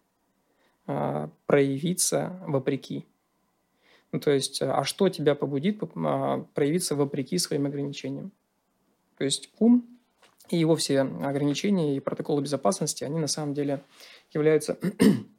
а, 0.87 1.31
проявиться 1.47 2.41
вопреки. 2.47 3.05
Ну, 4.13 4.21
то 4.21 4.31
есть, 4.31 4.63
а 4.63 4.85
что 4.85 5.09
тебя 5.09 5.35
побудит 5.35 5.83
а, 5.83 6.47
проявиться 6.55 6.95
вопреки 6.95 7.39
своим 7.39 7.67
ограничениям? 7.67 8.33
То 9.19 9.25
есть 9.25 9.51
ум 9.59 9.85
и 10.49 10.57
его 10.57 10.77
все 10.77 11.01
ограничения 11.01 11.97
и 11.97 12.01
протоколы 12.01 12.41
безопасности, 12.41 13.05
они 13.05 13.19
на 13.19 13.27
самом 13.27 13.53
деле 13.53 13.83
являются 14.33 14.79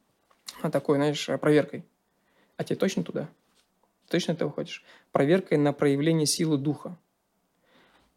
такой, 0.72 0.96
знаешь, 0.98 1.28
проверкой. 1.40 1.84
А 2.60 2.62
тебе 2.62 2.76
точно 2.76 3.02
туда? 3.02 3.30
Точно 4.10 4.32
этого 4.32 4.50
хочешь? 4.50 4.84
Проверкой 5.12 5.56
на 5.56 5.72
проявление 5.72 6.26
силы 6.26 6.58
духа. 6.58 6.98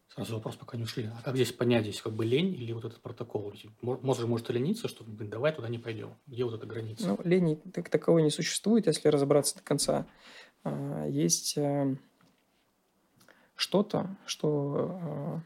Сразу 0.09 0.35
вопрос, 0.35 0.57
пока 0.57 0.75
не 0.75 0.83
ушли. 0.83 1.09
А 1.17 1.21
как 1.23 1.35
здесь 1.35 1.53
понять, 1.53 1.83
здесь 1.83 2.01
как 2.01 2.11
бы 2.11 2.25
лень 2.25 2.53
или 2.53 2.73
вот 2.73 2.83
этот 2.83 2.99
протокол? 2.99 3.53
Мозг 3.81 4.19
же 4.19 4.27
может 4.27 4.49
лениться, 4.49 4.89
что 4.89 5.05
блин, 5.05 5.29
давай 5.29 5.53
туда 5.53 5.69
не 5.69 5.77
пойдем. 5.77 6.13
Где 6.27 6.43
вот 6.43 6.55
эта 6.55 6.65
граница? 6.65 7.07
Ну, 7.07 7.19
лени 7.23 7.55
так 7.73 7.87
таковой 7.87 8.21
не 8.21 8.31
существует, 8.31 8.85
если 8.85 9.07
разобраться 9.07 9.55
до 9.55 9.61
конца. 9.63 10.05
А, 10.65 11.07
есть 11.07 11.57
э, 11.57 11.95
что-то, 13.55 14.17
что 14.25 14.99
а, 15.01 15.41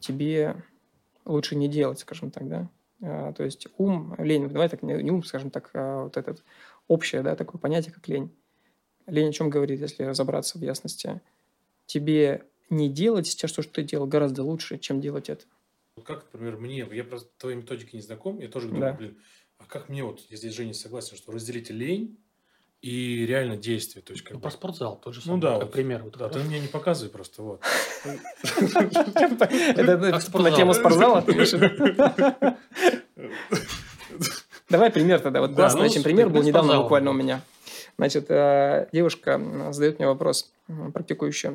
тебе 0.00 0.56
лучше 1.26 1.54
не 1.54 1.68
делать, 1.68 1.98
скажем 1.98 2.30
так, 2.30 2.48
да? 2.48 2.70
А, 3.02 3.34
то 3.34 3.44
есть 3.44 3.68
ум, 3.76 4.14
лень, 4.16 4.48
давай 4.48 4.70
так, 4.70 4.82
не 4.82 5.10
ум, 5.10 5.22
скажем 5.22 5.50
так, 5.50 5.68
вот 5.74 6.16
этот 6.16 6.42
общее, 6.88 7.22
да, 7.22 7.36
такое 7.36 7.60
понятие, 7.60 7.92
как 7.92 8.08
лень. 8.08 8.30
Лень 9.06 9.28
о 9.28 9.32
чем 9.32 9.50
говорит, 9.50 9.80
если 9.80 10.04
разобраться 10.04 10.58
в 10.58 10.62
ясности? 10.62 11.20
Тебе 11.86 12.44
не 12.70 12.88
делать 12.88 13.26
сейчас 13.26 13.52
то, 13.52 13.62
что 13.62 13.72
ты 13.72 13.82
делал, 13.82 14.06
гораздо 14.06 14.42
лучше, 14.42 14.78
чем 14.78 15.00
делать 15.00 15.28
это. 15.28 15.44
Как, 16.04 16.24
например, 16.32 16.56
мне, 16.56 16.86
я 16.92 17.04
просто 17.04 17.30
твоей 17.38 17.56
методикой 17.56 17.98
не 17.98 18.02
знаком, 18.02 18.40
я 18.40 18.48
тоже 18.48 18.68
думаю, 18.68 18.82
да. 18.82 18.92
блин, 18.94 19.18
а 19.58 19.64
как 19.64 19.88
мне 19.88 20.02
вот, 20.02 20.20
если 20.28 20.48
Женя 20.48 20.74
согласен, 20.74 21.16
что 21.16 21.32
разделите 21.32 21.72
лень 21.72 22.18
и 22.84 23.24
реально 23.24 23.56
действие. 23.56 24.02
То 24.02 24.12
есть, 24.12 24.24
как 24.24 24.32
ну, 24.32 24.38
бы... 24.38 24.42
Про 24.42 24.50
спортзал 24.50 25.00
тоже 25.00 25.22
ну, 25.24 25.38
да, 25.38 25.54
как 25.54 25.62
вот, 25.62 25.72
пример. 25.72 26.02
Вот 26.02 26.18
да, 26.18 26.28
ты 26.28 26.40
мне 26.40 26.60
не 26.60 26.68
показывай 26.68 27.10
просто, 27.10 27.42
вот. 27.42 27.62
Это 28.04 30.38
на 30.38 30.50
тему 30.50 30.74
спортзала 30.74 31.22
Давай 34.74 34.90
пример 34.90 35.20
тогда. 35.20 35.40
Вот 35.40 35.54
классный 35.54 35.82
очень 35.82 36.02
пример 36.02 36.28
был 36.30 36.42
недавно 36.42 36.82
буквально 36.82 37.10
у 37.10 37.14
меня. 37.14 37.42
Значит, 37.96 38.26
э, 38.28 38.88
девушка 38.90 39.40
задает 39.70 40.00
мне 40.00 40.08
вопрос, 40.08 40.52
практикующая. 40.92 41.54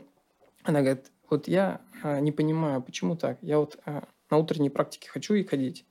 Она 0.64 0.80
говорит, 0.80 1.12
вот 1.30 1.50
я 1.50 1.82
а, 2.02 2.22
не 2.22 2.32
понимаю, 2.32 2.82
почему 2.82 3.18
так. 3.18 3.38
Я 3.42 3.60
вот 3.60 3.78
а, 3.86 4.04
на 4.30 4.38
утренней 4.38 4.70
практике 4.70 5.10
хочу 5.10 5.34
и 5.34 5.44
ходить. 5.44 5.86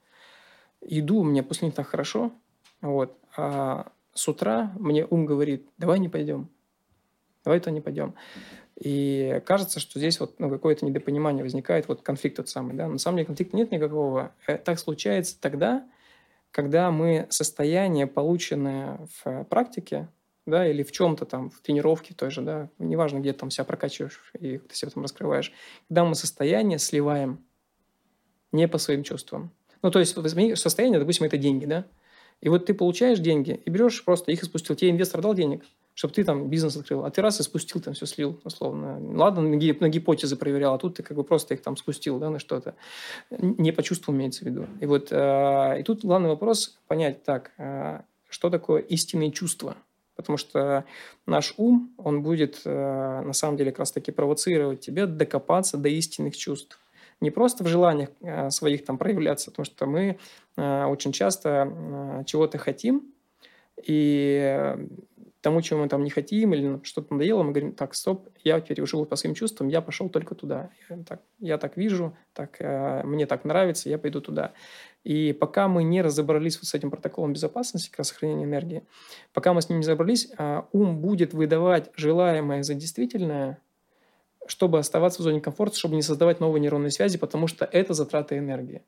Иду, 0.81 1.23
мне 1.23 1.43
после 1.43 1.67
них 1.67 1.75
так 1.75 1.87
хорошо, 1.87 2.33
вот, 2.81 3.15
а 3.37 3.93
с 4.15 4.27
утра 4.27 4.73
мне 4.79 5.05
ум 5.05 5.27
говорит, 5.27 5.69
давай 5.77 5.99
не 5.99 6.09
пойдем, 6.09 6.49
давай 7.45 7.61
то 7.61 7.71
не 7.71 7.83
пойдем. 7.83 8.15
И 8.81 9.43
кажется, 9.45 9.81
что 9.81 9.99
здесь 9.99 10.19
вот 10.19 10.39
ну, 10.39 10.49
какое-то 10.49 10.87
недопонимание 10.87 11.43
возникает, 11.43 11.89
вот 11.89 12.01
конфликт 12.01 12.37
тот 12.37 12.49
самый. 12.49 12.75
Да? 12.75 12.89
На 12.89 12.99
самом 12.99 13.19
деле 13.19 13.27
конфликта 13.27 13.55
нет 13.55 13.71
никакого. 13.71 14.33
Э, 14.47 14.57
так 14.57 14.79
случается 14.79 15.37
тогда, 15.39 15.85
когда 16.59 16.91
мы 16.91 17.29
состояние, 17.31 18.09
полученное 18.09 19.07
в 19.23 19.45
практике, 19.45 20.09
да, 20.45 20.69
или 20.69 20.83
в 20.83 20.91
чем-то 20.91 21.25
там, 21.25 21.51
в 21.51 21.61
тренировке 21.61 22.15
той 22.15 22.33
же, 22.33 22.43
да, 22.43 22.69
неважно, 22.81 23.21
где 23.21 23.33
ты 23.33 23.39
там 23.39 23.51
себя 23.53 23.63
прокачиваешь 23.63 24.33
и 24.41 24.59
ты 24.59 24.75
себя 24.75 24.91
там 24.91 25.05
раскрываешь, 25.05 25.53
когда 25.89 26.05
мы 26.05 26.17
состояние 26.17 26.81
сливаем 26.81 27.47
не 28.51 28.67
по 28.67 28.79
своим 28.79 29.05
чувствам. 29.05 29.53
Ну, 29.83 29.93
то 29.93 30.01
есть, 30.01 30.15
состояние, 30.57 30.99
допустим, 30.99 31.27
это 31.27 31.37
деньги, 31.37 31.65
да, 31.65 31.87
и 32.41 32.49
вот 32.49 32.67
ты 32.67 32.75
получаешь 32.75 33.21
деньги 33.21 33.63
и 33.65 33.71
берешь 33.71 34.05
просто 34.05 34.33
их 34.33 34.43
и. 34.43 34.75
Тебе 34.75 34.91
инвестор 34.91 35.21
дал 35.21 35.35
денег, 35.35 35.63
чтобы 35.99 36.15
ты 36.15 36.23
там 36.23 36.49
бизнес 36.49 36.77
открыл, 36.77 37.05
а 37.05 37.11
ты 37.11 37.21
раз 37.23 37.41
и 37.41 37.43
спустил, 37.43 37.81
там 37.81 37.93
все 37.93 38.07
слил, 38.07 38.41
условно. 38.45 39.01
Ладно, 39.19 39.43
на, 39.43 39.89
гипотезы 39.89 40.37
проверял, 40.37 40.75
а 40.75 40.79
тут 40.79 40.95
ты 40.95 41.03
как 41.03 41.17
бы 41.17 41.25
просто 41.25 41.55
их 41.55 41.61
там 41.61 41.77
спустил, 41.77 42.21
да, 42.21 42.31
на 42.31 42.39
что-то. 42.39 42.77
Не 43.31 43.73
почувствовал, 43.73 44.17
имеется 44.17 44.45
в 44.45 44.47
виду. 44.47 44.67
И 44.81 44.87
вот, 44.87 45.09
э, 45.11 45.81
и 45.81 45.83
тут 45.83 46.05
главный 46.05 46.29
вопрос 46.29 46.79
понять, 46.87 47.25
так, 47.25 47.51
э, 47.59 48.03
что 48.29 48.49
такое 48.49 48.81
истинные 48.83 49.33
чувства– 49.33 49.75
Потому 50.15 50.37
что 50.37 50.85
наш 51.27 51.55
ум, 51.59 51.95
он 51.97 52.23
будет 52.25 52.63
э, 52.65 53.23
на 53.25 53.33
самом 53.33 53.57
деле 53.57 53.71
как 53.71 53.79
раз-таки 53.79 54.11
провоцировать 54.11 54.81
тебя 54.81 55.07
докопаться 55.07 55.77
до 55.77 55.89
истинных 55.89 56.37
чувств. 56.37 56.81
Не 57.21 57.31
просто 57.31 57.63
в 57.63 57.69
желаниях 57.69 58.09
э, 58.21 58.51
своих 58.51 58.85
там 58.85 58.99
проявляться, 58.99 59.53
потому 59.53 59.65
что 59.65 59.87
мы 59.87 60.19
э, 60.57 60.85
очень 60.87 61.13
часто 61.13 62.25
чего-то 62.27 62.59
хотим, 62.59 63.15
и 63.81 64.77
тому, 65.49 65.63
чего 65.63 65.81
мы 65.81 65.89
там 65.89 66.05
не 66.05 66.11
хотим, 66.11 66.53
или 66.53 66.79
что-то 66.83 67.15
надоело, 67.15 67.43
мы 67.43 67.53
говорим, 67.53 67.73
так, 67.73 67.95
стоп, 67.95 68.29
я 68.45 68.61
теперь 68.61 68.85
живу 68.87 69.07
по 69.07 69.17
своим 69.17 69.35
чувствам, 69.35 69.69
я 69.69 69.81
пошел 69.81 70.11
только 70.11 70.35
туда. 70.35 70.69
Я 70.91 70.99
так, 71.05 71.23
я 71.39 71.57
так 71.57 71.79
вижу, 71.79 72.15
так, 72.35 72.57
э, 72.61 73.03
мне 73.05 73.25
так 73.25 73.47
нравится, 73.47 73.89
я 73.89 73.97
пойду 73.97 74.21
туда. 74.21 74.53
И 75.05 75.33
пока 75.33 75.67
мы 75.67 75.85
не 75.85 76.03
разобрались 76.03 76.59
вот 76.59 76.67
с 76.67 76.75
этим 76.75 76.91
протоколом 76.91 77.33
безопасности, 77.33 77.91
как 77.91 78.05
сохранение 78.05 78.45
энергии, 78.45 78.83
пока 79.33 79.55
мы 79.55 79.63
с 79.63 79.71
ним 79.71 79.79
не 79.79 79.85
разобрались, 79.85 80.29
э, 80.37 80.63
ум 80.73 81.01
будет 81.01 81.33
выдавать 81.33 81.91
желаемое 81.97 82.63
за 82.63 82.75
действительное, 82.75 83.59
чтобы 84.47 84.79
оставаться 84.79 85.23
в 85.23 85.23
зоне 85.23 85.41
комфорта, 85.41 85.79
чтобы 85.79 85.95
не 85.95 86.03
создавать 86.03 86.41
новые 86.41 86.61
нейронные 86.61 86.91
связи, 86.91 87.17
потому 87.17 87.47
что 87.47 87.65
это 87.65 87.95
затраты 87.95 88.37
энергии. 88.37 88.83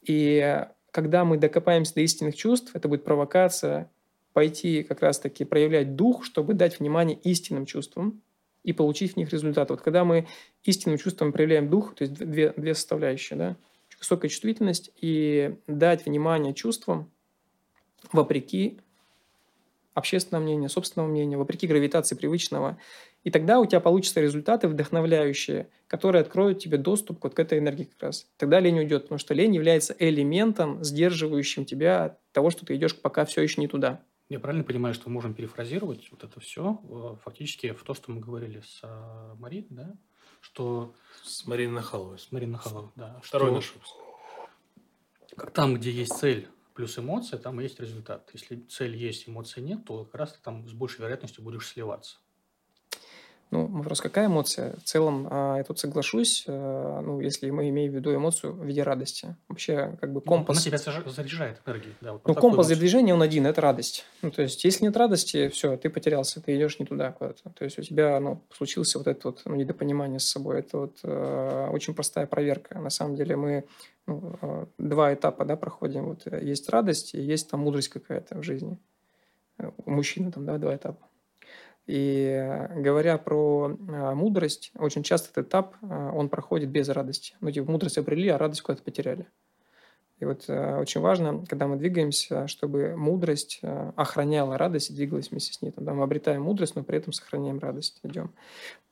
И 0.00 0.64
когда 0.92 1.26
мы 1.26 1.36
докопаемся 1.36 1.92
до 1.92 2.00
истинных 2.00 2.36
чувств, 2.36 2.70
это 2.72 2.88
будет 2.88 3.04
провокация, 3.04 3.90
пойти 4.36 4.82
как 4.82 5.00
раз-таки 5.00 5.46
проявлять 5.46 5.96
дух, 5.96 6.22
чтобы 6.22 6.52
дать 6.52 6.78
внимание 6.78 7.18
истинным 7.24 7.64
чувствам 7.64 8.20
и 8.64 8.74
получить 8.74 9.14
в 9.14 9.16
них 9.16 9.32
результат. 9.32 9.70
Вот 9.70 9.80
когда 9.80 10.04
мы 10.04 10.26
истинным 10.62 10.98
чувством 10.98 11.32
проявляем 11.32 11.70
дух, 11.70 11.94
то 11.94 12.02
есть 12.02 12.12
две, 12.12 12.52
две 12.54 12.74
составляющие, 12.74 13.38
да, 13.38 13.56
высокая 13.98 14.28
чувствительность 14.28 14.90
и 15.00 15.56
дать 15.66 16.04
внимание 16.04 16.52
чувствам 16.52 17.10
вопреки 18.12 18.78
общественного 19.94 20.44
мнения, 20.44 20.68
собственного 20.68 21.08
мнения, 21.08 21.38
вопреки 21.38 21.66
гравитации 21.66 22.14
привычного. 22.14 22.76
И 23.24 23.30
тогда 23.30 23.58
у 23.58 23.64
тебя 23.64 23.80
получатся 23.80 24.20
результаты 24.20 24.68
вдохновляющие, 24.68 25.70
которые 25.86 26.20
откроют 26.20 26.58
тебе 26.58 26.76
доступ 26.76 27.24
вот 27.24 27.32
к 27.32 27.38
этой 27.38 27.58
энергии 27.58 27.84
как 27.84 28.02
раз. 28.02 28.26
Тогда 28.36 28.60
лень 28.60 28.80
уйдет, 28.80 29.04
потому 29.04 29.18
что 29.18 29.32
лень 29.32 29.54
является 29.54 29.96
элементом, 29.98 30.84
сдерживающим 30.84 31.64
тебя 31.64 32.04
от 32.04 32.32
того, 32.32 32.50
что 32.50 32.66
ты 32.66 32.76
идешь 32.76 32.94
пока 33.00 33.24
все 33.24 33.40
еще 33.40 33.62
не 33.62 33.66
туда. 33.66 34.02
Я 34.28 34.40
правильно 34.40 34.64
понимаю, 34.64 34.92
что 34.92 35.08
мы 35.08 35.14
можем 35.14 35.34
перефразировать 35.34 36.10
вот 36.10 36.24
это 36.24 36.40
все 36.40 36.80
э, 36.82 37.22
фактически 37.22 37.72
в 37.72 37.82
то, 37.84 37.94
что 37.94 38.10
мы 38.10 38.20
говорили 38.20 38.60
с 38.60 38.80
э, 38.82 39.34
Мариной, 39.38 39.66
да? 39.70 39.96
Что... 40.40 40.94
С 41.22 41.46
Мариной 41.46 41.74
Нахаловой. 41.74 42.18
С 42.18 42.32
Мариной 42.32 42.54
Нахаловой, 42.54 42.90
да. 42.96 43.20
Второй 43.22 43.52
наш 43.52 43.72
Как 45.36 45.52
там, 45.52 45.74
где 45.74 45.92
есть 45.92 46.12
цель 46.12 46.48
плюс 46.74 46.98
эмоция, 46.98 47.38
там 47.38 47.58
есть 47.60 47.80
результат. 47.80 48.28
Если 48.32 48.56
цель 48.68 48.96
есть, 48.96 49.28
эмоции 49.28 49.60
нет, 49.60 49.84
то 49.84 50.04
как 50.04 50.14
раз 50.16 50.32
ты 50.34 50.40
там 50.42 50.68
с 50.68 50.72
большей 50.72 51.00
вероятностью 51.00 51.42
будешь 51.42 51.68
сливаться. 51.68 52.18
Ну, 53.52 53.66
вопрос, 53.66 54.00
какая 54.00 54.26
эмоция? 54.26 54.74
В 54.76 54.82
целом, 54.82 55.28
а, 55.30 55.58
я 55.58 55.64
тут 55.64 55.78
соглашусь, 55.78 56.44
э, 56.48 57.00
ну, 57.04 57.20
если 57.20 57.48
мы 57.50 57.68
имеем 57.68 57.92
в 57.92 57.94
виду 57.94 58.12
эмоцию 58.12 58.52
в 58.52 58.64
виде 58.64 58.82
радости. 58.82 59.36
Вообще, 59.48 59.96
как 60.00 60.12
бы 60.12 60.16
ну, 60.16 60.20
компас... 60.20 60.66
Она 60.66 60.78
тебя 60.78 61.10
заряжает 61.10 61.60
энергией. 61.64 61.94
Да, 62.00 62.14
вот 62.14 62.26
ну, 62.26 62.34
компас 62.34 62.66
для 62.66 62.76
движения, 62.76 63.14
он 63.14 63.22
один, 63.22 63.46
это 63.46 63.60
радость. 63.60 64.04
Ну, 64.22 64.32
то 64.32 64.42
есть, 64.42 64.64
если 64.64 64.84
нет 64.84 64.96
радости, 64.96 65.48
все, 65.48 65.76
ты 65.76 65.90
потерялся, 65.90 66.40
ты 66.40 66.56
идешь 66.56 66.80
не 66.80 66.86
туда 66.86 67.12
куда-то. 67.12 67.50
То 67.50 67.64
есть, 67.64 67.78
у 67.78 67.82
тебя, 67.82 68.18
ну, 68.18 68.42
случился 68.52 68.98
вот 68.98 69.06
это 69.06 69.28
вот 69.28 69.42
ну, 69.44 69.54
недопонимание 69.54 70.18
с 70.18 70.24
собой. 70.24 70.58
Это 70.58 70.78
вот 70.78 70.98
э, 71.04 71.68
очень 71.72 71.94
простая 71.94 72.26
проверка. 72.26 72.80
На 72.80 72.90
самом 72.90 73.14
деле, 73.14 73.36
мы 73.36 73.64
ну, 74.08 74.36
э, 74.42 74.66
два 74.78 75.14
этапа, 75.14 75.44
да, 75.44 75.54
проходим. 75.54 76.06
Вот 76.06 76.26
есть 76.42 76.68
радость 76.68 77.14
и 77.14 77.20
есть 77.20 77.48
там 77.48 77.60
мудрость 77.60 77.90
какая-то 77.90 78.38
в 78.38 78.42
жизни. 78.42 78.76
У 79.58 79.90
мужчины 79.90 80.32
там, 80.32 80.44
да, 80.44 80.58
два 80.58 80.74
этапа. 80.74 81.05
И 81.86 82.68
говоря 82.74 83.16
про 83.16 83.76
а, 83.88 84.14
мудрость, 84.14 84.72
очень 84.76 85.04
часто 85.04 85.30
этот 85.30 85.48
этап, 85.48 85.76
а, 85.82 86.10
он 86.12 86.28
проходит 86.28 86.68
без 86.68 86.88
радости. 86.88 87.34
Ну, 87.40 87.50
типа, 87.50 87.70
мудрость 87.70 87.98
обрели, 87.98 88.28
а 88.28 88.38
радость 88.38 88.62
куда-то 88.62 88.82
потеряли. 88.82 89.26
И 90.18 90.24
вот 90.24 90.44
э, 90.48 90.78
очень 90.78 91.02
важно, 91.02 91.44
когда 91.46 91.66
мы 91.66 91.76
двигаемся, 91.76 92.48
чтобы 92.48 92.96
мудрость 92.96 93.58
э, 93.60 93.92
охраняла 93.96 94.56
радость 94.56 94.88
и 94.88 94.94
двигалась 94.94 95.30
вместе 95.30 95.52
с 95.52 95.60
ней. 95.60 95.72
Тогда 95.72 95.92
мы 95.92 96.04
обретаем 96.04 96.42
мудрость, 96.42 96.74
но 96.74 96.82
при 96.82 96.96
этом 96.96 97.12
сохраняем 97.12 97.58
радость, 97.58 98.00
идем. 98.02 98.32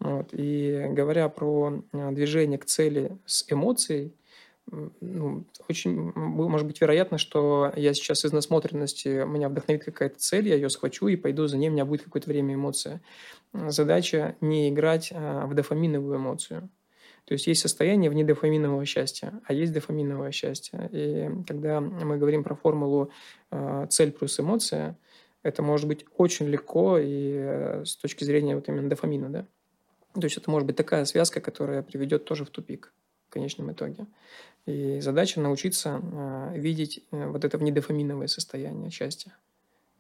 Вот. 0.01 0.29
И 0.33 0.87
говоря 0.91 1.31
про 1.31 1.83
движение 1.93 2.59
к 2.59 2.67
цели 2.67 3.17
с 3.25 3.51
эмоцией, 3.51 4.13
ну, 4.71 5.45
очень, 5.69 6.13
может 6.15 6.67
быть, 6.67 6.81
вероятно, 6.81 7.19
что 7.19 7.73
я 7.77 7.93
сейчас 7.93 8.25
из 8.25 8.33
насмотренности, 8.33 9.25
меня 9.27 9.49
вдохновит 9.49 9.85
какая-то 9.85 10.19
цель, 10.19 10.49
я 10.49 10.55
ее 10.55 10.71
схвачу 10.71 11.09
и 11.09 11.17
пойду 11.17 11.47
за 11.47 11.59
ней, 11.59 11.69
у 11.69 11.73
меня 11.73 11.85
будет 11.85 12.03
какое-то 12.03 12.31
время 12.31 12.55
эмоция. 12.55 13.03
Задача 13.53 14.37
не 14.41 14.71
играть 14.71 15.13
а, 15.15 15.47
в 15.47 15.55
дофаминовую 15.55 16.17
эмоцию. 16.17 16.71
То 17.27 17.33
есть 17.33 17.47
есть 17.47 17.63
состояние 17.63 18.11
вне 18.11 18.25
дофаминового 18.25 18.85
счастья, 18.85 19.41
а 19.45 19.53
есть 19.53 19.73
дофаминовое 19.73 20.31
счастье. 20.31 20.89
И 20.93 21.31
когда 21.47 21.81
мы 21.81 22.19
говорим 22.19 22.43
про 22.43 22.55
формулу 22.55 23.11
а, 23.51 23.87
цель 23.87 24.13
плюс 24.13 24.39
эмоция, 24.41 24.99
это 25.43 25.63
может 25.63 25.87
быть 25.89 26.07
очень 26.17 26.47
легко 26.47 26.99
и 26.99 27.35
э, 27.37 27.85
с 27.85 27.97
точки 27.97 28.25
зрения 28.25 28.55
вот 28.55 28.67
именно 28.69 28.89
дофамина, 28.89 29.29
да. 29.29 29.47
То 30.15 30.25
есть 30.25 30.39
это 30.39 30.51
может 30.51 30.67
быть 30.67 30.77
такая 30.77 31.05
связка, 31.05 31.43
которая 31.43 31.83
приведет 31.83 32.25
тоже 32.25 32.47
в 32.47 32.51
тупик 32.51 32.95
конечном 33.35 33.73
итоге. 33.73 34.07
И 34.67 35.01
задача 35.01 35.41
научиться 35.41 36.01
э, 36.03 36.59
видеть 36.59 37.05
э, 37.11 37.27
вот 37.29 37.45
это 37.45 37.59
внедофаминовое 37.59 38.29
состояние 38.29 38.91
счастья. 38.91 39.37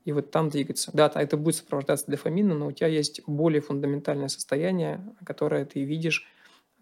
И 0.05 0.13
вот 0.13 0.31
там 0.31 0.51
двигаться. 0.51 0.91
Да, 0.95 1.11
это 1.15 1.37
будет 1.37 1.57
сопровождаться 1.57 2.07
дофамином, 2.09 2.59
но 2.59 2.67
у 2.69 2.73
тебя 2.73 2.89
есть 2.89 3.23
более 3.27 3.61
фундаментальное 3.61 4.29
состояние, 4.29 5.01
которое 5.25 5.65
ты 5.65 5.83
видишь 5.83 6.27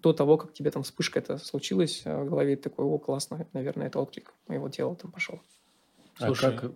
до 0.02 0.12
того, 0.12 0.36
как 0.36 0.52
тебе 0.52 0.70
там 0.70 0.82
вспышка 0.82 1.20
это 1.20 1.38
случилась 1.38 2.02
в 2.04 2.24
голове, 2.24 2.56
такой, 2.56 2.84
о, 2.84 2.98
классно, 2.98 3.46
наверное, 3.52 3.86
это 3.86 4.00
отклик 4.00 4.34
моего 4.48 4.68
тела 4.68 4.96
там 4.96 5.12
пошел. 5.12 5.40
Слушай, 6.18 6.50
а 6.54 6.58
как... 6.58 6.72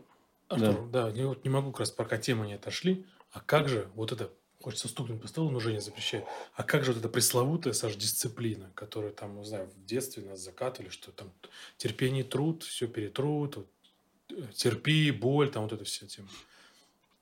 Артур, 0.48 0.88
да, 0.90 1.10
да 1.10 1.10
я 1.10 1.26
вот 1.26 1.42
не 1.42 1.50
могу 1.50 1.72
как 1.72 1.80
раз, 1.80 1.90
пока 1.90 2.18
темы 2.18 2.46
не 2.46 2.54
отошли, 2.54 3.04
а 3.32 3.40
как 3.40 3.68
же 3.68 3.88
вот 3.96 4.12
это, 4.12 4.30
хочется 4.60 4.88
стукнуть 4.88 5.20
по 5.20 5.28
столу, 5.28 5.50
но 5.50 5.60
Женя 5.60 5.80
запрещает, 5.80 6.24
а 6.54 6.62
как 6.62 6.84
же 6.84 6.92
вот 6.92 7.00
эта 7.00 7.08
пресловутая, 7.08 7.72
Саш, 7.72 7.96
дисциплина, 7.96 8.70
которая 8.74 9.12
там, 9.12 9.38
не 9.38 9.44
знаю, 9.44 9.68
в 9.68 9.84
детстве 9.84 10.24
нас 10.24 10.40
закатывали, 10.40 10.90
что 10.90 11.12
там 11.12 11.30
терпение, 11.76 12.24
труд, 12.24 12.62
все 12.62 12.88
перетрут, 12.88 13.56
вот, 13.56 13.66
э, 14.30 14.42
терпи, 14.54 15.10
боль, 15.10 15.50
там 15.50 15.62
вот 15.62 15.72
это 15.72 15.84
все 15.84 16.06
тема. 16.06 16.28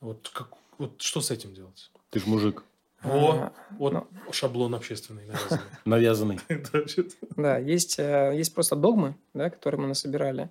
Вот, 0.01 0.31
как, 0.33 0.49
вот 0.79 1.01
что 1.03 1.21
с 1.21 1.31
этим 1.31 1.55
делать? 1.55 1.91
Ты 2.11 2.21
же 2.21 2.27
мужик. 2.27 2.65
О, 3.03 3.33
а, 3.33 3.53
вот 3.79 3.93
ну, 3.93 4.07
шаблон 4.33 4.75
общественный 4.75 5.27
навязанный. 5.27 5.61
навязанный. 5.85 6.41
Да, 7.37 7.59
есть, 7.59 7.99
э, 7.99 8.33
есть 8.35 8.55
просто 8.55 8.77
догмы, 8.77 9.15
да, 9.35 9.51
которые 9.51 9.83
мы 9.83 9.89
насобирали. 9.89 10.51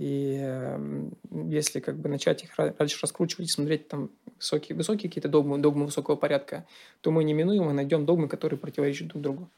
И 0.00 0.38
эм, 0.40 1.12
если 1.30 1.80
как 1.80 1.98
бы 1.98 2.08
начать 2.08 2.42
их 2.42 2.52
дальше 2.56 2.98
раскручивать 3.02 3.48
и 3.48 3.52
смотреть 3.52 3.86
там 3.88 4.08
высокие, 4.38 4.74
высокие 4.74 5.10
какие-то 5.10 5.28
догмы, 5.28 5.58
догмы 5.58 5.84
высокого 5.84 6.16
порядка, 6.16 6.66
то 7.02 7.10
мы 7.10 7.22
неминуемо 7.22 7.74
найдем 7.74 8.06
догмы, 8.06 8.26
которые 8.26 8.58
противоречат 8.58 9.08
друг 9.08 9.22
другу. 9.22 9.50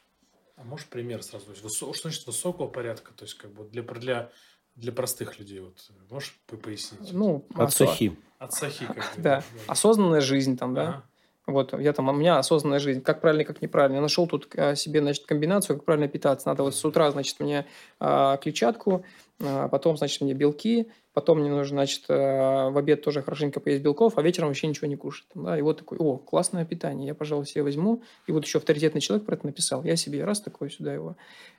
А 0.57 0.65
можешь 0.65 0.87
пример 0.87 1.23
сразу? 1.23 1.47
Что 1.55 1.93
значит 1.93 2.27
высокого 2.27 2.67
порядка? 2.67 3.13
То 3.13 3.25
есть 3.25 3.35
как 3.35 3.53
бы 3.53 3.69
для, 3.71 3.85
для, 3.85 4.33
для 4.75 4.91
простых 4.91 5.39
людей. 5.39 5.61
Вот, 5.61 5.77
можешь 6.11 6.37
пояснить? 6.47 7.13
Ну, 7.13 7.47
от 7.55 7.73
сахи. 7.73 8.17
От 8.41 8.53
сахи. 8.53 8.85
Как 8.87 9.13
да. 9.19 9.45
Осознанная 9.69 10.23
жизнь 10.23 10.59
там, 10.59 10.75
да. 10.75 10.89
Ага. 10.89 11.05
Вот, 11.47 11.79
я 11.79 11.93
там, 11.93 12.09
у 12.09 12.13
меня 12.13 12.39
осознанная 12.39 12.79
жизнь, 12.79 13.01
как 13.01 13.21
правильно, 13.21 13.45
как 13.45 13.63
неправильно. 13.63 13.97
Я 13.97 14.03
нашел 14.03 14.29
тут 14.29 14.49
а, 14.57 14.77
себе, 14.77 15.01
значит, 15.01 15.27
комбинацию, 15.27 15.77
как 15.77 15.85
правильно 15.85 16.07
питаться. 16.07 16.49
Надо 16.49 16.63
вот 16.63 16.75
с 16.75 16.85
утра, 16.85 17.11
значит, 17.11 17.41
мне 17.41 17.67
а, 17.99 18.37
клетчатку, 18.37 19.05
потом, 19.39 19.97
значит, 19.97 20.21
мне 20.21 20.35
белки, 20.35 20.91
потом 21.13 21.41
мне 21.41 21.51
нужно, 21.51 21.77
значит, 21.77 22.05
а, 22.09 22.71
в 22.71 22.79
обед 22.79 23.03
тоже 23.03 23.23
хорошенько 23.23 23.61
поесть 23.61 23.83
белков, 23.83 24.19
а 24.19 24.23
вечером 24.23 24.49
вообще 24.49 24.67
ничего 24.67 24.87
не 24.87 24.97
кушать. 24.97 25.27
Да? 25.35 25.59
И 25.59 25.63
вот 25.63 25.79
такой, 25.79 25.99
о, 25.99 26.17
классное 26.17 26.65
питание, 26.65 27.09
я, 27.09 27.15
пожалуй, 27.15 27.47
себе 27.47 27.63
возьму. 27.63 28.03
И 28.27 28.33
вот 28.33 28.45
еще 28.45 28.59
авторитетный 28.59 29.01
человек 29.01 29.27
про 29.27 29.35
это 29.35 29.47
написал. 29.47 29.85
Я 29.85 29.97
себе 29.97 30.25
раз 30.25 30.41
такой 30.41 30.71
сюда 30.71 30.93
его. 30.93 31.17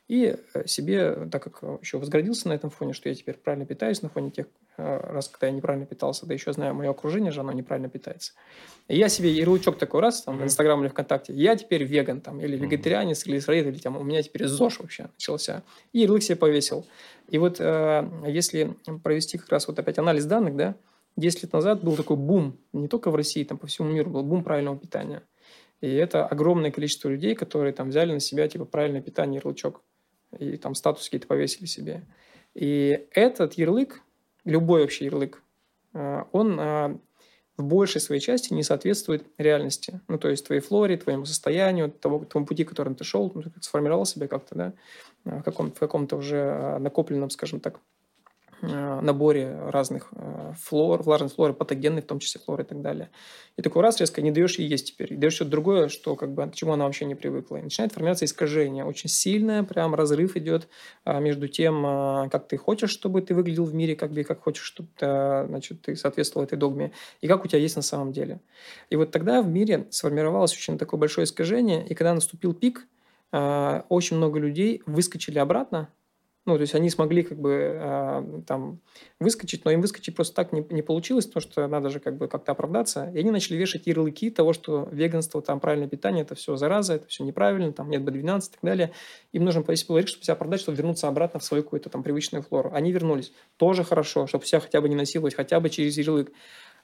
И 0.10 0.36
э, 0.54 0.68
себе, 0.68 1.28
так 1.32 1.44
как 1.44 1.82
еще 1.82 1.98
возгордился 1.98 2.50
на 2.50 2.54
этом 2.54 2.70
фоне, 2.70 2.94
что 2.94 3.08
я 3.08 3.16
теперь 3.16 3.36
правильно 3.36 3.66
питаюсь 3.66 4.02
на 4.02 4.10
фоне 4.10 4.32
тех 4.32 4.48
э, 4.78 4.98
раз, 4.98 5.30
когда 5.30 5.48
я 5.48 5.54
неправильно 5.54 5.86
питался, 5.86 6.26
да 6.26 6.34
еще 6.34 6.52
знаю, 6.52 6.76
мое 6.76 6.90
окружение 6.90 7.32
же, 7.32 7.40
оно 7.40 7.54
неправильно 7.54 7.90
питается. 7.90 8.34
И 8.90 8.98
я 8.98 9.08
себе 9.08 9.32
ярлычок 9.32 9.78
такой 9.78 10.02
раз, 10.02 10.24
там, 10.24 10.38
в 10.38 10.44
Инстаграм 10.44 10.82
или 10.82 10.90
ВКонтакте, 10.90 11.32
я 11.34 11.56
теперь 11.56 11.84
веган, 11.84 12.20
там, 12.20 12.42
или 12.42 12.58
вегетарианец, 12.58 13.26
или 13.26 13.38
израиль, 13.38 13.68
или 13.70 13.78
там, 13.78 13.96
у 13.96 14.04
меня 14.04 14.22
теперь 14.22 14.46
ЗОЖ 14.46 14.80
вообще 14.80 15.04
начался. 15.14 15.64
И 15.94 16.00
ярлык 16.00 16.22
себе 16.22 16.36
повесил. 16.36 16.86
И 17.30 17.38
вот 17.38 17.58
э, 17.60 18.10
если 18.28 18.76
провести 19.02 19.38
как 19.44 19.52
раз 19.52 19.68
вот 19.68 19.78
опять 19.78 20.00
анализ 20.00 20.26
данных, 20.26 20.56
да, 20.56 20.76
10 21.18 21.44
лет 21.44 21.54
назад 21.54 21.84
был 21.84 21.96
такой 21.96 22.18
бум, 22.18 22.58
не 22.72 22.88
только 22.88 23.12
в 23.12 23.16
России, 23.16 23.44
там 23.44 23.58
по 23.58 23.68
всему 23.68 23.90
миру 23.90 24.10
был 24.10 24.24
бум 24.24 24.44
правильного 24.44 24.78
питания. 24.78 25.22
И 25.82 25.94
это 25.94 26.26
огромное 26.26 26.72
количество 26.72 27.10
людей, 27.10 27.36
которые 27.36 27.74
там 27.74 27.90
взяли 27.90 28.14
на 28.14 28.20
себя 28.20 28.48
типа 28.48 28.66
правильное 28.66 29.02
питание, 29.02 29.40
ярлычок 29.40 29.82
и 30.40 30.58
там 30.58 30.76
статус 30.76 31.06
какие-то 31.06 31.28
повесили 31.28 31.66
себе. 31.66 32.06
И 32.54 33.08
этот 33.12 33.54
ярлык, 33.54 34.02
любой 34.46 34.82
вообще 34.82 35.06
ярлык, 35.06 35.44
э, 35.94 36.24
он 36.32 36.60
э, 36.60 36.98
в 37.58 37.64
большей 37.64 38.02
своей 38.02 38.22
части 38.22 38.54
не 38.54 38.64
соответствует 38.64 39.26
реальности. 39.38 40.02
Ну, 40.08 40.18
то 40.18 40.30
есть 40.30 40.46
твоей 40.46 40.62
флоре, 40.62 40.98
твоему 40.98 41.26
состоянию, 41.26 41.92
того, 41.92 42.26
тому 42.26 42.46
пути, 42.46 42.64
которым 42.64 42.96
ты 42.96 43.04
шел, 43.04 43.32
ну, 43.36 43.44
сформировал 43.62 44.06
себя 44.06 44.28
как-то, 44.28 44.56
да, 44.56 44.74
э, 45.26 45.40
в, 45.40 45.44
каком, 45.44 45.72
каком-то 45.72 46.16
уже 46.16 46.78
накопленном, 46.80 47.30
скажем 47.30 47.60
так, 47.60 47.80
наборе 48.62 49.58
разных 49.70 50.10
э, 50.12 50.54
флор, 50.60 51.02
влажной 51.02 51.30
флоры, 51.30 51.54
патогенной, 51.54 52.02
в 52.02 52.06
том 52.06 52.20
числе 52.20 52.40
флоры 52.40 52.64
и 52.64 52.66
так 52.66 52.82
далее. 52.82 53.10
И 53.58 53.62
такой 53.62 53.82
раз 53.82 54.00
резко 54.00 54.22
не 54.22 54.32
даешь 54.32 54.58
ей 54.60 54.68
есть 54.68 54.88
теперь, 54.88 55.14
и 55.14 55.16
даешь 55.16 55.34
что-то 55.34 55.52
другое, 55.52 55.90
что 55.90 56.16
как 56.16 56.34
бы, 56.34 56.50
к 56.50 56.56
чему 56.56 56.74
она 56.74 56.86
вообще 56.86 57.06
не 57.06 57.16
привыкла. 57.16 57.58
И 57.58 57.62
начинает 57.62 57.92
формироваться 57.92 58.26
искажение. 58.26 58.86
Очень 58.86 59.10
сильное, 59.10 59.64
прям 59.64 59.96
разрыв 59.96 60.36
идет 60.36 60.68
а, 61.04 61.20
между 61.20 61.48
тем, 61.48 61.84
как 62.30 62.48
ты 62.48 62.58
хочешь, 62.58 62.90
чтобы 62.90 63.22
ты 63.22 63.34
выглядел 63.34 63.66
в 63.66 63.74
мире, 63.74 63.96
как 63.96 64.12
бы, 64.12 64.24
как 64.24 64.42
хочешь, 64.42 64.64
чтобы 64.64 64.90
ты, 64.98 65.06
значит, 65.48 65.82
ты 65.82 65.96
соответствовал 65.96 66.46
этой 66.46 66.58
догме, 66.58 66.92
и 67.22 67.28
как 67.28 67.46
у 67.46 67.48
тебя 67.48 67.60
есть 67.60 67.76
на 67.76 67.82
самом 67.82 68.12
деле. 68.12 68.40
И 68.90 68.96
вот 68.96 69.12
тогда 69.12 69.42
в 69.42 69.48
мире 69.48 69.88
сформировалось 69.90 70.54
очень 70.54 70.78
такое 70.78 71.00
большое 71.00 71.26
искажение, 71.26 71.86
и 71.86 71.94
когда 71.94 72.14
наступил 72.14 72.54
пик, 72.54 72.88
очень 73.32 74.18
много 74.18 74.40
людей 74.40 74.84
выскочили 74.86 75.40
обратно, 75.40 75.90
ну, 76.46 76.56
то 76.56 76.62
есть 76.62 76.76
они 76.76 76.90
смогли 76.90 77.24
как 77.24 77.40
бы 77.40 77.78
э, 77.80 78.42
там 78.46 78.82
выскочить, 79.20 79.64
но 79.64 79.72
им 79.72 79.80
выскочить 79.80 80.14
просто 80.14 80.36
так 80.36 80.52
не, 80.52 80.66
не 80.72 80.82
получилось, 80.82 81.26
потому 81.26 81.42
что 81.42 81.68
надо 81.68 81.90
же 81.90 82.02
как 82.02 82.18
бы 82.18 82.28
как-то 82.28 82.52
оправдаться. 82.52 83.10
И 83.14 83.20
они 83.20 83.32
начали 83.32 83.56
вешать 83.56 83.88
ярлыки 83.88 84.30
того, 84.30 84.52
что 84.52 84.90
веганство, 84.92 85.42
там 85.42 85.62
правильное 85.62 85.88
питание, 85.88 86.24
это 86.24 86.36
все 86.36 86.58
зараза, 86.58 86.96
это 86.96 87.08
все 87.08 87.24
неправильно, 87.24 87.72
там 87.72 87.90
нет 87.90 88.02
B12 88.02 88.20
и 88.20 88.52
так 88.52 88.62
далее. 88.62 88.92
Им 89.32 89.46
нужно 89.46 89.62
повесить 89.62 89.88
ярлык, 89.88 90.10
чтобы 90.10 90.26
себя 90.26 90.34
оправдать, 90.34 90.60
чтобы 90.60 90.78
вернуться 90.78 91.08
обратно 91.08 91.40
в 91.40 91.46
свою 91.46 91.64
какую-то 91.64 91.90
там 91.90 92.04
привычную 92.04 92.44
флору. 92.44 92.72
Они 92.74 92.92
вернулись. 92.92 93.32
Тоже 93.56 93.86
хорошо, 93.86 94.28
чтобы 94.28 94.46
себя 94.46 94.60
хотя 94.60 94.82
бы 94.82 94.90
не 94.90 94.96
насиловать, 94.96 95.36
хотя 95.36 95.62
бы 95.62 95.70
через 95.70 95.98
ярлык. 95.98 96.34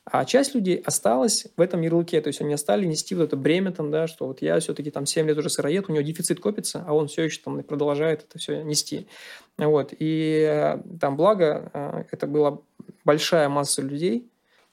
А 0.05 0.25
часть 0.25 0.55
людей 0.55 0.77
осталась 0.77 1.45
в 1.55 1.62
этом 1.62 1.81
ярлыке, 1.81 2.19
то 2.21 2.27
есть 2.29 2.41
они 2.41 2.57
стали 2.57 2.85
нести 2.85 3.13
вот 3.13 3.25
это 3.25 3.38
бремя, 3.38 3.71
там, 3.71 3.91
да, 3.91 4.07
что 4.07 4.25
вот 4.25 4.41
я 4.41 4.59
все-таки 4.59 4.89
там 4.89 5.05
7 5.05 5.27
лет 5.27 5.38
уже 5.38 5.49
сыроед, 5.49 5.88
у 5.88 5.93
него 5.93 6.01
дефицит 6.01 6.39
копится, 6.39 6.83
а 6.88 6.93
он 6.93 7.07
все 7.07 7.23
еще 7.23 7.41
там 7.43 7.62
продолжает 7.63 8.25
это 8.27 8.39
все 8.39 8.63
нести. 8.63 9.07
Вот. 9.57 9.93
И 9.99 10.47
э, 10.49 10.81
там, 10.99 11.15
благо, 11.15 11.69
э, 11.73 12.03
это 12.12 12.25
была 12.25 12.59
большая 13.05 13.49
масса 13.49 13.81
людей. 13.81 14.29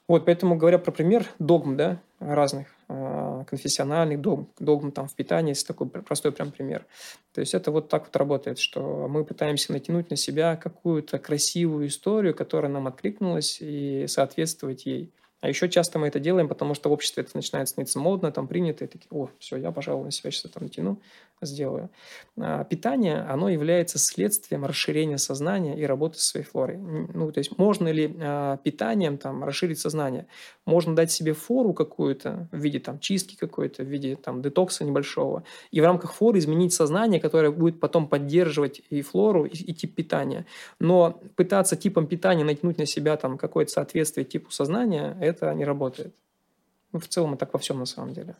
Вот, 0.08 0.24
поэтому, 0.24 0.56
говоря 0.56 0.78
про 0.78 0.92
пример 0.92 1.26
догм, 1.38 1.76
да, 1.76 2.00
разных, 2.20 2.68
конфессиональных 2.88 4.20
догм, 4.20 4.49
догм 4.59 4.92
там 4.92 5.09
в 5.09 5.14
питании, 5.14 5.51
есть 5.51 5.66
такой 5.66 5.88
простой 5.88 6.33
прям 6.33 6.53
пример. 6.53 6.87
То 7.33 7.40
есть 7.40 7.55
это 7.55 7.70
вот 7.70 7.88
так 7.88 8.05
вот 8.05 8.16
работает, 8.16 8.59
что 8.59 9.09
мы 9.09 9.25
пытаемся 9.25 9.72
натянуть 9.72 10.11
на 10.11 10.16
себя 10.16 10.57
какую-то 10.57 11.18
красивую 11.18 11.88
историю, 11.88 12.35
которая 12.35 12.70
нам 12.70 12.87
откликнулась, 12.87 13.59
и 13.61 14.07
соответствовать 14.09 14.87
ей. 14.87 15.12
А 15.40 15.49
еще 15.49 15.68
часто 15.68 15.99
мы 15.99 16.09
это 16.09 16.18
делаем, 16.18 16.49
потому 16.49 16.75
что 16.75 16.88
в 16.88 16.92
обществе 16.92 17.22
это 17.22 17.37
начинает 17.37 17.68
становиться 17.68 17.99
модно, 17.99 18.33
там 18.33 18.49
принято, 18.49 18.85
и 18.85 18.88
такие, 18.88 19.09
о, 19.11 19.29
все, 19.38 19.57
я, 19.57 19.70
пожалуй, 19.70 20.07
на 20.07 20.11
себя 20.11 20.31
сейчас 20.31 20.46
это 20.46 20.62
натяну, 20.62 21.01
сделаю. 21.42 21.90
А 22.38 22.64
питание, 22.64 23.20
оно 23.20 23.49
является 23.49 23.99
следствием 23.99 24.64
расширения 24.64 25.18
сознания 25.18 25.79
и 25.79 25.85
работы 25.85 26.18
со 26.18 26.29
своей 26.29 26.46
флорой. 26.46 26.79
Ну, 26.79 27.31
то 27.31 27.38
есть 27.38 27.59
можно 27.59 27.88
ли 27.88 28.14
а, 28.18 28.57
питанием 28.59 29.18
там 29.18 29.44
расширить 29.44 29.79
сознание? 29.79 30.27
Можно 30.64 30.96
дать 30.96 31.12
себе 31.12 31.35
фору 31.35 31.75
какую-то 31.75 32.49
в 32.53 32.57
виде 32.57 32.81
там 32.81 32.99
чистки 32.99 33.37
какой-то, 33.37 33.83
в 33.83 33.87
виде 33.87 34.16
там 34.16 34.40
детокса 34.42 34.85
небольшого, 34.85 35.44
и 35.70 35.81
в 35.81 35.85
рамках 35.85 36.14
форы 36.14 36.38
изменить 36.38 36.72
сознание, 36.72 37.20
которое 37.20 37.51
будет 37.51 37.81
потом 37.81 38.09
поддерживать 38.09 38.81
и 38.88 39.03
флору, 39.03 39.44
и, 39.44 39.57
и 39.57 39.75
тип 39.75 39.94
питания. 39.94 40.46
Но 40.81 41.20
пытаться 41.37 41.77
типом 41.77 42.07
питания 42.07 42.44
натянуть 42.44 42.79
на 42.79 42.87
себя 42.87 43.16
там 43.16 43.37
какое-то 43.37 43.72
соответствие 43.72 44.25
типу 44.25 44.51
сознания, 44.51 45.16
это 45.20 45.53
не 45.55 45.64
работает. 45.64 46.14
Ну, 46.92 47.01
в 47.01 47.09
целом, 47.09 47.35
это 47.35 47.40
так 47.40 47.53
во 47.53 47.59
всем 47.59 47.79
на 47.79 47.87
самом 47.87 48.14
деле. 48.14 48.37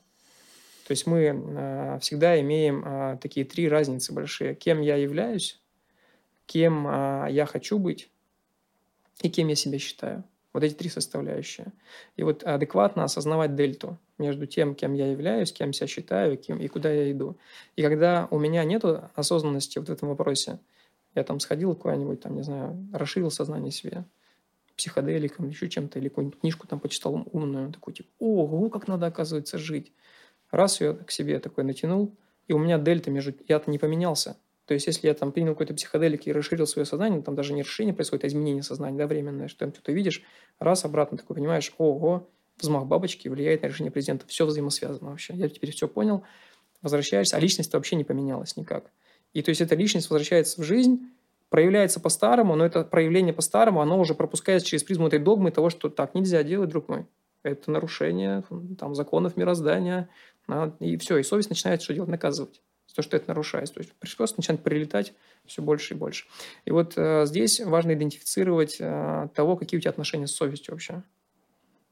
То 0.87 0.93
есть 0.93 1.05
мы 1.05 1.19
э, 1.19 1.99
всегда 2.01 2.41
имеем 2.41 2.85
э, 2.87 3.19
такие 3.21 3.45
три 3.45 3.69
разницы 3.69 4.13
большие. 4.13 4.55
Кем 4.55 4.81
я 4.81 4.95
являюсь, 4.95 5.61
кем 6.47 6.87
э, 6.87 7.27
я 7.31 7.45
хочу 7.45 7.81
быть 7.81 8.09
и 9.21 9.29
кем 9.29 9.49
я 9.49 9.57
себя 9.57 9.81
считаю. 9.81 10.23
Вот 10.53 10.63
эти 10.63 10.75
три 10.75 10.89
составляющие. 10.89 11.73
И 12.15 12.23
вот 12.23 12.45
адекватно 12.45 13.03
осознавать 13.03 13.57
дельту 13.57 13.99
между 14.17 14.47
тем, 14.47 14.77
кем 14.77 14.95
я 14.95 15.11
являюсь, 15.11 15.53
кем 15.53 15.73
себя 15.73 15.89
считаю 15.89 16.39
кем, 16.39 16.59
и 16.59 16.69
куда 16.69 16.93
я 16.93 17.11
иду. 17.11 17.37
И 17.75 17.83
когда 17.83 18.29
у 18.31 18.39
меня 18.39 18.63
нет 18.63 18.85
осознанности 19.17 19.81
вот 19.81 19.89
в 19.89 19.93
этом 19.93 20.11
вопросе, 20.11 20.61
я 21.17 21.25
там 21.25 21.41
сходил 21.41 21.75
куда-нибудь, 21.75 22.21
там, 22.21 22.37
не 22.37 22.43
знаю, 22.43 22.89
расширил 22.93 23.33
сознание 23.33 23.73
себе, 23.73 24.05
психоделиком, 24.77 25.49
еще 25.49 25.69
чем-то, 25.69 25.99
или 25.99 26.09
какую-нибудь 26.09 26.39
книжку 26.39 26.69
там 26.69 26.79
почитал 26.79 27.27
умную, 27.33 27.73
такой 27.73 27.95
типа, 27.95 28.09
ого, 28.21 28.71
как 28.71 28.87
надо, 28.87 29.07
оказывается, 29.07 29.59
жить. 29.59 29.93
Раз 30.51 30.81
я 30.81 30.95
к 30.95 31.11
себе 31.11 31.39
такой 31.39 31.65
натянул, 31.65 32.15
и 32.47 32.53
у 32.53 32.59
меня 32.59 32.79
дельта 32.79 33.11
между... 33.11 33.35
Я-то 33.49 33.71
не 33.71 33.79
поменялся. 33.79 34.37
То 34.67 34.75
есть, 34.75 34.87
если 34.87 35.07
я 35.07 35.15
там 35.15 35.33
принял 35.33 35.53
какой-то 35.53 35.75
психоделик 35.75 36.27
и 36.27 36.33
расширил 36.33 36.67
свое 36.67 36.87
сознание, 36.87 37.23
там 37.23 37.35
даже 37.35 37.53
не 37.53 37.63
расширение 37.63 37.95
происходит, 37.95 38.25
а 38.25 38.27
изменение 38.29 38.63
сознания, 38.63 38.99
да, 38.99 39.07
временное, 39.07 39.49
что 39.49 39.65
ты 39.67 39.73
что-то 39.73 39.93
видишь, 39.93 40.23
раз 40.59 40.85
обратно 40.85 41.17
такой 41.17 41.37
понимаешь, 41.37 41.73
ого, 41.79 42.29
взмах 42.61 42.87
бабочки 42.87 43.29
влияет 43.29 43.63
на 43.63 43.69
решение 43.69 43.93
президента. 43.93 44.27
Все 44.27 44.45
взаимосвязано 44.45 45.11
вообще. 45.11 45.35
Я 45.35 45.49
теперь 45.49 45.71
все 45.71 45.87
понял. 45.87 46.25
Возвращаешься, 46.83 47.37
а 47.37 47.41
личность 47.41 47.73
вообще 47.73 47.97
не 47.97 48.05
поменялась 48.05 48.57
никак. 48.57 48.91
И 49.33 49.43
то 49.43 49.51
есть 49.51 49.61
эта 49.61 49.75
личность 49.75 50.11
возвращается 50.11 50.61
в 50.61 50.65
жизнь, 50.65 51.01
проявляется 51.49 52.01
по-старому, 52.01 52.57
но 52.57 52.65
это 52.65 52.85
проявление 52.85 53.33
по-старому, 53.33 53.81
оно 53.81 53.99
уже 54.01 54.15
пропускается 54.15 54.67
через 54.67 54.83
призму 54.83 55.07
этой 55.07 55.19
догмы 55.19 55.51
того, 55.51 55.71
что 55.71 55.89
так 55.91 56.15
нельзя 56.15 56.43
делать, 56.43 56.71
друг 56.71 56.89
мой. 56.89 57.07
Это 57.43 57.71
нарушение 57.71 58.43
там, 58.79 58.95
законов 58.95 59.37
мироздания. 59.37 60.09
И 60.81 60.97
все, 60.97 61.19
и 61.19 61.23
совесть 61.23 61.51
начинает 61.51 61.83
что 61.83 61.95
делать? 61.95 62.11
Наказывать 62.11 62.63
то, 62.97 63.03
что 63.03 63.17
это 63.17 63.29
нарушается. 63.29 63.75
То 63.75 63.81
есть 63.81 64.17
просто 64.17 64.41
начинает 64.41 64.63
прилетать 64.63 65.13
все 65.45 65.61
больше 65.61 65.95
и 65.95 65.97
больше. 65.97 66.25
И 66.65 66.71
вот 66.71 66.95
э, 66.97 67.27
здесь 67.27 67.61
важно 67.61 67.93
идентифицировать 67.93 68.79
э, 68.81 69.29
того, 69.35 69.57
какие 69.57 69.79
у 69.79 69.81
тебя 69.81 69.91
отношения 69.91 70.27
с 70.27 70.35
совестью 70.35 70.73
вообще. 70.73 71.03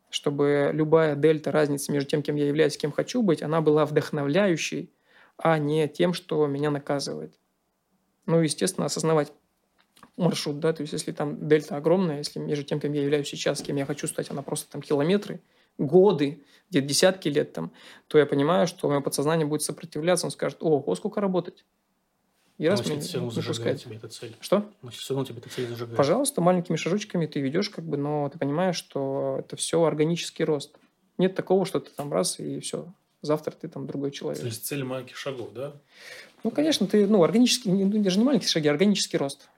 Чтобы 0.08 0.70
любая 0.72 1.14
дельта, 1.14 1.52
разница 1.52 1.92
между 1.92 2.08
тем, 2.08 2.22
кем 2.22 2.36
я 2.36 2.46
являюсь, 2.46 2.78
кем 2.78 2.90
хочу 2.90 3.22
быть, 3.22 3.42
она 3.42 3.60
была 3.60 3.84
вдохновляющей, 3.84 4.94
а 5.36 5.58
не 5.58 5.88
тем, 5.88 6.14
что 6.14 6.46
меня 6.46 6.70
наказывает. 6.70 7.38
Ну, 8.24 8.40
естественно, 8.40 8.86
осознавать 8.86 9.30
маршрут, 10.16 10.58
да, 10.60 10.72
то 10.72 10.82
есть 10.82 10.94
если 10.94 11.12
там 11.12 11.48
дельта 11.48 11.76
огромная, 11.76 12.18
если 12.18 12.38
между 12.38 12.64
тем, 12.64 12.80
кем 12.80 12.92
я 12.92 13.02
являюсь 13.02 13.28
сейчас, 13.28 13.60
кем 13.60 13.76
я 13.76 13.84
хочу 13.84 14.06
стать, 14.06 14.30
она 14.30 14.40
просто 14.40 14.70
там 14.70 14.80
километры, 14.80 15.42
годы, 15.78 16.42
где-то 16.70 16.86
десятки 16.86 17.28
лет 17.28 17.52
там, 17.52 17.72
то 18.08 18.18
я 18.18 18.26
понимаю, 18.26 18.66
что 18.66 18.88
мое 18.88 19.00
подсознание 19.00 19.46
будет 19.46 19.62
сопротивляться, 19.62 20.26
он 20.26 20.30
скажет, 20.30 20.58
о, 20.60 20.82
о 20.84 20.94
сколько 20.94 21.20
работать. 21.20 21.64
И 22.58 22.68
раз 22.68 22.86
меня 22.86 22.96
не, 22.96 23.00
не 23.00 23.42
пускает. 23.42 23.82
тебе 23.82 23.96
эта 23.96 24.08
цель. 24.08 24.36
Что? 24.40 24.70
Но 24.82 24.90
все 24.90 25.14
равно 25.14 25.26
тебе 25.26 25.38
эта 25.38 25.48
цель 25.48 25.66
зажигает. 25.68 25.96
Пожалуйста, 25.96 26.40
маленькими 26.40 26.76
шажочками 26.76 27.26
ты 27.26 27.40
ведешь, 27.40 27.68
как 27.68 27.84
бы, 27.84 27.96
но 27.96 28.28
ты 28.28 28.38
понимаешь, 28.38 28.76
что 28.76 29.38
это 29.40 29.56
все 29.56 29.82
органический 29.82 30.44
рост. 30.44 30.76
Нет 31.18 31.34
такого, 31.34 31.66
что 31.66 31.80
ты 31.80 31.90
там 31.90 32.12
раз 32.12 32.38
и 32.38 32.60
все, 32.60 32.92
завтра 33.22 33.52
ты 33.52 33.68
там 33.68 33.86
другой 33.86 34.12
человек. 34.12 34.40
То 34.40 34.46
есть 34.46 34.66
цель 34.66 34.84
маленьких 34.84 35.16
шагов, 35.16 35.52
да? 35.52 35.72
Ну, 36.44 36.50
конечно, 36.50 36.86
ты, 36.86 37.06
ну, 37.06 37.24
органический, 37.24 37.72
ну, 37.72 38.02
даже 38.02 38.18
не 38.18 38.24
маленькие 38.24 38.48
шаги, 38.48 38.68
а 38.68 38.72
органический 38.72 39.18
рост. 39.18 39.48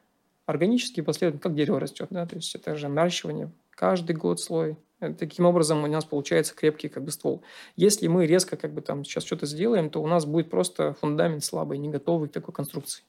Органический 0.46 1.02
последовательно, 1.02 1.42
как 1.42 1.54
дерево 1.54 1.80
растет, 1.80 2.06
да, 2.10 2.24
то 2.24 2.36
есть 2.36 2.54
это 2.54 2.76
же 2.76 2.88
наращивание. 2.88 3.50
Каждый 3.70 4.14
год 4.14 4.40
слой. 4.40 4.76
Таким 4.98 5.44
образом 5.44 5.84
у 5.84 5.86
нас 5.86 6.04
получается 6.04 6.54
крепкий 6.54 6.88
как 6.88 7.04
бы 7.04 7.10
ствол. 7.10 7.42
Если 7.76 8.06
мы 8.06 8.26
резко 8.26 8.56
как 8.56 8.72
бы 8.72 8.80
там 8.80 9.04
сейчас 9.04 9.24
что-то 9.24 9.46
сделаем, 9.46 9.90
то 9.90 10.02
у 10.02 10.06
нас 10.06 10.24
будет 10.24 10.48
просто 10.48 10.94
фундамент 10.94 11.44
слабый, 11.44 11.78
не 11.78 11.90
готовый 11.90 12.28
к 12.28 12.32
такой 12.32 12.54
конструкции. 12.54 13.04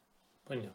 Понятно. 0.46 0.74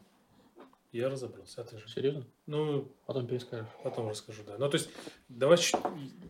Я 0.93 1.09
разобрался. 1.09 1.61
А 1.61 1.63
ты 1.63 1.79
же? 1.79 1.87
Серьезно? 1.87 2.23
Ну, 2.45 2.87
потом 3.07 3.25
перескажешь. 3.25 3.65
Потом 3.83 4.09
расскажу, 4.09 4.43
да. 4.45 4.57
Ну, 4.59 4.69
то 4.69 4.77
есть, 4.77 4.89
давай... 5.27 5.57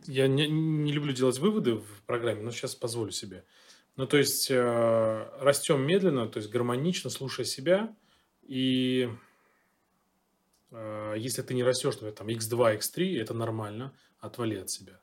Я 0.06 0.26
не, 0.26 0.48
не 0.48 0.90
люблю 0.90 1.12
делать 1.12 1.38
выводы 1.38 1.74
в 1.74 2.02
программе, 2.06 2.40
но 2.40 2.50
сейчас 2.50 2.74
позволю 2.74 3.10
себе. 3.10 3.44
Ну, 3.96 4.06
то 4.06 4.16
есть, 4.16 4.50
э, 4.50 5.28
растем 5.38 5.86
медленно, 5.86 6.28
то 6.28 6.38
есть, 6.38 6.50
гармонично, 6.50 7.10
слушая 7.10 7.44
себя. 7.44 7.94
И 8.40 9.10
э, 9.10 9.16
если 11.16 11.42
ты 11.42 11.54
не 11.54 11.62
растешь, 11.62 11.94
например, 11.94 12.14
там, 12.14 12.28
x2, 12.28 12.78
x3, 12.78 13.20
это 13.20 13.34
нормально, 13.34 13.92
отвали 14.18 14.56
от 14.56 14.70
себя. 14.70 15.00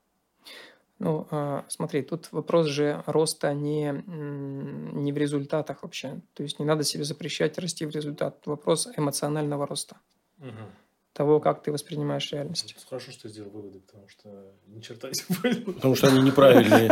Ну, 0.99 1.27
а, 1.31 1.65
смотри, 1.67 2.03
тут 2.03 2.31
вопрос 2.31 2.67
же 2.67 3.03
роста 3.07 3.53
не, 3.55 4.03
не 4.05 5.12
в 5.12 5.17
результатах 5.17 5.81
вообще. 5.81 6.21
То 6.36 6.43
есть 6.43 6.60
не 6.60 6.65
надо 6.65 6.84
себе 6.84 7.03
запрещать 7.03 7.57
расти 7.57 7.86
в 7.88 7.89
результат. 7.89 8.45
Вопрос 8.45 8.88
эмоционального 8.95 9.65
роста. 9.65 9.97
Угу. 10.38 10.49
Того, 11.13 11.41
как 11.41 11.62
ты 11.62 11.74
воспринимаешь 11.74 12.32
реальность. 12.32 12.74
Хорошо, 12.89 13.12
что 13.12 13.28
я 13.28 13.34
сделал 13.34 13.50
выводы, 13.50 13.80
потому 13.80 14.08
что 14.08 14.30
ни 14.67 14.80
черта 14.80 15.10
не 15.10 15.36
понял. 15.36 15.74
Потому 15.74 15.95
что 15.95 16.08
они 16.08 16.21
неправильные. 16.21 16.89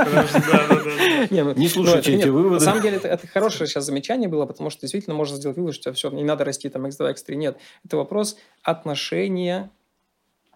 Ну, 1.30 1.54
не 1.54 1.70
слушайте 1.70 2.16
эти 2.16 2.28
выводы. 2.28 2.56
На 2.56 2.60
самом 2.60 2.82
деле, 2.82 2.98
это 2.98 3.28
хорошее 3.28 3.68
сейчас 3.68 3.86
замечание 3.86 4.28
было, 4.28 4.46
потому 4.46 4.70
что 4.70 4.82
действительно 4.82 5.16
можно 5.16 5.38
сделать 5.38 5.58
вывод, 5.58 5.74
что 5.74 5.94
все, 5.94 6.10
не 6.10 6.24
надо 6.24 6.44
расти 6.44 6.68
там 6.68 6.86
x2, 6.86 7.14
x3. 7.14 7.36
Нет, 7.36 7.58
это 7.86 7.96
вопрос 7.96 8.38
отношения 8.62 9.70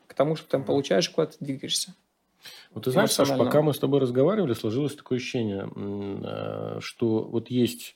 к 0.08 0.14
тому, 0.14 0.36
что 0.36 0.46
ты 0.46 0.52
там 0.52 0.64
получаешь, 0.64 1.10
куда 1.10 1.28
ты 1.28 1.38
двигаешься. 1.40 1.96
Вот 2.74 2.84
ты 2.84 2.92
знаешь, 2.92 3.12
Саша, 3.12 3.38
пока 3.38 3.62
мы 3.62 3.74
с 3.74 3.80
тобой 3.80 4.00
разговаривали, 4.00 4.54
сложилось 4.54 4.96
такое 4.96 5.18
ощущение, 5.18 5.70
э, 5.76 6.80
что 6.82 7.24
вот 7.24 7.50
есть 7.50 7.96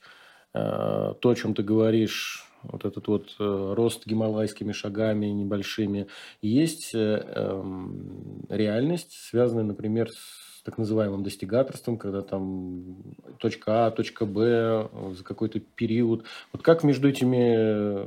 э, 0.54 1.14
то, 1.20 1.30
о 1.30 1.34
чем 1.34 1.54
ты 1.54 1.62
говоришь, 1.62 2.47
вот 2.62 2.84
этот 2.84 3.06
вот 3.08 3.36
э, 3.38 3.74
рост 3.76 4.06
гималайскими 4.06 4.72
шагами 4.72 5.26
небольшими, 5.26 6.06
есть 6.42 6.90
эм, 6.94 8.44
реальность, 8.48 9.12
связанная, 9.12 9.64
например, 9.64 10.10
с 10.10 10.48
так 10.68 10.76
называемым 10.76 11.22
достигаторством, 11.22 11.96
когда 11.96 12.20
там 12.20 12.98
точка 13.38 13.86
А, 13.86 13.90
точка 13.90 14.26
Б 14.26 14.90
за 15.16 15.24
какой-то 15.24 15.60
период. 15.60 16.24
Вот 16.52 16.62
как 16.62 16.84
между 16.84 17.08
этими 17.08 18.04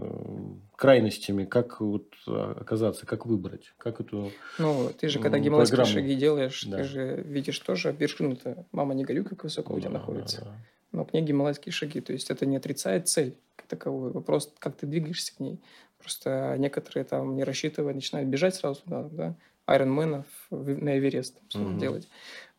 крайностями, 0.75 1.45
как 1.45 1.81
вот 1.81 2.13
оказаться, 2.27 3.07
как 3.07 3.25
выбрать, 3.25 3.73
как 3.77 3.99
эту 3.99 4.31
Ну, 4.59 4.91
ты 4.95 5.09
же, 5.09 5.17
когда 5.17 5.39
гималайские 5.39 5.77
программу... 5.77 6.01
шаги 6.01 6.15
делаешь, 6.15 6.63
да. 6.65 6.77
ты 6.77 6.83
же 6.83 7.23
видишь 7.25 7.57
тоже 7.57 7.95
вершину-то, 7.97 8.67
мама 8.71 8.93
не 8.93 9.05
горю, 9.05 9.23
как 9.23 9.43
высоко 9.43 9.73
да, 9.73 9.77
у 9.77 9.79
тебя 9.79 9.89
находится. 9.89 10.41
Да, 10.41 10.45
да. 10.45 10.55
Но 10.91 11.05
к 11.05 11.13
ней 11.13 11.23
гималайские 11.23 11.73
шаги, 11.73 11.99
то 11.99 12.13
есть 12.13 12.29
это 12.29 12.45
не 12.45 12.57
отрицает 12.57 13.07
цель 13.07 13.35
таковую, 13.71 14.13
вопрос, 14.13 14.53
как 14.60 14.75
ты 14.75 14.86
двигаешься 14.86 15.36
к 15.36 15.39
ней. 15.39 15.60
Просто 15.97 16.55
некоторые 16.57 17.03
там 17.03 17.36
не 17.36 17.43
рассчитывая 17.43 17.93
начинают 17.93 18.29
бежать 18.29 18.55
сразу 18.55 18.81
туда, 18.81 19.03
да, 19.12 19.36
айронменов 19.65 20.25
на 20.49 20.97
Эверест 20.97 21.38
угу. 21.53 21.77
делать. 21.79 22.07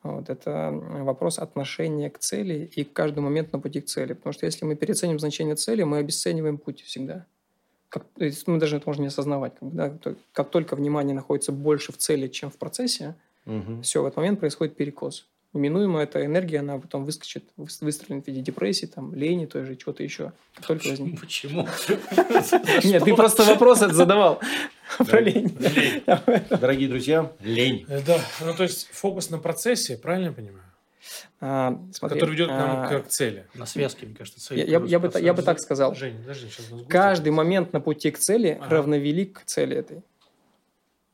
Вот, 0.03 0.31
это 0.31 0.71
вопрос 0.73 1.39
отношения 1.39 2.11
к 2.11 2.19
цели 2.19 2.71
и 2.75 2.83
к 2.83 2.93
каждому 2.93 3.29
моменту 3.29 3.57
на 3.57 3.63
пути 3.63 3.81
к 3.81 3.87
цели. 3.87 4.15
Потому 4.15 4.33
что 4.33 4.47
если 4.47 4.65
мы 4.65 4.75
переоценим 4.75 5.19
значение 5.21 5.55
цели, 5.55 5.85
мы 5.85 5.99
обесцениваем 5.99 6.59
путь 6.59 6.83
всегда 6.83 7.27
как, 7.93 8.07
мы 8.47 8.59
даже 8.59 8.79
это 8.79 8.89
можем 8.89 9.03
не 9.03 9.09
осознавать. 9.09 9.53
Как, 9.61 9.75
да, 9.75 9.99
как 10.33 10.51
только 10.51 10.77
внимание 10.77 11.15
находится 11.15 11.53
больше 11.53 11.93
в 11.93 11.99
цели, 11.99 12.27
чем 12.27 12.51
в 12.51 12.57
процессе, 12.57 13.17
угу. 13.45 13.83
все, 13.83 14.03
в 14.03 14.07
этот 14.07 14.17
момент 14.17 14.41
происходит 14.41 14.77
перекос. 14.77 15.29
Неминуемо 15.53 16.01
эта 16.01 16.25
энергия, 16.25 16.61
она 16.61 16.79
потом 16.79 17.05
выскочит, 17.05 17.45
выстрелит 17.57 18.25
в 18.25 18.27
виде 18.27 18.41
депрессии, 18.41 18.87
там, 18.87 19.15
лени, 19.15 19.45
той 19.45 19.67
же, 19.67 19.77
чего-то 19.77 20.03
еще. 20.03 20.33
Только 20.67 20.89
возник. 20.89 21.21
Почему? 21.21 21.69
Нет, 22.85 23.05
ты 23.05 23.15
просто 23.15 23.43
вопрос 23.45 23.83
это 23.83 23.93
задавал 23.93 24.41
про 24.99 25.21
лень. 25.21 25.55
Дорогие 26.49 26.89
друзья, 26.89 27.33
лень. 27.41 27.85
Э, 27.89 28.01
да, 28.01 28.19
ну 28.41 28.55
то 28.55 28.63
есть 28.63 28.89
фокус 28.93 29.29
на 29.29 29.39
процессе, 29.39 29.99
правильно 29.99 30.29
я 30.29 30.33
понимаю? 30.33 30.65
А, 31.41 31.79
смотри, 31.93 32.19
который 32.19 32.33
ведет 32.33 32.49
нам 32.49 32.83
а, 32.85 33.01
к 33.01 33.09
цели. 33.09 33.47
На 33.55 33.67
связке, 33.67 34.07
мне 34.07 34.15
кажется, 34.15 34.41
цели. 34.41 34.61
Я, 34.61 34.79
я, 34.79 34.85
я, 34.87 34.99
бы, 34.99 35.13
я 35.21 35.35
бы 35.35 35.43
так 35.43 35.59
сказал. 35.59 35.95
Жень, 35.95 36.17
подожди, 36.19 36.49
сейчас 36.49 36.67
Каждый 36.89 37.31
момент 37.31 37.73
на 37.73 37.81
пути 37.81 38.11
к 38.11 38.19
цели 38.19 38.59
ага. 38.59 38.77
равновелик 38.77 39.41
к 39.41 39.45
цели 39.45 39.77
этой. 39.77 40.03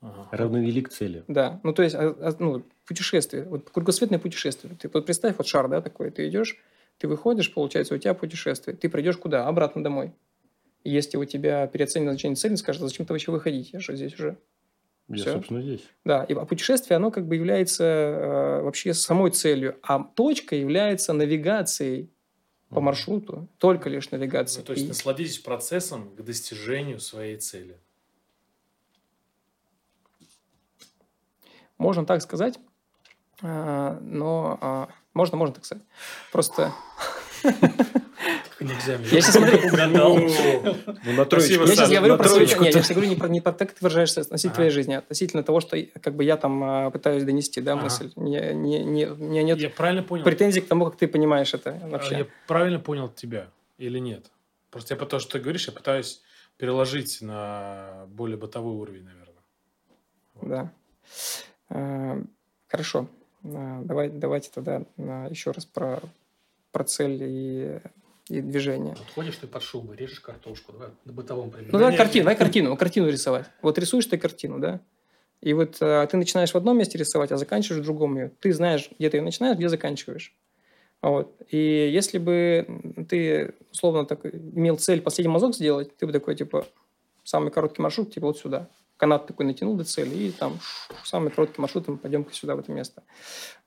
Ага. 0.00 0.28
Равновелик 0.30 0.88
к 0.88 0.92
цели. 0.92 1.24
Да. 1.26 1.60
Ну, 1.64 1.72
то 1.72 1.82
есть, 1.82 1.94
а, 1.94 2.14
а, 2.20 2.34
ну, 2.38 2.62
путешествие. 2.86 3.44
Вот 3.44 3.70
кругосветное 3.70 4.18
путешествие. 4.18 4.76
Ты 4.76 4.88
вот 4.92 5.06
представь, 5.06 5.36
вот 5.36 5.46
шар, 5.46 5.68
да, 5.68 5.80
такой. 5.80 6.10
Ты 6.10 6.28
идешь, 6.28 6.56
ты 6.98 7.08
выходишь, 7.08 7.52
получается, 7.52 7.94
у 7.94 7.98
тебя 7.98 8.14
путешествие. 8.14 8.76
Ты 8.76 8.88
придешь 8.88 9.16
куда? 9.16 9.46
Обратно 9.46 9.82
домой. 9.82 10.12
Если 10.84 11.16
у 11.16 11.24
тебя 11.24 11.66
переоценено 11.66 12.12
значение 12.12 12.36
цели, 12.36 12.54
скажешь, 12.54 12.80
зачем 12.80 13.06
ты 13.06 13.12
вообще 13.12 13.32
выходить? 13.32 13.72
Я 13.72 13.80
же 13.80 13.96
здесь 13.96 14.14
уже. 14.14 14.36
Я, 15.08 15.16
Все. 15.16 15.32
собственно, 15.32 15.62
здесь. 15.62 15.82
Да, 16.04 16.22
и, 16.24 16.34
а 16.34 16.44
путешествие, 16.44 16.96
оно 16.96 17.10
как 17.10 17.26
бы 17.26 17.34
является 17.34 17.84
э, 17.84 18.62
вообще 18.62 18.92
самой 18.92 19.30
целью, 19.30 19.76
а 19.82 20.04
точка 20.04 20.54
является 20.54 21.14
навигацией 21.14 22.10
по 22.68 22.80
маршруту, 22.80 23.48
только 23.56 23.88
лишь 23.88 24.10
навигацией. 24.10 24.60
Ну, 24.60 24.66
то 24.66 24.72
есть, 24.72 24.84
и... 24.84 24.88
насладитесь 24.88 25.38
процессом 25.38 26.10
к 26.14 26.22
достижению 26.22 27.00
своей 27.00 27.38
цели. 27.38 27.78
Можно 31.78 32.04
так 32.04 32.22
сказать, 32.22 32.58
э, 33.42 33.98
но 34.00 34.58
э, 34.60 34.86
можно, 35.14 35.36
можно 35.36 35.54
так 35.54 35.64
сказать. 35.64 35.84
Просто 36.32 36.72
Нельзя 38.60 38.94
Я 38.94 39.20
сейчас 39.20 39.34
смотрю... 39.34 39.60
Ну, 39.88 40.26
говорю 42.00 42.16
про 42.16 42.28
свою... 42.28 42.46
Нет, 42.46 42.74
я 42.74 42.82
сейчас 42.82 42.90
говорю 42.90 43.08
не 43.08 43.16
про, 43.16 43.28
не 43.28 43.40
про 43.40 43.52
как 43.52 43.72
ты 43.72 43.78
выражаешься 43.80 44.20
относительно 44.22 44.54
твоей 44.54 44.70
жизни, 44.70 44.94
а 44.94 44.98
относительно 44.98 45.42
того, 45.44 45.60
что 45.60 45.80
как 46.00 46.16
бы 46.16 46.24
я 46.24 46.36
там 46.36 46.62
а, 46.64 46.90
пытаюсь 46.90 47.22
донести, 47.22 47.60
да, 47.60 47.76
мысль. 47.76 48.10
Не, 48.16 48.52
не, 48.54 48.84
не, 48.84 49.06
у 49.06 49.16
меня 49.16 49.42
нет 49.44 49.58
я 49.58 49.70
правильно 49.70 50.02
понял. 50.02 50.24
претензий 50.24 50.60
к 50.60 50.66
тому, 50.66 50.86
как 50.86 50.96
ты 50.96 51.06
понимаешь 51.06 51.54
это 51.54 51.78
вообще. 51.84 52.18
Я 52.18 52.26
правильно 52.48 52.80
понял 52.80 53.08
тебя 53.08 53.48
или 53.78 53.98
нет? 54.00 54.26
Просто 54.70 54.94
я 54.94 54.98
потому 54.98 55.20
что 55.20 55.32
ты 55.32 55.38
говоришь, 55.38 55.68
я 55.68 55.72
пытаюсь 55.72 56.20
переложить 56.56 57.18
на 57.20 58.06
более 58.08 58.36
бытовой 58.36 58.74
уровень, 58.74 59.04
наверное. 59.04 59.34
Да. 60.42 60.72
А, 61.70 62.20
хорошо. 62.68 63.08
А, 63.44 63.82
давай, 63.82 64.08
давайте 64.10 64.50
тогда 64.52 64.82
еще 64.96 65.50
раз 65.50 65.64
про, 65.64 66.00
про 66.72 66.84
цель 66.84 67.18
и 67.22 67.80
и 68.28 68.40
движение. 68.40 68.94
Вот 68.98 69.06
ходишь 69.14 69.36
ты 69.36 69.46
под 69.46 69.62
шубой, 69.62 69.96
режешь 69.96 70.20
картошку, 70.20 70.72
давай 70.72 70.88
на 71.04 71.12
бытовом 71.12 71.50
примере. 71.50 71.70
Ну, 71.72 71.78
давай 71.78 71.96
картину, 71.96 72.24
давай 72.24 72.36
картину, 72.36 72.76
картину 72.76 73.08
рисовать. 73.08 73.46
Вот 73.62 73.78
рисуешь 73.78 74.06
ты 74.06 74.18
картину, 74.18 74.58
да? 74.58 74.80
И 75.40 75.52
вот 75.52 75.78
э, 75.80 76.06
ты 76.10 76.16
начинаешь 76.16 76.50
в 76.50 76.56
одном 76.56 76.78
месте 76.78 76.98
рисовать, 76.98 77.32
а 77.32 77.36
заканчиваешь 77.36 77.80
в 77.80 77.84
другом 77.84 78.16
ее. 78.16 78.32
Ты 78.40 78.52
знаешь, 78.52 78.90
где 78.98 79.08
ты 79.08 79.18
ее 79.18 79.22
начинаешь, 79.22 79.56
где 79.56 79.68
заканчиваешь. 79.68 80.34
Вот. 81.00 81.32
И 81.48 81.90
если 81.92 82.18
бы 82.18 82.66
ты, 83.08 83.54
условно, 83.70 84.04
так, 84.04 84.24
имел 84.24 84.76
цель 84.76 85.00
последний 85.00 85.32
мазок 85.32 85.54
сделать, 85.54 85.96
ты 85.96 86.06
бы 86.06 86.12
такой, 86.12 86.34
типа, 86.34 86.66
самый 87.22 87.52
короткий 87.52 87.80
маршрут, 87.80 88.12
типа, 88.12 88.26
вот 88.26 88.38
сюда. 88.38 88.68
Канат 88.98 89.26
такой 89.26 89.46
натянул 89.46 89.76
до 89.76 89.84
цели, 89.84 90.14
и 90.14 90.30
там 90.32 90.58
самый 91.04 91.30
короткий 91.30 91.60
маршрут, 91.60 91.88
мы 91.88 91.96
пойдем-ка 91.96 92.34
сюда, 92.34 92.56
в 92.56 92.58
это 92.58 92.72
место. 92.72 93.04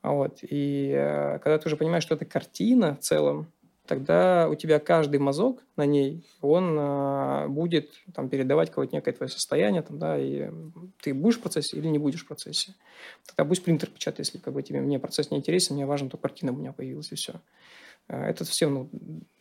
Вот. 0.04 0.40
И 0.42 0.92
э, 0.94 1.40
когда 1.40 1.58
ты 1.58 1.70
уже 1.70 1.78
понимаешь, 1.78 2.04
что 2.04 2.16
это 2.16 2.26
картина 2.26 2.96
в 2.96 3.00
целом, 3.00 3.48
тогда 3.86 4.48
у 4.50 4.56
тебя 4.56 4.80
каждый 4.80 5.20
мазок 5.20 5.64
на 5.78 5.86
ней, 5.86 6.26
он 6.42 6.78
э, 6.78 7.48
будет 7.48 7.92
там, 8.14 8.30
передавать 8.30 8.70
какое-то 8.70 8.94
некое 8.94 9.14
твое 9.14 9.30
состояние, 9.30 9.82
там, 9.82 10.00
да, 10.00 10.20
и 10.20 10.50
ты 11.02 11.14
будешь 11.14 11.38
в 11.38 11.42
процессе 11.42 11.78
или 11.78 11.88
не 11.88 11.98
будешь 11.98 12.24
в 12.24 12.28
процессе. 12.28 12.76
Тогда 13.26 13.46
пусть 13.46 13.64
принтер 13.64 13.90
печатает, 13.90 14.28
если 14.28 14.38
как 14.38 14.54
бы, 14.54 14.64
тебе 14.64 14.82
мне 14.82 15.00
процесс 15.00 15.32
не 15.32 15.38
интересен, 15.38 15.76
мне 15.76 15.86
важно, 15.86 16.10
то 16.10 16.18
картина 16.18 16.52
у 16.52 16.56
меня 16.56 16.74
появилась, 16.74 17.12
и 17.12 17.16
все. 17.16 17.36
Э, 18.08 18.30
это 18.30 18.44
совсем 18.44 18.74
ну, 18.74 18.90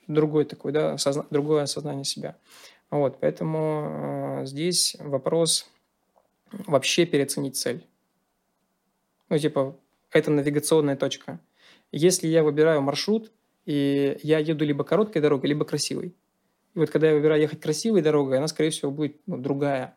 другой 0.06 0.44
такой, 0.44 0.70
да, 0.70 0.92
осозна... 0.92 1.26
другое 1.30 1.62
осознание 1.62 2.04
себя. 2.04 2.36
Вот, 2.90 3.18
поэтому 3.20 4.40
э, 4.42 4.46
здесь 4.46 4.96
вопрос 4.98 5.70
вообще 6.52 7.06
переоценить 7.06 7.56
цель. 7.56 7.86
Ну, 9.28 9.38
типа, 9.38 9.78
это 10.10 10.30
навигационная 10.30 10.96
точка. 10.96 11.40
Если 11.92 12.28
я 12.28 12.42
выбираю 12.42 12.82
маршрут, 12.82 13.32
и 13.66 14.18
я 14.22 14.38
еду 14.38 14.64
либо 14.64 14.84
короткой 14.84 15.22
дорогой, 15.22 15.48
либо 15.48 15.64
красивой. 15.64 16.14
И 16.74 16.78
вот 16.78 16.90
когда 16.90 17.08
я 17.08 17.14
выбираю 17.14 17.40
ехать 17.40 17.60
красивой 17.60 18.02
дорогой, 18.02 18.38
она, 18.38 18.48
скорее 18.48 18.70
всего, 18.70 18.90
будет 18.90 19.16
ну, 19.26 19.38
другая. 19.38 19.96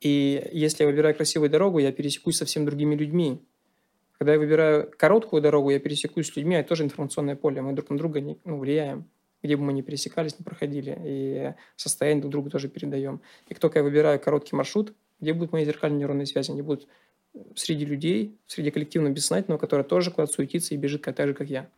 И 0.00 0.48
если 0.52 0.82
я 0.82 0.90
выбираю 0.90 1.14
красивую 1.14 1.50
дорогу, 1.50 1.78
я 1.78 1.92
пересекусь 1.92 2.36
со 2.36 2.40
совсем 2.40 2.64
другими 2.64 2.94
людьми. 2.94 3.40
Когда 4.18 4.32
я 4.32 4.38
выбираю 4.38 4.90
короткую 4.96 5.42
дорогу, 5.42 5.70
я 5.70 5.78
пересекусь 5.80 6.28
с 6.28 6.36
людьми, 6.36 6.56
а 6.56 6.60
это 6.60 6.70
тоже 6.70 6.84
информационное 6.84 7.36
поле. 7.36 7.62
Мы 7.62 7.72
друг 7.72 7.90
на 7.90 7.98
друга 7.98 8.20
не, 8.20 8.38
ну, 8.44 8.58
влияем. 8.58 9.08
Где 9.42 9.56
бы 9.56 9.64
мы 9.64 9.72
ни 9.72 9.82
пересекались, 9.82 10.38
не 10.38 10.44
проходили. 10.44 10.96
И 11.04 11.54
состояние 11.76 12.20
друг 12.20 12.32
другу 12.32 12.50
тоже 12.50 12.68
передаем. 12.68 13.20
И 13.48 13.54
только 13.54 13.80
я 13.80 13.82
выбираю 13.82 14.20
короткий 14.20 14.54
маршрут, 14.54 14.94
где 15.22 15.32
будут 15.32 15.52
мои 15.52 15.64
зеркальные 15.64 16.00
нейронные 16.00 16.26
связи? 16.26 16.50
Они 16.50 16.62
будут 16.62 16.86
среди 17.56 17.86
людей, 17.86 18.36
среди 18.46 18.70
коллективного 18.70 19.14
бессознательного, 19.14 19.58
который 19.58 19.84
тоже 19.84 20.10
куда-то 20.10 20.32
суетится 20.32 20.74
и 20.74 20.76
бежит 20.76 21.02
так 21.02 21.26
же, 21.26 21.32
как 21.32 21.48
я. 21.48 21.70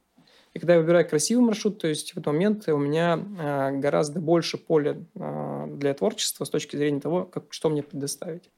И 0.54 0.58
когда 0.58 0.74
я 0.74 0.80
выбираю 0.80 1.08
красивый 1.08 1.44
маршрут, 1.44 1.78
то 1.78 1.88
есть 1.88 2.12
в 2.12 2.18
этот 2.18 2.26
момент 2.26 2.68
у 2.68 2.78
меня 2.78 3.20
а, 3.38 3.72
гораздо 3.72 4.20
больше 4.20 4.56
поля 4.56 4.96
а, 5.16 5.66
для 5.66 5.94
творчества 5.94 6.44
с 6.44 6.50
точки 6.50 6.76
зрения 6.76 7.00
того, 7.00 7.24
как, 7.24 7.46
что 7.50 7.68
мне 7.68 7.82
предоставить. 7.82 8.50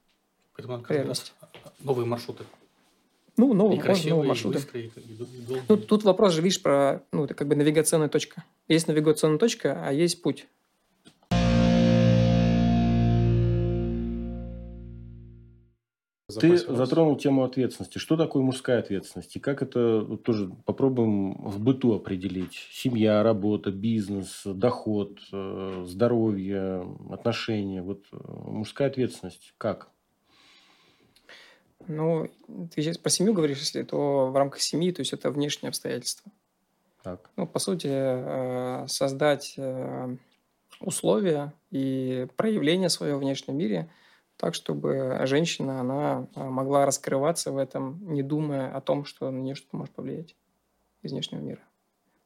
Поэтому 0.54 0.82
раз 0.88 1.34
новые 1.80 2.06
маршруты. 2.06 2.44
Ну, 3.38 3.52
новые, 3.52 3.78
и 3.78 3.82
красивые, 3.82 4.10
новые 4.10 4.28
маршруты. 4.28 4.58
И 4.58 4.62
быстрые, 4.62 4.86
и 4.86 5.62
ну, 5.68 5.76
тут 5.76 6.04
вопрос 6.04 6.32
же, 6.32 6.40
видишь, 6.40 6.62
про, 6.62 7.02
ну, 7.12 7.24
это 7.24 7.34
как 7.34 7.48
бы 7.48 7.56
навигационная 7.56 8.08
точка. 8.08 8.44
Есть 8.68 8.88
навигационная 8.88 9.38
точка, 9.38 9.82
а 9.84 9.92
есть 9.92 10.22
путь. 10.22 10.46
Ты 16.40 16.56
затронул 16.56 17.16
тему 17.16 17.44
ответственности. 17.44 17.98
Что 17.98 18.16
такое 18.16 18.42
мужская 18.42 18.78
ответственность? 18.78 19.34
И 19.36 19.40
как 19.40 19.62
это 19.62 20.00
вот 20.00 20.22
тоже 20.22 20.50
попробуем 20.64 21.34
в 21.34 21.60
быту 21.60 21.94
определить? 21.94 22.68
Семья, 22.72 23.22
работа, 23.22 23.70
бизнес, 23.70 24.42
доход, 24.44 25.18
э, 25.32 25.84
здоровье, 25.86 26.86
отношения. 27.10 27.82
Вот 27.82 28.04
э, 28.12 28.16
мужская 28.16 28.88
ответственность 28.88 29.54
как? 29.58 29.90
Ну, 31.88 32.28
ты 32.74 32.82
сейчас 32.82 32.98
про 32.98 33.10
семью 33.10 33.32
говоришь, 33.32 33.58
если 33.58 33.82
то 33.82 34.30
в 34.30 34.36
рамках 34.36 34.60
семьи, 34.60 34.92
то 34.92 35.00
есть 35.00 35.12
это 35.12 35.30
внешние 35.30 35.68
обстоятельства. 35.68 36.32
Так. 37.02 37.30
Ну, 37.36 37.46
по 37.46 37.58
сути, 37.58 37.88
э, 37.90 38.86
создать 38.88 39.58
условия 40.80 41.54
и 41.70 42.26
проявление 42.36 42.88
своего 42.88 43.18
внешнем 43.18 43.56
мире– 43.56 43.90
так, 44.36 44.54
чтобы 44.54 45.18
женщина, 45.24 45.80
она 45.80 46.28
а, 46.34 46.50
могла 46.50 46.84
раскрываться 46.84 47.52
в 47.52 47.56
этом, 47.56 48.12
не 48.12 48.22
думая 48.22 48.74
о 48.74 48.80
том, 48.80 49.04
что 49.04 49.30
на 49.30 49.38
нее 49.38 49.54
что-то 49.54 49.76
может 49.76 49.94
повлиять 49.94 50.36
из 51.02 51.12
внешнего 51.12 51.40
мира. 51.40 51.60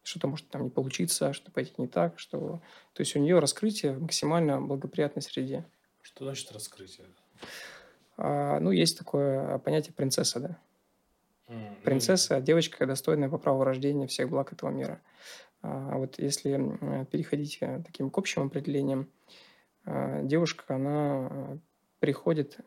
Что-то 0.02 0.26
может 0.26 0.48
там 0.48 0.64
не 0.64 0.70
получиться, 0.70 1.32
что 1.32 1.52
пойти 1.52 1.74
не 1.78 1.86
так, 1.86 2.18
что... 2.18 2.60
То 2.94 3.00
есть 3.02 3.14
у 3.14 3.20
нее 3.20 3.38
раскрытие 3.38 3.92
в 3.92 4.02
максимально 4.02 4.60
благоприятной 4.60 5.22
среде. 5.22 5.64
Что 6.02 6.24
значит 6.24 6.50
раскрытие? 6.52 7.06
А, 8.16 8.58
ну, 8.58 8.70
есть 8.70 8.98
такое 8.98 9.58
понятие 9.58 9.92
принцесса, 9.94 10.40
да. 10.40 10.58
Mm-hmm. 11.48 11.82
Принцесса– 11.82 12.40
девочка, 12.42 12.86
достойная 12.86 13.28
по 13.28 13.38
праву 13.38 13.62
рождения 13.62 14.06
всех 14.06 14.30
благ 14.30 14.52
этого 14.52 14.70
мира. 14.70 15.00
А 15.62 15.98
вот 15.98 16.18
если 16.18 16.56
переходить 17.10 17.58
э, 17.60 17.82
таким 17.84 18.10
к 18.10 18.16
общим 18.16 18.46
определениям, 18.46 19.10
а, 19.84 20.22
девушка, 20.22 20.76
она 20.76 21.58
приходит 22.00 22.58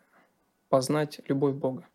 познать 0.69 1.19
любовь 1.27 1.55
Бога. 1.55 1.85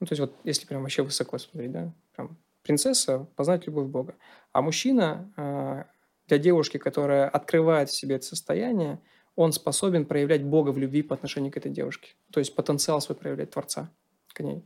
Ну, 0.00 0.06
то 0.06 0.12
есть 0.12 0.20
вот 0.20 0.34
если 0.44 0.66
прям 0.66 0.82
вообще 0.82 1.02
высоко 1.02 1.38
смотреть, 1.38 1.72
да, 1.72 1.92
прям 2.14 2.36
принцесса 2.62 3.26
познать 3.36 3.66
любовь 3.66 3.88
Бога. 3.88 4.14
А 4.52 4.62
мужчина 4.62 5.32
а, 5.36 5.86
для 6.26 6.38
девушки, 6.38 6.78
которая 6.78 7.28
открывает 7.28 7.90
в 7.90 7.94
себе 7.94 8.16
это 8.16 8.24
состояние, 8.24 9.00
он 9.36 9.52
способен 9.52 10.06
проявлять 10.06 10.44
Бога 10.44 10.70
в 10.70 10.78
любви 10.78 11.02
по 11.02 11.14
отношению 11.14 11.52
к 11.52 11.56
этой 11.56 11.70
девушке. 11.70 12.14
То 12.32 12.40
есть 12.40 12.54
потенциал 12.54 13.00
свой 13.00 13.16
проявлять 13.16 13.50
Творца 13.50 13.90
к 14.32 14.40
ней. 14.40 14.64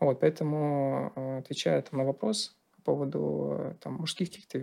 Вот, 0.00 0.20
поэтому, 0.20 1.12
а, 1.14 1.38
отвечая 1.38 1.82
там, 1.82 1.98
на 2.00 2.04
вопрос 2.04 2.56
по 2.76 2.82
поводу 2.82 3.76
там, 3.80 3.94
мужских 3.94 4.28
каких-то 4.28 4.58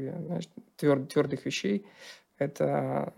тверд, 0.76 1.11
твердых 1.11 1.45
вещей, 1.45 1.86
это 2.38 3.13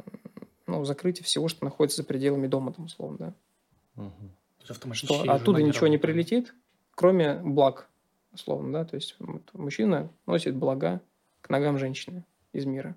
ну, 0.68 0.84
закрытие 0.86 1.24
всего, 1.24 1.48
что 1.48 1.66
находится 1.66 2.02
за 2.02 2.08
пределами 2.08 2.48
дома, 2.48 2.74
там, 2.74 2.86
условно, 2.86 3.18
да. 3.18 4.04
Угу. 4.04 4.94
Что 4.94 5.22
оттуда 5.32 5.64
ничего 5.64 5.88
не 5.88 5.98
прилетит, 5.98 6.54
кроме 6.94 7.36
благ, 7.36 7.90
условно, 8.34 8.72
да. 8.74 8.86
То 8.86 8.96
есть 8.96 9.16
мужчина 9.54 10.12
носит 10.26 10.56
блага 10.56 11.02
к 11.42 11.50
ногам 11.50 11.78
женщины 11.78 12.24
из 12.52 12.66
мира. 12.66 12.96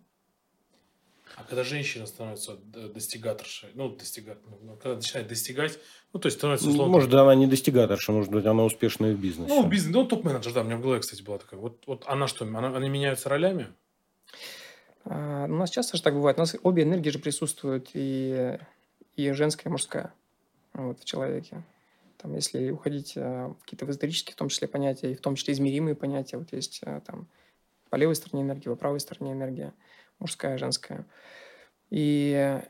А 1.36 1.44
когда 1.44 1.62
женщина 1.62 2.06
становится 2.06 2.56
достигаторшей, 2.72 3.70
ну, 3.74 3.88
достигат, 3.90 4.38
ну, 4.46 4.58
ну, 4.62 4.76
когда 4.76 4.96
начинает 4.96 5.28
достигать, 5.28 5.78
ну, 6.12 6.18
то 6.18 6.26
есть 6.26 6.38
становится 6.38 6.68
условно... 6.68 6.92
Может, 6.92 7.14
она 7.14 7.34
не 7.36 7.46
достигаторша, 7.46 8.10
может 8.10 8.32
быть, 8.32 8.44
она 8.46 8.64
успешная 8.64 9.14
в 9.14 9.20
бизнесе. 9.20 9.54
Ну, 9.54 9.66
бизнес, 9.66 9.94
ну, 9.94 10.04
топ-менеджер, 10.04 10.52
да, 10.52 10.62
у 10.62 10.64
меня 10.64 10.76
в 10.76 10.82
голове, 10.82 11.00
кстати, 11.00 11.22
была 11.22 11.38
такая. 11.38 11.60
Вот, 11.60 11.84
вот 11.86 12.04
она 12.08 12.26
что, 12.26 12.44
она, 12.44 12.76
они 12.76 12.88
меняются 12.88 13.28
ролями? 13.28 13.68
А, 15.04 15.44
у 15.44 15.54
нас 15.54 15.70
часто 15.70 15.96
же 15.96 16.02
так 16.02 16.14
бывает. 16.14 16.36
У 16.38 16.40
нас 16.40 16.56
обе 16.62 16.82
энергии 16.82 17.10
же 17.10 17.18
присутствуют, 17.18 17.90
и, 17.94 18.58
и 19.16 19.32
женская, 19.32 19.68
и 19.68 19.72
мужская 19.72 20.12
вот, 20.72 21.00
в 21.00 21.04
человеке. 21.04 21.62
Там, 22.18 22.34
если 22.34 22.70
уходить 22.70 23.14
а, 23.16 23.48
в 23.48 23.62
какие-то 23.62 23.86
эзотерические, 23.86 24.34
в 24.34 24.36
том 24.36 24.48
числе, 24.48 24.68
понятия, 24.68 25.12
и 25.12 25.14
в 25.14 25.20
том 25.20 25.34
числе 25.36 25.54
измеримые 25.54 25.94
понятия, 25.94 26.36
вот 26.36 26.52
есть 26.52 26.80
а, 26.84 27.00
там 27.00 27.28
по 27.88 27.96
левой 27.96 28.14
стороне 28.14 28.42
энергия, 28.42 28.70
по 28.70 28.76
правой 28.76 29.00
стороне 29.00 29.32
энергия, 29.32 29.72
мужская, 30.18 30.58
женская. 30.58 31.06
И, 31.90 32.60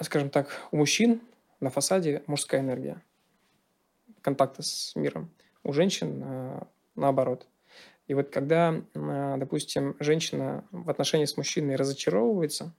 скажем 0.00 0.28
так, 0.28 0.50
у 0.70 0.76
мужчин 0.76 1.22
на 1.60 1.70
фасаде 1.70 2.22
мужская 2.26 2.60
энергия 2.60 3.02
контакта 4.20 4.62
с 4.62 4.94
миром. 4.96 5.30
У 5.62 5.72
женщин 5.72 6.60
наоборот– 6.94 7.46
и 8.06 8.14
вот 8.14 8.30
когда, 8.30 8.82
а, 8.94 9.36
допустим, 9.36 9.96
женщина 9.98 10.64
в 10.70 10.88
отношении 10.90 11.24
с 11.24 11.36
мужчиной 11.36 11.76
разочаровывается, 11.76 12.74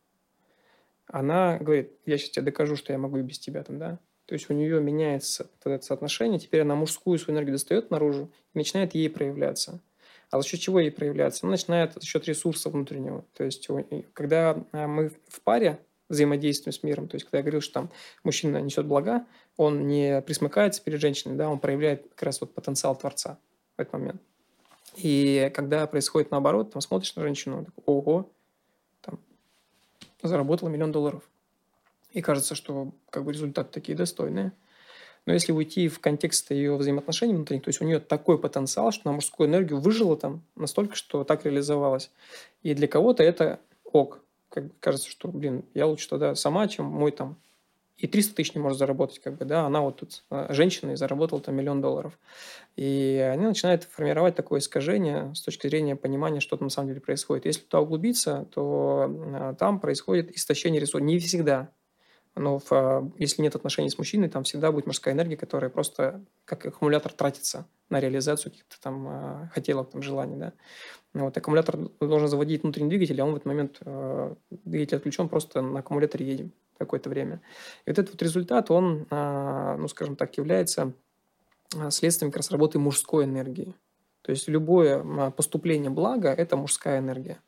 она 1.07 1.57
говорит, 1.57 1.91
я 2.05 2.17
сейчас 2.17 2.31
тебе 2.31 2.45
докажу, 2.45 2.75
что 2.75 2.93
я 2.93 2.99
могу 2.99 3.17
и 3.17 3.21
без 3.21 3.39
тебя 3.39 3.63
там, 3.63 3.79
да? 3.79 3.99
То 4.25 4.33
есть 4.33 4.49
у 4.49 4.53
нее 4.53 4.81
меняется 4.81 5.49
вот 5.63 5.71
это 5.71 5.85
соотношение, 5.85 6.39
теперь 6.39 6.61
она 6.61 6.75
мужскую 6.75 7.17
свою 7.17 7.37
энергию 7.37 7.55
достает 7.55 7.91
наружу 7.91 8.29
и 8.53 8.57
начинает 8.57 8.93
ей 8.93 9.09
проявляться. 9.09 9.81
А 10.29 10.41
за 10.41 10.47
счет 10.47 10.59
чего 10.59 10.81
ей 10.81 10.91
проявляться? 10.91 11.45
Она 11.45 11.51
начинает 11.51 11.93
за 11.93 12.05
счет 12.05 12.25
ресурса 12.25 12.69
внутреннего. 12.69 13.23
То 13.33 13.45
есть 13.45 13.69
когда 14.13 14.61
а, 14.73 14.87
мы 14.87 15.09
в 15.29 15.41
паре 15.43 15.79
взаимодействуем 16.09 16.73
с 16.73 16.83
миром, 16.83 17.07
то 17.07 17.15
есть 17.15 17.25
когда 17.25 17.37
я 17.37 17.43
говорил, 17.43 17.61
что 17.61 17.73
там 17.75 17.91
мужчина 18.23 18.61
несет 18.61 18.85
блага, 18.85 19.25
он 19.55 19.87
не 19.87 20.21
присмыкается 20.21 20.83
перед 20.83 20.99
женщиной, 20.99 21.37
да, 21.37 21.49
он 21.49 21.59
проявляет 21.59 22.09
как 22.09 22.23
раз 22.23 22.41
вот 22.41 22.53
потенциал 22.53 22.97
Творца 22.97 23.39
в 23.77 23.81
этот 23.81 23.93
момент. 23.93 24.21
И 24.97 25.51
когда 25.53 25.85
происходит 25.85 26.31
наоборот, 26.31 26.71
там 26.71 26.81
смотришь 26.81 27.15
на 27.15 27.21
женщину, 27.21 27.65
такой, 27.65 27.83
ого, 27.85 28.31
там, 29.01 29.19
заработала 30.23 30.69
миллион 30.69 30.91
долларов. 30.91 31.21
И 32.13 32.21
кажется, 32.21 32.55
что 32.55 32.91
как 33.11 33.23
бы 33.23 33.31
результаты 33.31 33.71
такие 33.71 33.95
достойные. 33.95 34.53
Но 35.27 35.33
если 35.33 35.51
уйти 35.51 35.87
в 35.87 35.99
контекст 35.99 36.49
ее 36.51 36.75
взаимоотношений 36.75 37.35
внутренних, 37.35 37.63
то 37.63 37.69
есть 37.69 37.81
у 37.81 37.85
нее 37.85 37.99
такой 37.99 38.39
потенциал, 38.39 38.91
что 38.91 39.03
она 39.05 39.15
мужскую 39.15 39.47
энергию 39.47 39.79
выжила 39.79 40.17
там 40.17 40.41
настолько, 40.55 40.95
что 40.95 41.23
так 41.23 41.45
реализовалась. 41.45 42.09
И 42.63 42.73
для 42.73 42.87
кого-то 42.87 43.21
это 43.21 43.59
ок. 43.83 44.23
Как 44.49 44.63
кажется, 44.79 45.09
что, 45.09 45.27
блин, 45.27 45.63
я 45.73 45.85
лучше 45.85 46.09
тогда 46.09 46.33
сама, 46.33 46.67
чем 46.67 46.85
мой 46.85 47.11
там 47.11 47.35
и 47.97 48.05
300 48.05 48.35
тысяч 48.35 48.53
не 48.53 48.61
может 48.61 48.77
заработать, 48.77 49.19
как 49.19 49.37
бы, 49.37 49.45
да, 49.45 49.65
она 49.65 49.81
вот 49.81 49.97
тут 49.97 50.23
а, 50.29 50.53
женщина 50.53 50.91
и 50.91 50.95
заработала 50.95 51.41
там 51.41 51.55
миллион 51.55 51.81
долларов. 51.81 52.17
И 52.75 53.27
они 53.33 53.45
начинают 53.45 53.85
формировать 53.85 54.35
такое 54.35 54.59
искажение 54.59 55.33
с 55.33 55.41
точки 55.41 55.67
зрения 55.67 55.95
понимания, 55.95 56.39
что 56.39 56.57
там 56.57 56.67
на 56.67 56.69
самом 56.69 56.89
деле 56.89 57.01
происходит. 57.01 57.45
Если 57.45 57.61
туда 57.61 57.81
углубиться, 57.81 58.47
то 58.53 59.07
а, 59.09 59.55
там 59.55 59.79
происходит 59.79 60.31
истощение 60.35 60.79
ресурсов. 60.79 61.07
Не 61.07 61.17
всегда, 61.17 61.71
но 62.35 62.59
в, 62.59 62.71
а, 62.71 63.11
если 63.17 63.41
нет 63.41 63.55
отношений 63.55 63.89
с 63.89 63.97
мужчиной, 63.97 64.29
там 64.29 64.43
всегда 64.43 64.71
будет 64.71 64.85
мужская 64.85 65.15
энергия, 65.15 65.35
которая 65.35 65.71
просто 65.71 66.23
как 66.45 66.67
аккумулятор 66.67 67.11
тратится 67.11 67.65
на 67.89 67.99
реализацию 67.99 68.51
каких-то 68.51 68.79
там 68.79 69.49
хотелок, 69.53 69.89
там, 69.89 70.03
желаний, 70.03 70.35
да. 70.35 70.53
Ну 71.13 71.23
вот, 71.23 71.35
аккумулятор 71.35 71.77
должен 71.99 72.27
заводить 72.27 72.61
внутренний 72.61 72.89
двигатель, 72.89 73.19
а 73.19 73.25
он 73.25 73.31
в 73.31 73.35
этот 73.37 73.45
момент, 73.45 73.79
двигатель 74.51 74.97
отключен, 74.97 75.29
просто 75.29 75.61
на 75.61 75.79
аккумуляторе 75.79 76.27
едем 76.27 76.51
какое-то 76.77 77.09
время. 77.09 77.41
И 77.85 77.89
вот 77.89 77.99
этот 77.99 78.11
вот 78.11 78.21
результат, 78.21 78.71
он, 78.71 79.07
э, 79.09 79.75
ну, 79.77 79.87
скажем 79.87 80.15
так, 80.15 80.37
является 80.37 80.93
следствием 81.89 82.31
как 82.31 82.37
раз 82.37 82.51
работы 82.51 82.79
мужской 82.79 83.25
энергии. 83.25 83.75
То 84.21 84.31
есть 84.31 84.47
любое 84.47 85.31
поступление 85.31 85.89
блага– 85.89 86.29
это 86.37 86.55
мужская 86.55 86.99
энергия. 86.99 87.39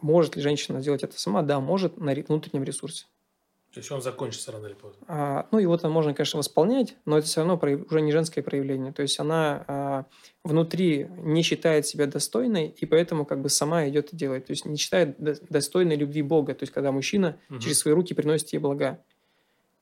Может 0.00 0.36
ли 0.36 0.42
женщина 0.42 0.80
сделать 0.80 1.02
это 1.02 1.18
сама? 1.18 1.42
Да, 1.42 1.58
может 1.60 1.96
на 1.98 2.14
внутреннем 2.14 2.62
ресурсе. 2.62 3.06
То 3.72 3.78
есть 3.78 3.90
он 3.92 4.02
закончится 4.02 4.50
рано 4.50 4.66
или 4.66 4.74
поздно. 4.74 5.04
А, 5.06 5.46
ну, 5.52 5.58
его 5.58 5.76
там 5.76 5.92
можно, 5.92 6.12
конечно, 6.12 6.38
восполнять, 6.38 6.96
но 7.04 7.18
это 7.18 7.28
все 7.28 7.40
равно 7.40 7.60
уже 7.88 8.00
не 8.00 8.10
женское 8.10 8.42
проявление. 8.42 8.92
То 8.92 9.02
есть 9.02 9.20
она 9.20 9.64
а, 9.68 10.04
внутри 10.44 11.06
не 11.18 11.42
считает 11.42 11.86
себя 11.86 12.06
достойной, 12.06 12.68
и 12.68 12.84
поэтому 12.84 13.24
как 13.24 13.40
бы 13.40 13.48
сама 13.48 13.88
идет 13.88 14.12
и 14.12 14.16
делает. 14.16 14.46
То 14.46 14.52
есть 14.52 14.64
не 14.64 14.76
считает 14.76 15.16
достойной 15.18 15.94
любви 15.94 16.22
Бога. 16.22 16.54
То 16.54 16.64
есть 16.64 16.72
когда 16.72 16.90
мужчина 16.90 17.38
угу. 17.48 17.60
через 17.60 17.78
свои 17.78 17.94
руки 17.94 18.12
приносит 18.12 18.52
ей 18.52 18.58
блага. 18.58 18.98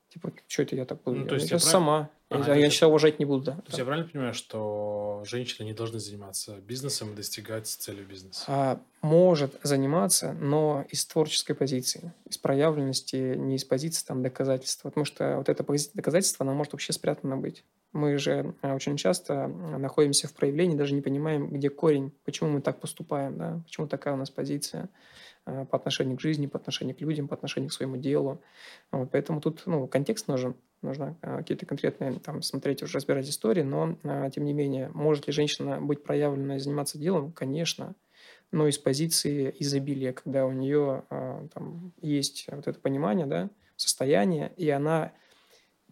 Типа, 0.09 0.33
что 0.47 0.63
это 0.63 0.75
я 0.75 0.85
так 0.85 1.03
буду? 1.03 1.19
Ну, 1.19 1.27
то 1.27 1.35
есть 1.35 1.51
я 1.51 1.59
сама. 1.59 2.09
А, 2.29 2.39
я, 2.47 2.55
я 2.55 2.69
себя 2.69 2.87
уважать 2.87 3.19
не 3.19 3.25
буду, 3.25 3.43
да. 3.43 3.51
То 3.53 3.63
есть 3.67 3.77
я 3.77 3.85
правильно 3.85 4.07
понимаю, 4.07 4.33
что 4.33 5.23
женщины 5.25 5.65
не 5.65 5.73
должны 5.73 5.99
заниматься 5.99 6.57
бизнесом 6.57 7.13
и 7.13 7.15
достигать 7.15 7.67
цели 7.67 8.03
бизнеса? 8.03 8.43
А, 8.47 8.79
может 9.01 9.59
заниматься, 9.63 10.33
но 10.33 10.85
из 10.89 11.05
творческой 11.05 11.53
позиции, 11.53 12.13
из 12.27 12.37
проявленности, 12.37 13.35
не 13.35 13.55
из 13.55 13.65
позиции 13.65 14.05
там 14.05 14.21
доказательства. 14.21 14.89
Потому 14.89 15.05
что 15.05 15.37
вот 15.37 15.49
эта 15.49 15.63
позиция 15.63 15.93
доказательства, 15.95 16.43
она 16.43 16.53
может 16.53 16.73
вообще 16.73 16.93
спрятана 16.93 17.37
быть. 17.37 17.63
Мы 17.91 18.17
же 18.17 18.53
а, 18.61 18.75
очень 18.75 18.97
часто 18.97 19.47
находимся 19.47 20.27
в 20.27 20.33
проявлении, 20.33 20.77
даже 20.77 20.93
не 20.93 21.01
понимаем, 21.01 21.49
где 21.49 21.69
корень, 21.69 22.11
почему 22.23 22.49
мы 22.49 22.61
так 22.61 22.79
поступаем, 22.79 23.37
да, 23.37 23.61
почему 23.65 23.87
такая 23.87 24.13
у 24.13 24.17
нас 24.17 24.29
позиция. 24.29 24.89
Э, 25.49 25.65
по 25.65 25.77
отношению 25.77 26.17
к 26.17 26.21
жизни, 26.21 26.47
по 26.47 26.57
отношению 26.57 26.95
к 26.95 27.01
людям, 27.01 27.27
по 27.27 27.35
отношению 27.35 27.69
к 27.69 27.73
своему 27.73 27.97
делу. 27.97 28.41
Вот, 28.91 29.09
поэтому 29.11 29.41
тут 29.41 29.63
ну, 29.65 29.87
контекст 29.87 30.27
нужен, 30.27 30.55
нужно 30.81 31.17
какие-то 31.21 31.65
конкретные, 31.65 32.19
там, 32.19 32.41
смотреть, 32.41 32.83
уже 32.83 32.97
разбирать 32.97 33.27
истории, 33.27 33.63
но, 33.63 33.97
тем 34.29 34.45
не 34.45 34.53
менее, 34.53 34.89
может 34.93 35.27
ли 35.27 35.33
женщина 35.33 35.81
быть 35.81 36.03
проявленной 36.03 36.57
и 36.57 36.59
заниматься 36.59 36.97
делом? 36.97 37.31
Конечно, 37.31 37.95
но 38.51 38.67
из 38.67 38.77
позиции 38.77 39.53
изобилия, 39.59 40.13
когда 40.13 40.45
у 40.45 40.51
нее 40.51 41.03
там, 41.09 41.93
есть 42.01 42.47
вот 42.49 42.67
это 42.67 42.79
понимание, 42.79 43.25
да, 43.25 43.49
состояние, 43.75 44.51
и 44.57 44.69
она 44.69 45.11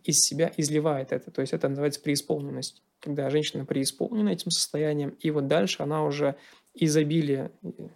из 0.07 0.21
себя 0.21 0.53
изливает 0.55 1.11
это. 1.11 1.31
То 1.31 1.41
есть 1.41 1.51
это 1.53 1.67
называется 1.67 2.01
преисполненность. 2.01 2.81
Когда 3.01 3.29
женщина 3.29 3.65
преисполнена 3.65 4.29
этим 4.29 4.51
состоянием, 4.51 5.09
и 5.19 5.29
вот 5.31 5.47
дальше 5.47 5.83
она 5.83 6.03
уже 6.05 6.35
изобилие, 6.73 7.51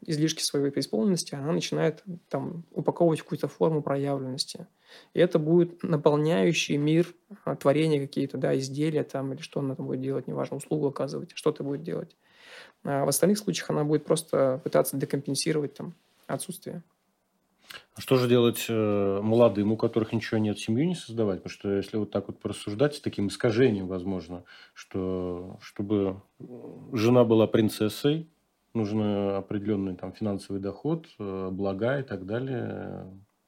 излишки 0.06 0.42
своей 0.44 0.72
преисполненности, 0.72 1.36
она 1.36 1.54
начинает 1.54 2.04
там 2.28 2.66
упаковывать 2.72 3.20
в 3.20 3.24
какую-то 3.24 3.48
форму 3.48 3.82
проявленности. 3.82 4.68
И 5.14 5.20
это 5.20 5.40
будет 5.40 5.84
наполняющий 5.84 6.76
мир 6.76 7.08
а, 7.46 7.56
творения 7.56 8.02
какие-то, 8.02 8.38
да, 8.38 8.58
изделия 8.58 9.06
там, 9.06 9.32
или 9.32 9.42
что 9.42 9.62
она 9.62 9.76
там 9.76 9.86
будет 9.88 10.02
делать, 10.02 10.28
неважно, 10.28 10.58
услугу 10.58 10.88
оказывать, 10.88 11.32
что 11.34 11.54
ты 11.54 11.64
будет 11.64 11.84
делать. 11.84 12.18
А 12.84 13.06
в 13.06 13.08
остальных 13.08 13.38
случаях 13.38 13.70
она 13.70 13.86
будет 13.86 14.04
просто 14.04 14.60
пытаться 14.66 14.98
декомпенсировать 14.98 15.76
там 15.76 15.94
отсутствие. 16.28 16.84
А 17.96 18.02
что 18.02 18.18
же 18.18 18.28
делать 18.28 18.66
э, 18.70 19.20
молодым, 19.22 19.74
у 19.74 19.78
которых 19.78 20.14
ничего 20.14 20.38
нет, 20.38 20.60
семью 20.60 20.88
не 20.88 20.96
создавать? 20.96 21.44
Потому 21.44 21.52
что 21.52 21.76
если 21.76 21.98
вот 21.98 22.12
так 22.12 22.28
вот 22.28 22.40
порассуждать, 22.40 22.96
с 22.96 23.02
таким 23.02 23.28
искажением, 23.28 23.88
возможно, 23.88 24.44
что 24.74 25.58
чтобы 25.62 26.22
жена 26.94 27.24
была 27.24 27.48
принцессой, 27.48 28.30
нужен 28.74 29.02
определенный 29.36 29.96
там 29.96 30.14
финансовый 30.14 30.60
доход, 30.60 31.08
э, 31.20 31.50
блага 31.52 32.00
и 32.00 32.04
так 32.04 32.26
далее. 32.26 33.08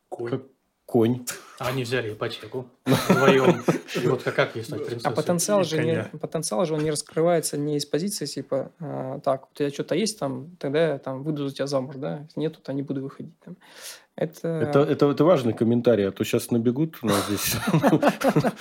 Конь. 0.10 0.30
Как 0.30 0.44
конь. 0.86 1.26
А 1.60 1.70
они 1.70 1.84
взяли 1.84 2.14
ипотеку 2.14 2.68
вдвоем. 2.86 3.64
И 3.96 4.08
вот 4.08 4.24
как 4.24 4.56
ей 4.56 4.64
стать 4.64 4.86
принцессой? 4.86 5.12
А 5.12 5.16
потенциал 5.16 5.64
же, 5.64 5.84
не, 5.84 6.04
потенциал 6.20 6.66
же 6.66 6.74
он 6.74 6.84
не 6.84 6.92
раскрывается 6.92 7.58
не 7.58 7.78
из 7.78 7.86
позиции 7.86 8.26
типа 8.26 8.72
а, 8.80 9.20
так, 9.20 9.50
у 9.52 9.56
тебя 9.56 9.70
что-то 9.70 9.96
есть 9.96 10.20
там, 10.20 10.56
тогда 10.60 10.94
я 10.94 10.98
там 10.98 11.24
выйду 11.24 11.48
за 11.48 11.56
тебя 11.56 11.68
замуж, 11.68 11.96
да? 11.98 12.22
Если 12.24 12.40
нет, 12.40 12.62
то 12.62 12.74
не 12.74 12.82
буду 12.82 13.02
выходить. 13.02 13.38
Там. 13.40 13.56
Это... 14.16 14.48
Это, 14.48 14.80
это, 14.80 15.10
это 15.10 15.24
важный 15.24 15.54
комментарий, 15.54 16.08
а 16.08 16.12
то 16.12 16.24
сейчас 16.24 16.52
набегут 16.52 17.00
у 17.02 17.08
нас 17.08 17.26
здесь. 17.28 17.56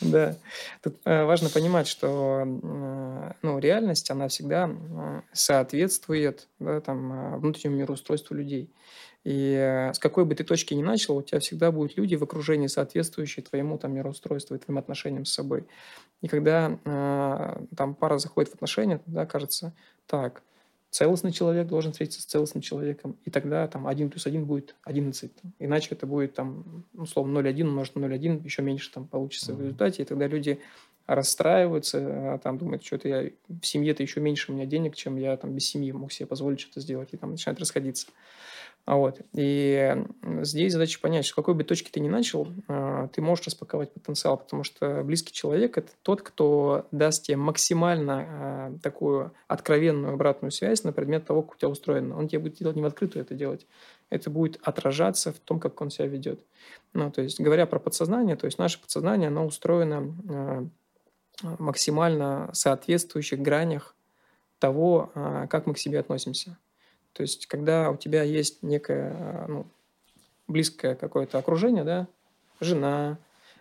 Да. 0.00 0.36
Тут 0.82 0.96
э, 1.04 1.24
важно 1.24 1.48
понимать, 1.48 1.88
что 1.88 2.42
э, 2.44 3.32
ну, 3.42 3.58
реальность, 3.58 4.10
она 4.10 4.28
всегда 4.28 4.68
э, 4.68 5.22
соответствует 5.32 6.48
да, 6.58 6.80
там, 6.80 7.40
внутреннему 7.40 7.80
мироустройству 7.80 8.36
людей. 8.36 8.70
И 9.24 9.90
с 9.94 9.98
какой 9.98 10.26
бы 10.26 10.34
ты 10.34 10.44
точки 10.44 10.74
ни 10.74 10.82
начал, 10.82 11.16
у 11.16 11.22
тебя 11.22 11.40
всегда 11.40 11.72
будут 11.72 11.96
люди 11.96 12.14
в 12.14 12.22
окружении, 12.22 12.66
соответствующие 12.66 13.42
твоему 13.42 13.78
там, 13.78 13.94
мироустройству 13.94 14.54
и 14.54 14.58
твоим 14.58 14.78
отношениям 14.78 15.24
с 15.24 15.32
собой. 15.32 15.66
И 16.20 16.28
когда 16.28 16.78
э, 16.84 17.64
там 17.76 17.94
пара 17.94 18.18
заходит 18.18 18.50
в 18.50 18.54
отношения, 18.54 19.00
да, 19.06 19.24
кажется, 19.24 19.74
так, 20.06 20.42
целостный 20.94 21.32
человек 21.32 21.66
должен 21.66 21.90
встретиться 21.90 22.22
с 22.22 22.24
целостным 22.26 22.60
человеком, 22.60 23.16
и 23.24 23.30
тогда 23.30 23.66
там 23.66 23.88
1 23.88 24.10
плюс 24.10 24.26
1 24.26 24.44
будет 24.44 24.76
11. 24.84 25.32
Иначе 25.58 25.88
это 25.90 26.06
будет 26.06 26.34
там, 26.34 26.84
условно, 26.94 27.38
0,1 27.40 27.62
умножить 27.62 27.96
на 27.96 28.04
0,1, 28.04 28.44
еще 28.44 28.62
меньше 28.62 28.92
там 28.92 29.08
получится 29.08 29.50
mm-hmm. 29.50 29.56
в 29.56 29.60
результате, 29.60 30.02
и 30.02 30.04
тогда 30.04 30.26
люди 30.28 30.60
расстраиваются, 31.06 32.34
а 32.34 32.38
там 32.38 32.58
думают, 32.58 32.84
что-то 32.84 33.08
я 33.08 33.30
в 33.48 33.66
семье-то 33.66 34.02
еще 34.02 34.20
меньше 34.20 34.52
у 34.52 34.54
меня 34.54 34.66
денег, 34.66 34.94
чем 34.94 35.16
я 35.16 35.36
там 35.36 35.52
без 35.52 35.66
семьи 35.66 35.90
мог 35.92 36.12
себе 36.12 36.26
позволить 36.26 36.60
что-то 36.60 36.80
сделать, 36.80 37.08
и 37.12 37.16
там 37.16 37.32
начинают 37.32 37.58
расходиться. 37.58 38.06
А 38.84 38.96
вот. 38.96 39.22
И 39.32 39.96
здесь 40.42 40.74
задача 40.74 41.00
понять, 41.00 41.24
что 41.24 41.32
с 41.32 41.34
какой 41.34 41.54
бы 41.54 41.64
точки 41.64 41.90
ты 41.90 42.00
ни 42.00 42.08
начал, 42.08 42.48
а, 42.68 43.08
ты 43.08 43.22
можешь 43.22 43.46
распаковать 43.46 43.90
потенциал, 43.92 44.36
потому 44.36 44.62
что 44.62 45.02
близкий 45.02 45.32
человек– 45.32 45.78
это 45.78 45.90
тот, 46.02 46.20
кто 46.20 46.86
даст 46.90 47.24
тебе 47.24 47.38
максимально 47.38 48.26
а, 48.28 48.78
такую 48.82 49.32
откровенную 49.48 50.12
обратную 50.12 50.50
связь 50.50 50.84
на 50.84 50.92
предмет 50.92 51.24
того, 51.24 51.42
как 51.42 51.54
у 51.54 51.56
тебя 51.56 51.68
устроено. 51.70 52.18
Он 52.18 52.28
тебе 52.28 52.40
будет 52.40 52.58
делать 52.58 52.76
не 52.76 52.82
в 52.82 52.86
открытую 52.86 53.22
это 53.22 53.34
делать. 53.34 53.66
Это 54.10 54.28
будет 54.28 54.60
отражаться 54.62 55.32
в 55.32 55.38
том, 55.38 55.60
как 55.60 55.80
он 55.80 55.88
себя 55.88 56.06
ведет. 56.06 56.40
Ну, 56.92 57.10
то 57.10 57.22
есть, 57.22 57.40
говоря 57.40 57.64
про 57.64 57.78
подсознание, 57.78 58.36
то 58.36 58.44
есть 58.44 58.58
наше 58.58 58.78
подсознание, 58.78 59.28
оно 59.28 59.46
устроено 59.46 60.14
а, 60.28 60.66
максимально 61.58 62.50
соответствующих 62.52 63.40
гранях 63.40 63.96
того, 64.58 65.10
как 65.50 65.66
мы 65.66 65.74
к 65.74 65.78
себе 65.78 65.98
относимся. 65.98 66.56
То 67.14 67.22
есть, 67.22 67.46
когда 67.46 67.90
у 67.90 67.96
тебя 67.96 68.22
есть 68.22 68.62
некое 68.62 69.12
а, 69.14 69.46
ну, 69.48 69.66
близкое 70.48 70.94
какое-то 70.96 71.38
окружение, 71.38 71.84
да, 71.84 72.08
жена, 72.60 73.18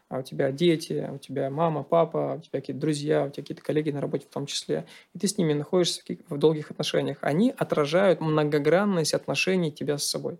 а 0.09 0.19
у 0.19 0.23
тебя 0.23 0.51
дети, 0.51 1.09
у 1.11 1.17
тебя 1.17 1.49
мама, 1.49 1.83
папа, 1.83 2.35
у 2.37 2.41
тебя 2.41 2.59
какие-то 2.59 2.81
друзья, 2.81 3.25
у 3.25 3.29
тебя 3.29 3.43
какие-то 3.43 3.63
коллеги 3.63 3.91
на 3.91 4.01
работе 4.01 4.25
в 4.25 4.33
том 4.33 4.47
числе, 4.47 4.85
и 5.13 5.19
ты 5.19 5.27
с 5.27 5.37
ними 5.37 5.53
находишься 5.53 6.01
в 6.29 6.37
долгих 6.37 6.71
отношениях, 6.71 7.19
они 7.21 7.53
отражают 7.55 8.21
многогранность 8.21 9.13
отношений 9.13 9.71
тебя 9.71 9.97
с 9.97 10.05
собой. 10.05 10.39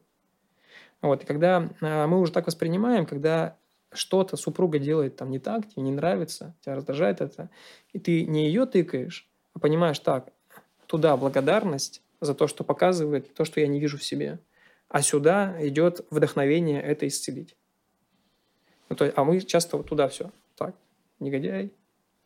Вот, 1.01 1.23
и 1.23 1.25
когда 1.25 1.69
а, 1.81 2.07
мы 2.07 2.19
уже 2.19 2.31
так 2.31 2.47
воспринимаем, 2.47 3.05
когда 3.05 3.57
что-то 3.91 4.37
супруга 4.37 4.79
делает 4.79 5.17
там 5.17 5.29
не 5.29 5.39
так, 5.39 5.69
тебе 5.69 5.83
не 5.83 5.91
нравится, 5.91 6.55
тебя 6.61 6.75
раздражает 6.75 7.21
это, 7.21 7.49
и 7.91 7.99
ты 7.99 8.25
не 8.25 8.47
ее 8.47 8.65
тыкаешь, 8.65 9.27
а 9.53 9.59
понимаешь, 9.59 9.99
так, 9.99 10.31
туда 10.87 11.15
благодарность, 11.15 12.01
за 12.23 12.33
то, 12.33 12.47
что 12.47 12.63
показывает 12.63 13.33
то, 13.33 13.45
что 13.45 13.59
я 13.59 13.67
не 13.67 13.79
вижу 13.79 13.97
в 13.97 14.03
себе. 14.03 14.39
А 14.89 15.01
сюда 15.01 15.55
идет 15.59 16.05
вдохновение 16.09 16.81
это 16.81 17.07
исцелить. 17.07 17.55
Ну, 18.89 18.95
то 18.95 19.05
есть, 19.05 19.17
а 19.17 19.23
мы 19.23 19.39
часто 19.41 19.77
вот 19.77 19.87
туда 19.87 20.07
все. 20.07 20.31
Так, 20.55 20.75
негодяй, 21.19 21.71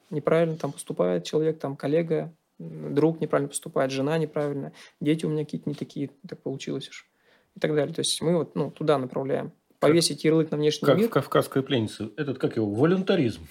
неправильно 0.10 0.58
там 0.58 0.72
поступает 0.72 1.24
человек, 1.24 1.60
там 1.60 1.76
коллега, 1.76 2.34
друг 2.60 3.22
неправильно 3.22 3.50
поступает, 3.50 3.92
жена 3.92 4.18
неправильно, 4.18 4.74
дети 5.00 5.26
у 5.26 5.30
меня 5.30 5.46
какие-то 5.46 5.70
не 5.70 5.76
такие, 5.76 6.10
так 6.28 6.42
получилось 6.42 6.90
уж. 6.90 7.08
И 7.56 7.60
так 7.60 7.74
далее. 7.74 7.94
То 7.94 8.02
есть 8.02 8.22
мы 8.22 8.36
вот 8.36 8.56
ну, 8.56 8.70
туда 8.70 8.98
направляем. 8.98 9.52
Повесить 9.80 10.18
как, 10.18 10.26
ярлык 10.26 10.52
на 10.52 10.58
внешний 10.58 10.86
как 10.86 10.98
мир. 10.98 11.10
Как 11.10 11.24
в 11.24 11.30
«Кавказской 11.30 11.64
пленнице». 11.64 12.12
Этот, 12.18 12.40
как 12.40 12.56
его, 12.56 12.68
волюнтаризм. 12.68 13.48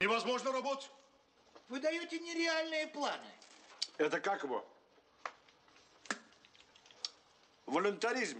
Невозможно 0.00 0.52
работать. 0.52 0.90
Вы 1.68 1.80
даете 1.80 2.18
нереальные 2.18 2.86
планы. 2.88 3.26
Это 3.98 4.20
как 4.20 4.44
его? 4.44 4.64
Волюнтаризм. 7.66 8.38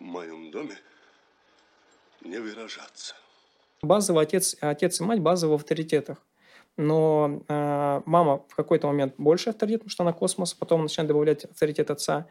в 0.00 0.02
моем 0.02 0.50
доме 0.50 0.76
не 2.24 2.38
выражаться. 2.38 3.14
Базово 3.82 4.22
отец, 4.22 4.56
отец 4.60 5.00
и 5.00 5.04
мать 5.04 5.20
базово 5.20 5.52
в 5.52 5.54
авторитетах. 5.56 6.18
Но 6.76 7.42
э, 7.46 8.02
мама 8.06 8.44
в 8.48 8.54
какой-то 8.54 8.86
момент 8.86 9.14
больше 9.18 9.50
авторитет, 9.50 9.80
потому 9.80 9.90
что 9.90 10.02
она 10.02 10.12
космос, 10.12 10.54
потом 10.54 10.82
начинает 10.82 11.08
добавлять 11.08 11.44
авторитет 11.44 11.90
отца. 11.90 12.26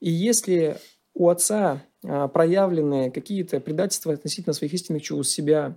И 0.00 0.10
если 0.10 0.78
у 1.14 1.28
отца 1.28 1.82
э, 2.04 2.28
проявлены 2.28 3.10
какие-то 3.10 3.60
предательства 3.60 4.12
относительно 4.12 4.52
своих 4.52 4.72
истинных 4.72 5.02
чувств, 5.02 5.34
себя, 5.34 5.76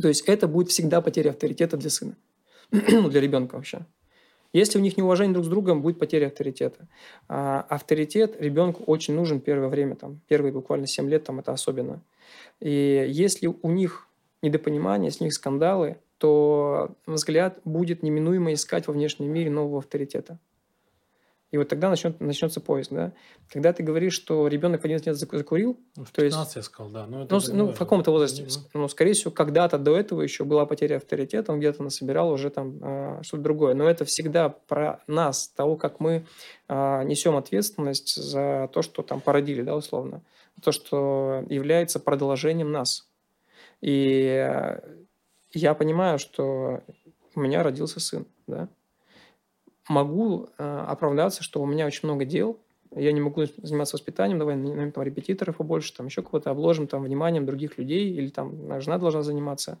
то 0.00 0.08
есть 0.08 0.28
это 0.28 0.46
будет 0.48 0.70
всегда 0.70 1.00
потеря 1.00 1.30
авторитета 1.30 1.76
для 1.76 1.90
сына, 1.90 2.16
ну, 2.70 3.08
для 3.08 3.20
ребенка 3.20 3.54
вообще. 3.56 3.86
Если 4.52 4.78
у 4.78 4.82
них 4.82 4.96
неуважение 4.96 5.34
друг 5.34 5.44
с 5.44 5.48
другом, 5.48 5.82
будет 5.82 5.98
потеря 5.98 6.28
авторитета. 6.28 6.88
А 7.28 7.66
авторитет 7.68 8.40
ребенку 8.40 8.82
очень 8.84 9.14
нужен 9.14 9.40
первое 9.40 9.68
время, 9.68 9.94
там, 9.94 10.20
первые 10.26 10.52
буквально 10.52 10.86
7 10.86 11.08
лет, 11.08 11.24
там, 11.24 11.38
это 11.38 11.52
особенно. 11.52 12.00
И 12.60 13.06
если 13.08 13.46
у 13.46 13.70
них 13.70 14.08
недопонимание, 14.42 15.10
с 15.10 15.20
них 15.20 15.34
скандалы, 15.34 15.98
то 16.18 16.90
взгляд 17.06 17.60
будет 17.64 18.02
неминуемо 18.02 18.52
искать 18.52 18.86
во 18.86 18.94
внешнем 18.94 19.30
мире 19.30 19.50
нового 19.50 19.78
авторитета. 19.78 20.38
И 21.50 21.56
вот 21.56 21.68
тогда 21.68 21.88
начнет, 21.88 22.20
начнется 22.20 22.60
поиск, 22.60 22.92
да. 22.92 23.12
Когда 23.50 23.72
ты 23.72 23.82
говоришь, 23.82 24.12
что 24.12 24.46
ребенок 24.48 24.82
в 24.82 24.84
11 24.84 25.06
лет 25.06 25.16
закурил, 25.16 25.80
Ну, 25.96 26.04
в 26.04 26.10
то 26.10 26.22
есть 26.22 26.36
15 26.36 26.56
я 26.56 26.62
сказал, 26.62 26.92
да. 26.92 27.06
Но 27.06 27.24
это 27.24 27.34
ну, 27.34 27.54
ну, 27.54 27.72
в 27.72 27.78
каком-то 27.78 28.10
возрасте, 28.10 28.46
ну, 28.74 28.86
скорее 28.88 29.14
всего, 29.14 29.30
когда-то 29.30 29.78
до 29.78 29.96
этого 29.96 30.20
еще 30.20 30.44
была 30.44 30.66
потеря 30.66 30.96
авторитета, 30.96 31.52
он 31.52 31.58
где-то 31.58 31.82
насобирал 31.82 32.30
уже 32.30 32.50
там 32.50 32.78
а, 32.82 33.22
что-то 33.22 33.42
другое. 33.42 33.74
Но 33.74 33.88
это 33.88 34.04
всегда 34.04 34.50
про 34.50 35.00
нас, 35.06 35.48
того, 35.48 35.76
как 35.76 36.00
мы 36.00 36.26
а, 36.68 37.02
несем 37.04 37.34
ответственность 37.36 38.14
за 38.14 38.68
то, 38.74 38.82
что 38.82 39.02
там 39.02 39.22
породили, 39.22 39.62
да, 39.62 39.74
условно. 39.74 40.22
То, 40.62 40.70
что 40.70 41.44
является 41.48 41.98
продолжением 41.98 42.72
нас. 42.72 43.08
И 43.80 44.46
я 45.54 45.74
понимаю, 45.74 46.18
что 46.18 46.82
у 47.34 47.40
меня 47.40 47.62
родился 47.62 48.00
сын, 48.00 48.26
да. 48.46 48.68
Могу 49.88 50.48
э, 50.58 50.84
оправдаться, 50.86 51.42
что 51.42 51.62
у 51.62 51.66
меня 51.66 51.86
очень 51.86 52.00
много 52.04 52.24
дел, 52.24 52.58
я 52.94 53.12
не 53.12 53.20
могу 53.20 53.44
заниматься 53.44 53.96
воспитанием, 53.96 54.38
давай 54.38 54.56
нанимем 54.56 54.92
там 54.92 55.04
репетиторов 55.04 55.56
побольше, 55.56 55.94
там 55.94 56.06
еще 56.06 56.22
кого-то 56.22 56.50
обложим 56.50 56.86
там 56.86 57.02
вниманием 57.02 57.44
других 57.44 57.78
людей, 57.78 58.10
или 58.12 58.28
там 58.28 58.80
жена 58.80 58.98
должна 58.98 59.22
заниматься. 59.22 59.78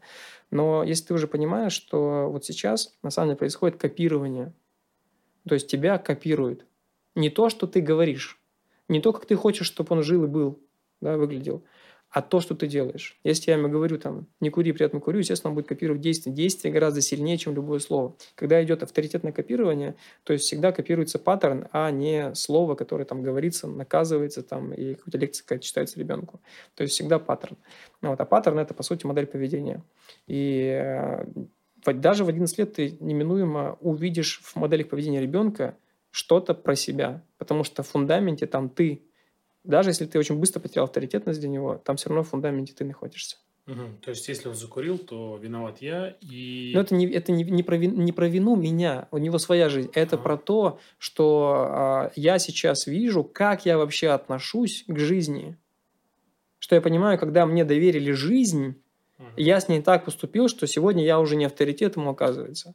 Но 0.50 0.82
если 0.82 1.06
ты 1.06 1.14
уже 1.14 1.26
понимаешь, 1.26 1.72
что 1.72 2.28
вот 2.30 2.44
сейчас 2.44 2.96
на 3.02 3.10
самом 3.10 3.28
деле 3.28 3.38
происходит 3.38 3.78
копирование, 3.78 4.52
то 5.46 5.54
есть 5.54 5.68
тебя 5.68 5.98
копируют. 5.98 6.66
Не 7.14 7.30
то, 7.30 7.48
что 7.48 7.66
ты 7.66 7.80
говоришь, 7.80 8.38
не 8.88 9.00
то, 9.00 9.12
как 9.12 9.26
ты 9.26 9.34
хочешь, 9.36 9.66
чтобы 9.66 9.96
он 9.96 10.02
жил 10.02 10.24
и 10.24 10.28
был, 10.28 10.60
да, 11.00 11.16
выглядел, 11.16 11.62
а 12.10 12.22
то, 12.22 12.40
что 12.40 12.54
ты 12.54 12.66
делаешь. 12.66 13.18
Если 13.22 13.50
я 13.50 13.56
ему 13.56 13.68
говорю, 13.68 13.98
там, 13.98 14.26
не 14.40 14.50
кури, 14.50 14.72
при 14.72 14.86
этом 14.86 15.00
курю, 15.00 15.18
естественно, 15.18 15.50
он 15.50 15.54
будет 15.54 15.68
копировать 15.68 16.00
действия. 16.00 16.32
Действие 16.32 16.72
гораздо 16.72 17.00
сильнее, 17.00 17.36
чем 17.36 17.54
любое 17.54 17.80
слово. 17.80 18.16
Когда 18.34 18.62
идет 18.64 18.82
авторитетное 18.82 19.32
копирование, 19.32 19.94
то 20.24 20.32
есть 20.32 20.46
всегда 20.46 20.72
копируется 20.72 21.18
паттерн, 21.18 21.68
а 21.72 21.90
не 21.90 22.34
слово, 22.34 22.74
которое 22.76 23.04
там 23.04 23.22
говорится, 23.22 23.66
наказывается 23.66 24.42
там, 24.42 24.72
и 24.72 24.94
какая-то 24.94 25.18
лекция 25.18 25.42
какая-то 25.44 25.64
читается 25.64 25.98
ребенку. 25.98 26.40
То 26.74 26.82
есть 26.82 26.94
всегда 26.94 27.18
паттерн. 27.18 27.56
Ну, 28.00 28.10
вот, 28.10 28.20
а 28.20 28.24
паттерн– 28.24 28.58
это, 28.60 28.72
по 28.72 28.82
сути, 28.82 29.04
модель 29.04 29.26
поведения. 29.26 29.82
И 30.26 30.80
э, 30.82 31.24
даже 31.84 32.24
в 32.24 32.28
11 32.28 32.58
лет 32.58 32.74
ты 32.74 32.96
неминуемо 33.00 33.76
увидишь 33.80 34.40
в 34.42 34.56
моделях 34.56 34.88
поведения 34.88 35.20
ребенка 35.20 35.76
что-то 36.10 36.54
про 36.54 36.74
себя, 36.74 37.22
потому 37.36 37.64
что 37.64 37.82
в 37.82 37.88
фундаменте 37.88 38.46
там 38.46 38.68
ты. 38.68 39.02
Даже 39.64 39.90
если 39.90 40.06
ты 40.06 40.18
очень 40.18 40.38
быстро 40.38 40.60
потерял 40.60 40.84
авторитетность 40.84 41.40
для 41.40 41.48
него, 41.48 41.80
там 41.84 41.96
все 41.96 42.08
равно 42.08 42.22
в 42.22 42.28
фундаменте 42.28 42.72
ты 42.74 42.84
находишься. 42.84 43.36
Мгм. 43.66 43.98
То 43.98 44.10
есть, 44.10 44.26
если 44.28 44.48
он 44.48 44.54
закурил, 44.54 44.96
то 44.96 45.36
виноват 45.36 45.82
я 45.82 46.16
и... 46.22 46.70
Но 46.74 46.80
это 46.80 46.94
не, 46.94 47.06
это 47.06 47.32
не, 47.32 47.44
не, 47.44 47.62
про, 47.62 47.76
вин- 47.76 47.96
не 47.98 48.12
про 48.12 48.26
вину 48.26 48.56
меня, 48.56 49.08
у 49.10 49.18
него 49.18 49.38
своя 49.38 49.68
жизнь. 49.68 49.90
Это 49.92 50.16
Ага. 50.16 50.22
про 50.22 50.36
то, 50.38 50.78
что 50.96 51.66
а, 51.68 52.12
я 52.16 52.38
сейчас 52.38 52.86
вижу, 52.86 53.24
как 53.24 53.66
я 53.66 53.76
вообще 53.76 54.08
отношусь 54.08 54.84
к 54.88 54.98
жизни. 54.98 55.58
Что 56.58 56.76
я 56.76 56.80
понимаю, 56.80 57.18
когда 57.18 57.44
мне 57.44 57.62
доверили 57.64 58.12
жизнь, 58.12 58.82
Мгм. 59.18 59.32
я 59.36 59.60
с 59.60 59.68
ней 59.68 59.82
так 59.82 60.06
поступил, 60.06 60.48
что 60.48 60.66
сегодня 60.66 61.04
я 61.04 61.20
уже 61.20 61.36
не 61.36 61.44
авторитет 61.44 61.96
ему 61.96 62.08
оказывается. 62.08 62.74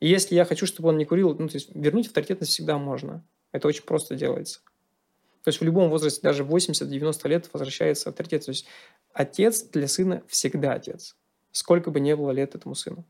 И 0.00 0.08
если 0.08 0.34
я 0.34 0.46
хочу, 0.46 0.64
чтобы 0.64 0.88
он 0.88 0.96
не 0.96 1.04
курил, 1.04 1.36
ну, 1.38 1.48
то 1.48 1.56
есть 1.56 1.74
вернуть 1.74 2.06
авторитетность 2.06 2.52
всегда 2.52 2.78
можно. 2.78 3.22
Это 3.52 3.68
очень 3.68 3.84
просто 3.84 4.14
делается. 4.14 4.60
То 5.42 5.48
есть 5.48 5.60
в 5.60 5.64
любом 5.64 5.90
возрасте, 5.90 6.20
даже 6.22 6.44
в 6.44 6.54
80-90 6.54 7.28
лет 7.28 7.48
возвращается 7.52 8.10
авторитет. 8.10 8.44
То 8.44 8.50
есть 8.50 8.66
отец 9.12 9.62
для 9.62 9.88
сына 9.88 10.22
всегда 10.28 10.74
отец. 10.74 11.16
Сколько 11.50 11.90
бы 11.90 12.00
ни 12.00 12.12
было 12.14 12.30
лет 12.30 12.54
этому 12.54 12.74
сыну. 12.74 13.04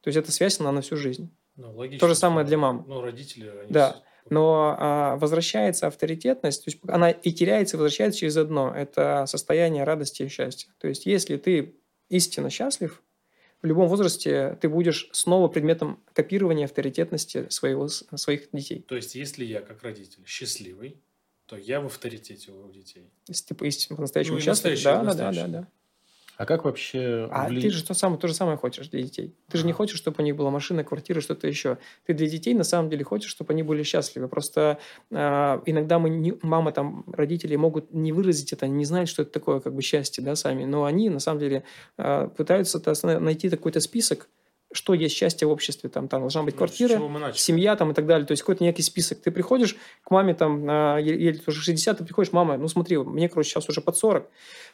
То 0.00 0.08
есть 0.08 0.16
эта 0.18 0.30
связь, 0.32 0.60
она 0.60 0.72
на 0.72 0.80
всю 0.82 0.96
жизнь. 0.96 1.30
Ну, 1.56 1.72
логично, 1.74 2.00
То 2.00 2.08
же 2.08 2.14
самое 2.14 2.46
для 2.46 2.58
мамы. 2.58 2.84
Ну, 2.86 3.00
родители, 3.00 3.48
они... 3.48 3.70
Да. 3.72 3.92
с- 3.92 4.02
Но 4.30 4.76
а, 4.78 5.16
возвращается 5.16 5.86
авторитетность, 5.86 6.64
то 6.64 6.70
есть 6.70 6.80
она 6.88 7.10
и 7.10 7.32
теряется, 7.32 7.76
и 7.76 7.78
возвращается 7.78 8.20
через 8.20 8.36
одно. 8.36 8.74
Это 8.74 9.24
состояние 9.26 9.84
радости 9.84 10.24
и 10.24 10.28
счастья. 10.28 10.70
То 10.78 10.88
есть 10.88 11.06
если 11.06 11.36
ты 11.36 11.76
истинно 12.08 12.50
счастлив, 12.50 13.02
в 13.62 13.66
любом 13.66 13.88
возрасте 13.88 14.58
ты 14.60 14.68
будешь 14.68 15.08
снова 15.12 15.48
предметом 15.48 16.02
копирования 16.12 16.66
авторитетности 16.66 17.48
своего, 17.48 17.88
своих 17.88 18.48
детей. 18.52 18.82
То 18.82 18.96
есть, 18.96 19.14
если 19.14 19.44
я, 19.44 19.60
как 19.62 19.82
родитель, 19.82 20.22
счастливый, 20.26 21.00
то 21.46 21.56
я 21.56 21.80
в 21.80 21.86
авторитете 21.86 22.50
у 22.50 22.70
детей. 22.70 23.08
Если 23.28 23.46
ты 23.46 23.54
поистине 23.54 23.96
по-настоящему 23.96 24.38
Ну, 24.38 24.44
настоящий, 24.44 24.84
да, 24.84 25.02
да, 25.02 25.14
да, 25.14 25.32
да, 25.32 25.46
да. 25.46 25.68
А 26.36 26.44
как 26.44 26.64
вообще... 26.64 27.28
А 27.32 27.48
вли- 27.48 27.62
ты 27.62 27.70
же 27.70 27.82
то, 27.82 27.94
самое, 27.94 28.20
то 28.20 28.28
же 28.28 28.34
самое 28.34 28.58
хочешь 28.58 28.88
для 28.88 29.02
детей. 29.02 29.34
Ты 29.48 29.56
же 29.56 29.64
не 29.64 29.72
хочешь, 29.72 29.96
чтобы 29.96 30.16
у 30.18 30.22
них 30.22 30.36
была 30.36 30.50
машина, 30.50 30.84
квартира, 30.84 31.20
что-то 31.20 31.46
еще. 31.46 31.78
Ты 32.04 32.12
для 32.12 32.28
детей 32.28 32.52
на 32.52 32.64
самом 32.64 32.90
деле 32.90 33.04
хочешь, 33.04 33.30
чтобы 33.30 33.54
они 33.54 33.62
были 33.62 33.82
счастливы. 33.82 34.28
Просто 34.28 34.78
а, 35.10 35.62
иногда 35.64 35.98
мы 35.98 36.10
не, 36.10 36.34
мама, 36.42 36.72
там, 36.72 37.04
родители 37.10 37.56
могут 37.56 37.94
не 37.94 38.12
выразить 38.12 38.52
это, 38.52 38.66
они 38.66 38.74
не 38.74 38.84
знают, 38.84 39.08
что 39.08 39.22
это 39.22 39.30
такое, 39.30 39.60
как 39.60 39.74
бы 39.74 39.80
счастье, 39.80 40.22
да, 40.22 40.36
сами. 40.36 40.64
Но 40.64 40.84
они 40.84 41.08
на 41.08 41.20
самом 41.20 41.40
деле 41.40 41.64
а, 41.96 42.28
пытаются 42.28 42.80
то 42.80 42.92
найти 43.18 43.48
какой-то 43.48 43.80
список, 43.80 44.28
что 44.72 44.94
есть 44.94 45.14
счастье 45.14 45.46
в 45.46 45.50
обществе. 45.50 45.88
Там, 45.88 46.08
там 46.08 46.20
должна 46.20 46.42
быть 46.42 46.54
Ну, 46.54 46.58
квартира, 46.58 47.00
семья 47.34 47.76
там 47.76 47.92
и 47.92 47.94
так 47.94 48.06
далее. 48.06 48.26
То 48.26 48.32
есть 48.32 48.42
какой-то 48.42 48.64
некий 48.64 48.82
список. 48.82 49.20
Ты 49.20 49.30
приходишь 49.30 49.76
к 50.02 50.10
маме 50.10 50.34
там, 50.34 50.66
ей 50.98 51.40
уже 51.46 51.60
60, 51.60 51.98
ты 51.98 52.04
приходишь, 52.04 52.32
мама, 52.32 52.56
ну 52.56 52.68
смотри, 52.68 52.98
мне, 52.98 53.28
короче, 53.28 53.50
сейчас 53.50 53.68
уже 53.68 53.80
под 53.80 53.96
40, 53.96 54.28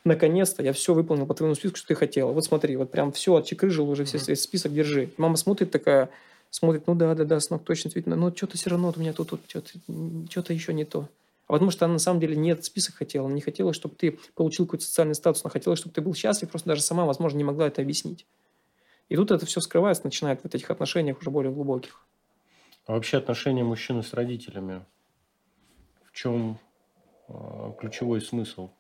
наконец-то 0.05 0.63
я 0.63 0.73
все 0.73 0.95
выполнил 0.95 1.27
по 1.27 1.35
твоему 1.35 1.55
списку, 1.55 1.77
что 1.77 1.89
ты 1.89 1.95
хотела. 1.95 2.33
Вот 2.33 2.45
смотри, 2.45 2.77
вот 2.77 2.91
прям 2.91 3.13
все 3.13 3.37
отчекрыжил 3.37 3.89
уже, 3.89 4.05
все 4.05 4.19
Мгм. 4.19 4.37
список 4.37 4.73
держи. 4.73 5.11
Мама 5.19 5.37
смотрит 5.37 5.71
такая, 5.71 6.09
смотрит, 6.51 6.87
ну 6.87 6.95
да, 6.95 7.15
да, 7.15 7.25
да, 7.25 7.41
сынок, 7.41 7.63
точно, 7.65 7.85
действительно, 7.85 8.17
но 8.17 8.35
что-то 8.35 8.57
все 8.57 8.71
равно 8.71 8.89
вот 8.89 8.97
у 8.97 9.01
меня 9.01 9.13
тут, 9.13 9.31
тут 9.31 9.41
что-то, 9.47 9.71
что-то 10.31 10.53
еще 10.53 10.73
не 10.73 10.85
то. 10.85 11.09
А 11.49 11.53
потому 11.53 11.71
что 11.71 11.85
она 11.85 11.95
на 11.95 11.99
самом 11.99 12.21
деле 12.21 12.35
не 12.37 12.51
этот 12.51 12.65
список 12.65 12.95
хотела. 12.95 13.27
Она 13.27 13.35
не 13.35 13.41
хотела, 13.41 13.75
чтобы 13.75 13.95
ты 13.95 14.19
получил 14.35 14.65
какой-то 14.65 14.85
социальный 14.85 15.15
статус. 15.15 15.45
Она 15.45 15.51
хотела, 15.51 15.77
чтобы 15.77 15.93
ты 15.95 16.01
был 16.01 16.15
счастлив, 16.15 16.49
просто 16.49 16.69
даже 16.69 16.81
сама, 16.83 17.05
возможно, 17.05 17.37
не 17.37 17.45
могла 17.45 17.67
это 17.67 17.83
объяснить. 17.83 18.25
И 19.13 19.15
тут 19.15 19.31
это 19.31 19.45
все 19.45 19.61
скрывается, 19.61 20.05
начинает 20.05 20.41
в 20.41 20.47
этих 20.47 20.71
отношениях 20.71 21.21
уже 21.21 21.31
более 21.31 21.53
глубоких. 21.53 22.07
А 22.87 22.93
вообще 22.95 23.19
отношения 23.19 23.63
мужчины 23.63 24.03
с 24.03 24.15
родителями? 24.15 24.87
В 26.07 26.13
чем 26.13 26.59
а, 27.29 27.73
ключевой 27.73 28.23
смысл 28.23 28.71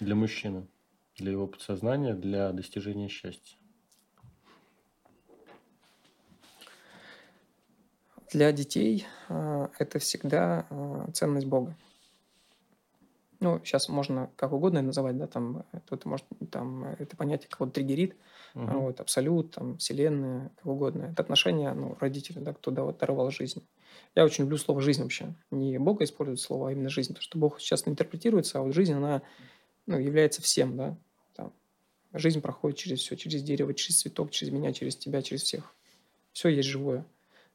для 0.00 0.16
мужчины? 0.16 0.66
Для 1.14 1.30
его 1.30 1.46
подсознания, 1.46 2.14
для 2.14 2.50
достижения 2.50 3.06
счастья? 3.06 3.56
Для 8.32 8.50
детей 8.50 9.06
а, 9.28 9.70
это 9.78 10.00
всегда 10.00 10.66
а, 10.70 11.08
ценность 11.12 11.46
Бога. 11.46 11.76
Ну, 13.42 13.60
сейчас 13.64 13.88
можно 13.88 14.30
как 14.36 14.52
угодно 14.52 14.82
называть, 14.82 15.18
да, 15.18 15.26
там, 15.26 15.64
кто-то 15.86 16.08
может, 16.08 16.24
там, 16.52 16.84
это 16.84 17.16
понятие 17.16 17.48
кого-то 17.50 17.74
триггерит, 17.74 18.14
Мгм. 18.54 18.82
вот, 18.82 19.00
абсолют, 19.00 19.50
там, 19.50 19.78
вселенная, 19.78 20.52
как 20.56 20.66
угодно. 20.66 21.08
Это 21.12 21.22
отношение, 21.22 21.72
ну, 21.72 21.96
родителей, 21.98 22.40
да, 22.40 22.52
кто 22.52 22.70
дав- 22.70 22.96
даровал 22.96 23.32
жизнь. 23.32 23.66
Я 24.14 24.24
очень 24.24 24.44
люблю 24.44 24.58
слово 24.58 24.80
«жизнь» 24.80 25.02
вообще. 25.02 25.34
Не 25.50 25.78
Бога 25.78 26.04
использует 26.04 26.38
слово, 26.38 26.68
а 26.68 26.72
именно 26.72 26.88
«жизнь», 26.88 27.08
потому 27.08 27.22
что 27.22 27.36
Бог 27.36 27.60
сейчас 27.60 27.88
интерпретируется, 27.88 28.60
а 28.60 28.62
вот 28.62 28.74
жизнь, 28.74 28.92
она, 28.92 29.22
ну, 29.86 29.98
является 29.98 30.40
всем, 30.40 30.76
да, 30.76 30.96
там. 31.34 31.52
Жизнь 32.12 32.42
проходит 32.42 32.78
через 32.78 33.00
все, 33.00 33.16
через 33.16 33.42
дерево, 33.42 33.74
через 33.74 34.00
цветок, 34.00 34.30
через 34.30 34.52
меня, 34.52 34.72
через 34.72 34.96
тебя, 34.96 35.20
через 35.22 35.42
всех. 35.42 35.74
Все 36.32 36.48
есть 36.48 36.68
живое. 36.68 37.06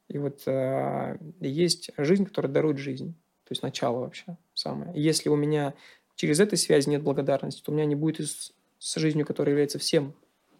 И 0.08 0.18
вот 0.18 0.42
э, 0.46 1.18
есть 1.40 1.90
жизнь, 1.96 2.26
которая 2.26 2.52
дарует 2.52 2.78
жизнь. 2.78 3.14
То 3.48 3.52
есть 3.52 3.62
начало 3.62 4.00
вообще 4.00 4.36
самое. 4.52 4.92
Если 4.94 5.30
у 5.30 5.36
меня 5.36 5.72
через 6.16 6.38
этой 6.38 6.58
связи 6.58 6.90
нет 6.90 7.02
благодарности, 7.02 7.62
то 7.62 7.72
у 7.72 7.74
меня 7.74 7.86
не 7.86 7.94
будет 7.94 8.20
и 8.20 8.24
с, 8.24 8.52
жизнью, 8.96 9.24
которая 9.24 9.52
является 9.52 9.78
всем, 9.78 10.12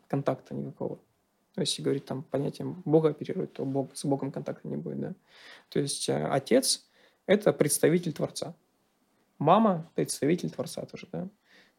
контакта 0.07 0.55
никакого. 0.55 0.97
То 1.55 1.61
есть, 1.61 1.72
если 1.72 1.82
говорить 1.82 2.07
там 2.07 2.22
понятием 2.22 2.80
Бога 2.86 3.11
оперирует, 3.11 3.53
то 3.53 3.66
Бог, 3.66 3.95
с 3.95 4.07
Богом 4.07 4.32
контакта 4.32 4.66
не 4.66 4.78
будет, 4.78 5.01
да. 5.01 5.14
То 5.68 5.80
есть, 5.80 6.09
э, 6.09 6.28
Отец– 6.28 6.89
это 7.26 7.53
представитель 7.53 8.14
Творца. 8.14 8.55
мама– 9.36 9.91
представитель 9.95 10.49
Творца 10.49 10.86
тоже, 10.86 11.09
да. 11.12 11.28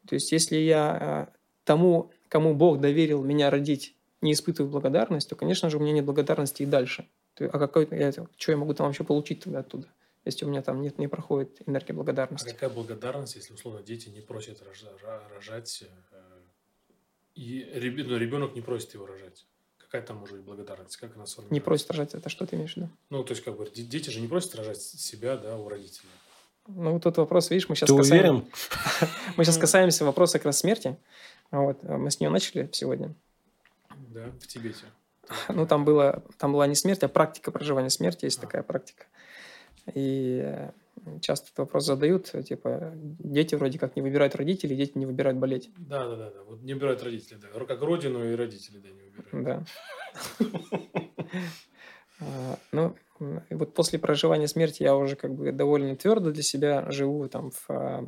То 0.08 0.14
есть, 0.14 0.32
если 0.32 0.58
я 0.58 1.28
э, 1.32 1.38
тому, 1.64 2.12
кому 2.28 2.54
Бог 2.54 2.80
доверил 2.80 3.24
меня 3.24 3.50
родить, 3.50 3.96
не 4.22 4.34
испытываю 4.34 4.72
благодарность, 4.72 5.28
то, 5.28 5.36
конечно 5.36 5.72
же, 5.72 5.78
у 5.78 5.80
меня 5.80 5.94
нет 5.94 6.06
благодарности 6.06 6.62
и 6.62 6.68
дальше. 6.68 7.10
А 7.40 7.58
какой, 7.58 7.88
я, 7.90 8.12
что 8.12 8.52
я 8.52 8.58
могу 8.58 8.76
там 8.76 8.86
вообще 8.86 9.04
получить 9.04 9.44
тогда 9.44 9.60
оттуда, 9.60 9.88
если 10.26 10.46
у 10.46 10.50
меня 10.50 10.62
там 10.62 10.82
нет, 10.82 10.98
не 10.98 11.08
проходит 11.08 11.62
энергия 11.66 11.94
благодарности? 11.94 12.50
А 12.50 12.54
какая 12.54 12.70
благодарность, 12.70 13.36
если, 13.36 13.54
условно, 13.54 13.82
дети 13.82 14.10
не 14.10 14.22
просят 14.22 14.62
рожать, 15.34 15.84
э, 16.12 16.18
и 17.36 17.70
ребенок 17.74 18.50
ну, 18.50 18.56
не 18.56 18.62
просит 18.62 18.94
его 18.94 19.06
рожать? 19.06 19.46
Какая 19.78 20.02
там 20.02 20.18
может 20.18 20.36
быть 20.36 20.46
благодарность? 20.46 20.98
Как 20.98 21.16
она 21.16 21.26
сформируется? 21.26 21.54
Не 21.54 21.62
просит 21.62 21.90
рожать, 21.90 22.14
это 22.14 22.30
что 22.30 22.46
ты 22.46 22.56
имеешь 22.56 22.74
в 22.74 22.78
виду? 22.78 22.90
Ну, 23.10 23.24
то 23.24 23.32
есть, 23.32 23.44
как 23.44 23.58
бы, 23.58 23.70
дети 23.74 24.10
же 24.10 24.22
не 24.22 24.28
просят 24.28 24.56
рожать 24.56 24.82
себя, 24.82 25.38
да, 25.38 25.58
у 25.58 25.68
родителей. 25.68 26.10
Ну, 26.68 26.94
вот 26.94 27.04
тот 27.04 27.18
вопрос, 27.18 27.50
видишь, 27.50 27.68
мы 27.70 27.76
сейчас 27.76 27.90
Ты 27.90 27.98
касаем... 27.98 28.36
уверен? 28.36 28.52
мы 29.38 29.44
сейчас 29.44 29.58
касаемся 29.58 30.06
вопроса 30.06 30.38
как 30.38 30.46
раз 30.46 30.60
смерти. 30.60 30.98
Вот, 31.50 31.84
э, 31.84 31.98
мы 31.98 32.12
с 32.12 32.20
нее 32.20 32.30
начали 32.30 32.70
сегодня. 32.72 33.16
Да, 34.10 34.26
в 34.40 34.48
Тибете. 34.48 34.86
Ну, 35.50 35.66
там, 35.66 35.86
было, 35.86 36.24
там 36.38 36.54
была 36.54 36.68
не 36.68 36.76
смерть, 36.76 37.04
а 37.04 37.08
практика 37.08 37.52
проживания 37.52 37.90
смерти, 37.90 38.26
есть 38.26 38.40
а. 38.40 38.42
такая 38.42 38.64
практика. 38.64 39.06
И 39.96 40.42
э, 40.44 40.72
часто 41.22 41.48
этот 41.48 41.60
вопрос 41.60 41.86
задают, 41.86 42.32
типа, 42.46 42.94
дети 42.96 43.56
вроде 43.56 43.80
как 43.80 43.96
не 43.96 44.02
выбирают 44.02 44.36
родителей, 44.36 44.76
дети 44.76 44.98
не 44.98 45.06
выбирают 45.06 45.38
болеть. 45.38 45.70
Да, 45.78 46.08
да, 46.08 46.16
да, 46.16 46.30
да. 46.32 46.44
Вот 46.44 46.62
не 46.62 46.74
выбирают 46.74 47.04
родителей, 47.04 47.40
да. 47.42 47.66
Как 47.66 47.82
родину 47.82 48.24
и 48.24 48.36
родители, 48.36 48.80
да, 48.80 48.90
не 48.90 49.02
выбирают. 49.04 49.68
Да. 50.40 50.50
А, 52.22 52.60
ну, 52.74 52.96
вот 53.50 53.74
после 53.74 53.98
проживания 53.98 54.50
смерти 54.50 54.84
я 54.84 54.94
уже 54.96 55.16
как 55.16 55.34
бы 55.34 55.54
довольно 55.54 55.96
твердо 55.96 56.32
для 56.32 56.44
себя 56.44 56.92
живу 56.92 57.30
там 57.30 57.52
в 57.52 57.70
а, 57.70 58.06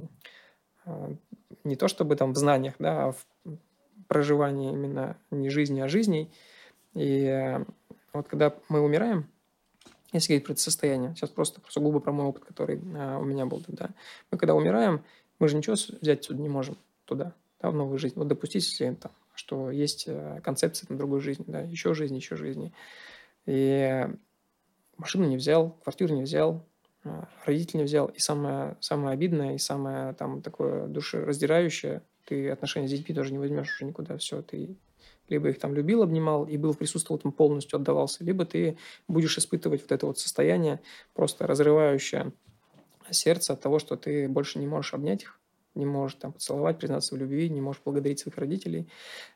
а, 0.86 1.16
не 1.64 1.76
то 1.76 1.88
чтобы 1.88 2.16
там 2.16 2.34
в 2.34 2.38
знаниях, 2.38 2.76
да, 2.80 3.06
а 3.08 3.12
в 3.12 3.26
проживании 4.08 4.74
именно 4.74 5.18
не 5.30 5.50
жизни, 5.50 5.80
а 5.80 5.88
жизней. 5.88 6.32
И 6.94 7.24
э, 7.24 7.64
вот 8.14 8.28
когда 8.28 8.54
мы 8.68 8.82
умираем, 8.82 9.30
если 10.12 10.34
говорить 10.34 10.46
про 10.46 10.54
это 10.54 10.62
состояние, 10.62 11.16
сейчас 11.16 11.30
просто 11.30 11.62
сугубо 11.70 12.00
про 12.00 12.12
мой 12.12 12.26
опыт, 12.26 12.44
который 12.46 12.82
а, 12.96 13.18
у 13.18 13.24
меня 13.24 13.46
был 13.46 13.62
тогда. 13.62 13.90
Мы 14.30 14.38
когда 14.38 14.56
умираем, 14.56 15.04
мы 15.40 15.48
же 15.48 15.58
ничего 15.58 15.76
взять 15.76 16.20
отсюда 16.20 16.42
не 16.42 16.50
можем 16.50 16.78
туда, 17.06 17.34
да, 17.62 17.72
в 17.72 17.76
новую 17.76 17.98
жизнь. 17.98 18.16
Вот 18.18 18.28
допустить, 18.28 18.68
если 18.68 18.94
там, 18.96 19.12
что 19.34 19.72
есть 19.72 20.06
э, 20.08 20.40
концепция 20.44 20.88
там, 20.88 20.98
другой 20.98 21.22
жизни, 21.22 21.46
да, 21.48 21.62
еще 21.62 21.94
жизни, 21.94 22.18
еще 22.18 22.36
жизни. 22.36 22.74
И 23.46 24.08
машину 24.98 25.28
не 25.28 25.38
взял, 25.38 25.72
квартиру 25.84 26.14
не 26.14 26.24
взял, 26.24 26.66
а, 27.04 27.28
родителей 27.46 27.80
не 27.80 27.86
взял. 27.86 28.08
И 28.08 28.20
самое, 28.20 28.78
самое 28.80 29.14
обидное, 29.14 29.56
и 29.56 29.58
самое 29.58 30.14
там 30.14 30.42
такое 30.42 30.88
душераздирающее, 30.88 32.04
ты 32.26 32.50
отношения 32.50 32.88
с 32.88 32.92
детьми 32.92 33.16
тоже 33.16 33.32
не 33.32 33.40
возьмешь 33.40 33.74
уже 33.74 33.86
никуда. 33.86 34.18
Все, 34.18 34.42
ты 34.42 34.78
либо 35.32 35.50
их 35.50 35.60
там 35.60 35.74
любил, 35.74 36.04
обнимал 36.04 36.46
и 36.46 36.58
был 36.58 36.74
присутствовал 36.76 37.20
там 37.20 37.32
полностью 37.32 37.78
отдавался, 37.78 38.24
либо 38.24 38.46
ты 38.46 38.78
будешь 39.08 39.38
испытывать 39.38 39.82
вот 39.82 39.92
это 39.92 40.06
вот 40.06 40.20
состояние 40.20 40.82
просто 41.14 41.48
разрывающее 41.48 42.32
сердце 43.10 43.54
от 43.54 43.62
того, 43.62 43.80
что 43.80 43.96
ты 43.96 44.28
больше 44.28 44.60
не 44.60 44.68
можешь 44.68 44.94
обнять 44.94 45.24
их, 45.24 45.40
не 45.74 45.86
можешь 45.86 46.18
там 46.20 46.34
поцеловать, 46.34 46.80
признаться 46.80 47.16
в 47.16 47.18
любви, 47.18 47.50
не 47.50 47.62
можешь 47.62 47.82
благодарить 47.84 48.20
своих 48.20 48.38
родителей. 48.38 48.90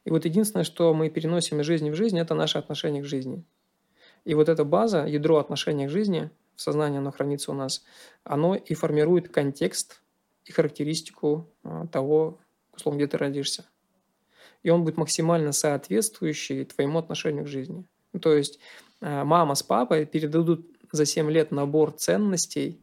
И 0.03 0.11
вот 0.11 0.25
единственное, 0.25 0.65
что 0.65 0.93
мы 0.93 1.09
переносим 1.09 1.61
из 1.61 1.65
жизни 1.65 1.89
в 1.89 1.95
жизнь, 1.95 2.19
это 2.19 2.35
наше 2.35 2.57
отношение 2.57 3.01
к 3.01 3.05
жизни. 3.05 3.43
И 4.25 4.33
вот 4.33 4.49
эта 4.49 4.65
база, 4.65 5.05
ядро 5.05 5.37
отношения 5.37 5.87
к 5.87 5.91
жизни, 5.91 6.29
в 6.55 6.61
сознании 6.61 6.99
оно 6.99 7.11
хранится 7.11 7.51
у 7.51 7.53
нас, 7.53 7.83
оно 8.23 8.55
и 8.55 8.73
формирует 8.73 9.29
контекст 9.29 10.01
и 10.45 10.51
характеристику 10.51 11.49
а, 11.63 11.87
того, 11.87 12.39
условно, 12.73 12.97
где 12.97 13.07
ты 13.07 13.17
родишься 13.17 13.65
и 14.65 14.71
он 14.71 14.83
будет 14.83 14.97
максимально 14.97 15.51
соответствующий 15.51 16.65
твоему 16.65 16.97
отношению 16.97 17.45
к 17.45 17.47
жизни. 17.47 17.85
Ну, 18.13 18.19
то 18.19 18.33
есть 18.33 18.59
э, 18.99 19.23
мама 19.23 19.53
с 19.53 19.61
папой 19.61 20.07
передадут 20.07 20.65
за 20.91 21.05
7 21.05 21.29
лет 21.29 21.51
набор 21.51 21.91
ценностей, 21.91 22.81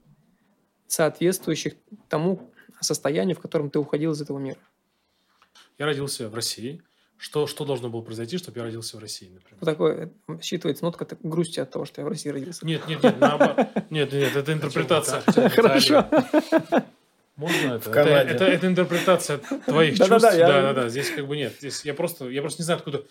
соответствующих 0.87 1.75
тому 2.09 2.53
состоянию, 2.81 3.35
в 3.35 3.41
котором 3.41 3.69
ты 3.69 3.81
уходил 3.81 4.13
из 4.13 4.23
этого 4.23 4.39
мира. 4.39 4.61
Я 5.77 5.87
родился 5.87 6.29
в 6.29 6.35
России. 6.35 6.81
Что, 7.17 7.49
что 7.49 7.65
должно 7.65 7.89
было 7.89 8.03
произойти, 8.03 8.39
чтобы 8.39 8.59
я 8.59 8.65
родился 8.65 8.97
в 8.97 9.01
России, 9.01 9.29
например? 9.29 9.59
Вот 9.61 9.67
такое 9.67 10.13
э, 10.29 10.33
считывается 10.35 10.83
нотка 10.83 11.05
грусти 11.25 11.59
от 11.59 11.73
того, 11.73 11.85
что 11.85 12.01
я 12.01 12.05
в 12.05 12.11
России 12.11 12.29
родился. 12.29 12.65
Нет, 12.65 12.87
нет, 12.87 13.03
нет, 13.03 13.19
наоборот. 13.19 13.57
Нет, 13.91 14.13
нет, 14.13 14.37
это 14.37 14.53
интерпретация. 14.53 15.21
Хорошо. 15.51 16.07
Можно 17.37 17.75
это? 17.75 17.91
Это, 17.91 18.11
это, 18.11 18.45
это 18.45 18.67
интерпретация 18.67 19.39
твоих 19.39 19.97
чувств. 19.97 20.21
Да, 20.21 20.63
да, 20.63 20.73
да. 20.75 20.89
Здесь 20.89 21.11
как 21.11 21.27
бы 21.27 21.37
нет. 21.37 21.55
Здесь 21.59 21.85
я 21.85 21.95
просто, 21.95 22.29
я 22.29 22.43
просто 22.43 22.61
не 22.61 22.65
знаю, 22.65 22.79
откуда. 22.79 23.05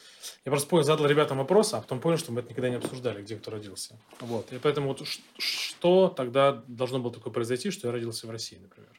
Я 0.45 0.51
просто 0.51 0.69
понял, 0.69 0.83
задал 0.83 1.07
ребятам 1.07 1.39
вопрос, 1.39 1.73
а 1.73 1.81
потом 1.81 1.99
понял, 1.99 2.17
что 2.17 2.31
мы 2.31 2.41
это 2.41 2.49
никогда 2.49 2.69
не 2.69 2.75
обсуждали, 2.75 3.23
где 3.23 3.35
кто 3.35 3.49
родился. 3.49 3.99
Вот. 4.19 4.53
И 4.53 4.59
поэтому 4.59 4.89
вот 4.89 5.01
что 5.37 6.07
тогда 6.09 6.63
должно 6.67 6.99
было 6.99 7.11
такое 7.11 7.33
произойти, 7.33 7.71
что 7.71 7.87
я 7.87 7.91
родился 7.91 8.27
в 8.27 8.31
России, 8.31 8.59
например? 8.61 8.91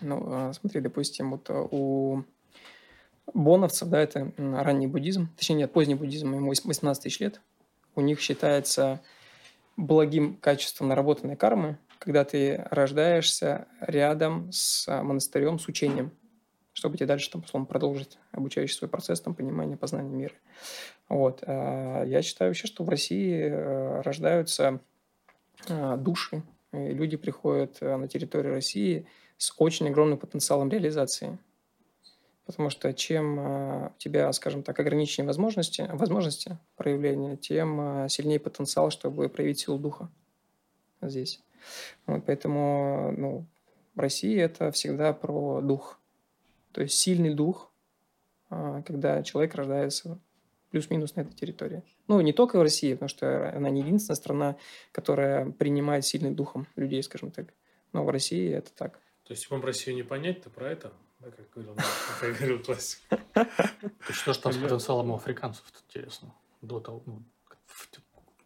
Ну, 0.00 0.22
а, 0.26 0.52
смотри, 0.52 0.80
допустим, 0.80 1.32
вот 1.32 1.50
а, 1.50 1.66
у 1.70 2.24
боновцев, 3.34 3.88
да, 3.88 4.00
это 4.00 4.32
ранний 4.36 4.86
буддизм, 4.86 5.28
точнее, 5.36 5.56
нет, 5.56 5.72
поздний 5.72 5.94
буддизм, 5.96 6.32
ему 6.34 6.50
18 6.50 7.02
тысяч 7.02 7.20
лет. 7.20 7.40
У 7.96 8.00
них 8.00 8.20
считается 8.20 9.00
благим 9.76 10.36
качеством 10.36 10.88
наработанной 10.88 11.36
кармы 11.36 11.78
когда 12.00 12.24
ты 12.24 12.64
рождаешься 12.70 13.68
рядом 13.80 14.50
с 14.52 14.88
а, 14.88 15.02
монастырем, 15.02 15.58
с 15.58 15.68
учением, 15.68 16.10
чтобы 16.72 16.96
тебе 16.96 17.06
дальше, 17.06 17.30
там, 17.30 17.42
условно, 17.42 17.66
продолжить 17.66 18.18
обучающий 18.32 18.74
свой 18.74 18.88
процесс, 18.88 19.20
там, 19.20 19.34
понимания, 19.34 19.76
познания 19.76 20.10
мира. 20.10 20.32
Вот. 21.10 21.44
А, 21.46 22.02
я 22.04 22.22
считаю 22.22 22.50
вообще, 22.50 22.66
что 22.66 22.84
в 22.84 22.88
России 22.88 23.38
э, 23.38 24.00
рождаются 24.00 24.80
а, 25.68 25.98
души, 25.98 26.42
и 26.72 26.88
люди 26.88 27.18
приходят 27.18 27.76
э, 27.82 27.96
на 27.96 28.08
территорию 28.08 28.54
России 28.54 29.06
с 29.36 29.52
очень 29.58 29.86
огромным 29.88 30.18
потенциалом 30.18 30.70
реализации. 30.70 31.38
Потому 32.46 32.70
что 32.70 32.92
чем 32.94 33.38
у 33.38 33.92
тебя, 33.98 34.32
скажем 34.32 34.62
так, 34.62 34.80
ограниченные 34.80 35.26
возможности, 35.26 35.88
возможности 35.92 36.58
проявления, 36.76 37.36
тем 37.36 38.08
сильнее 38.08 38.40
потенциал, 38.40 38.90
чтобы 38.90 39.28
проявить 39.28 39.60
силу 39.60 39.78
духа 39.78 40.10
здесь. 41.00 41.40
Вот, 42.06 42.24
поэтому 42.26 43.12
ну, 43.16 43.46
в 43.94 44.00
России 44.00 44.38
это 44.38 44.70
всегда 44.72 45.12
про 45.12 45.60
дух. 45.60 45.98
То 46.72 46.82
есть 46.82 46.94
сильный 46.94 47.34
дух, 47.34 47.70
а, 48.48 48.82
когда 48.82 49.22
человек 49.22 49.54
рождается 49.54 50.18
плюс-минус 50.70 51.16
на 51.16 51.22
этой 51.22 51.34
территории. 51.34 51.82
Ну, 52.06 52.20
не 52.20 52.32
только 52.32 52.58
в 52.58 52.62
России, 52.62 52.92
потому 52.92 53.08
что 53.08 53.52
она 53.54 53.70
не 53.70 53.80
единственная 53.80 54.16
страна, 54.16 54.56
которая 54.92 55.50
принимает 55.50 56.04
сильным 56.04 56.34
духом 56.34 56.66
людей, 56.76 57.02
скажем 57.02 57.30
так. 57.30 57.52
Но 57.92 58.04
в 58.04 58.10
России 58.10 58.52
это 58.52 58.72
так. 58.72 59.00
То 59.24 59.32
есть, 59.32 59.50
вам 59.50 59.64
Россию 59.64 59.96
не 59.96 60.02
понять, 60.02 60.42
то 60.42 60.50
про 60.50 60.70
это, 60.70 60.92
да, 61.18 61.30
как 61.30 61.50
говорил, 61.54 61.76
как 62.20 62.36
говорил 62.36 62.62
классик. 62.62 63.00
Что 64.08 64.32
же 64.32 64.40
там 64.40 64.52
с 64.52 64.56
потенциалом 64.56 65.10
у 65.10 65.16
африканцев, 65.16 65.64
интересно, 65.88 66.32
до 66.62 66.80
того, 66.80 67.02
ну, 67.06 67.22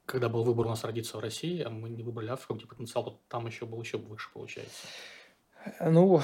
когда 0.06 0.28
был 0.28 0.44
выбор 0.44 0.66
у 0.66 0.68
нас 0.70 0.84
родиться 0.84 1.16
в 1.16 1.20
России, 1.20 1.62
а 1.62 1.70
мы 1.70 1.88
не 1.88 2.02
выбрали 2.02 2.28
Африку, 2.28 2.54
где 2.54 2.66
потенциал 2.66 3.20
там 3.28 3.46
еще 3.46 3.66
был 3.66 3.80
еще 3.80 3.98
выше, 3.98 4.30
получается. 4.32 4.86
Э, 5.80 5.90
ну, 5.90 6.20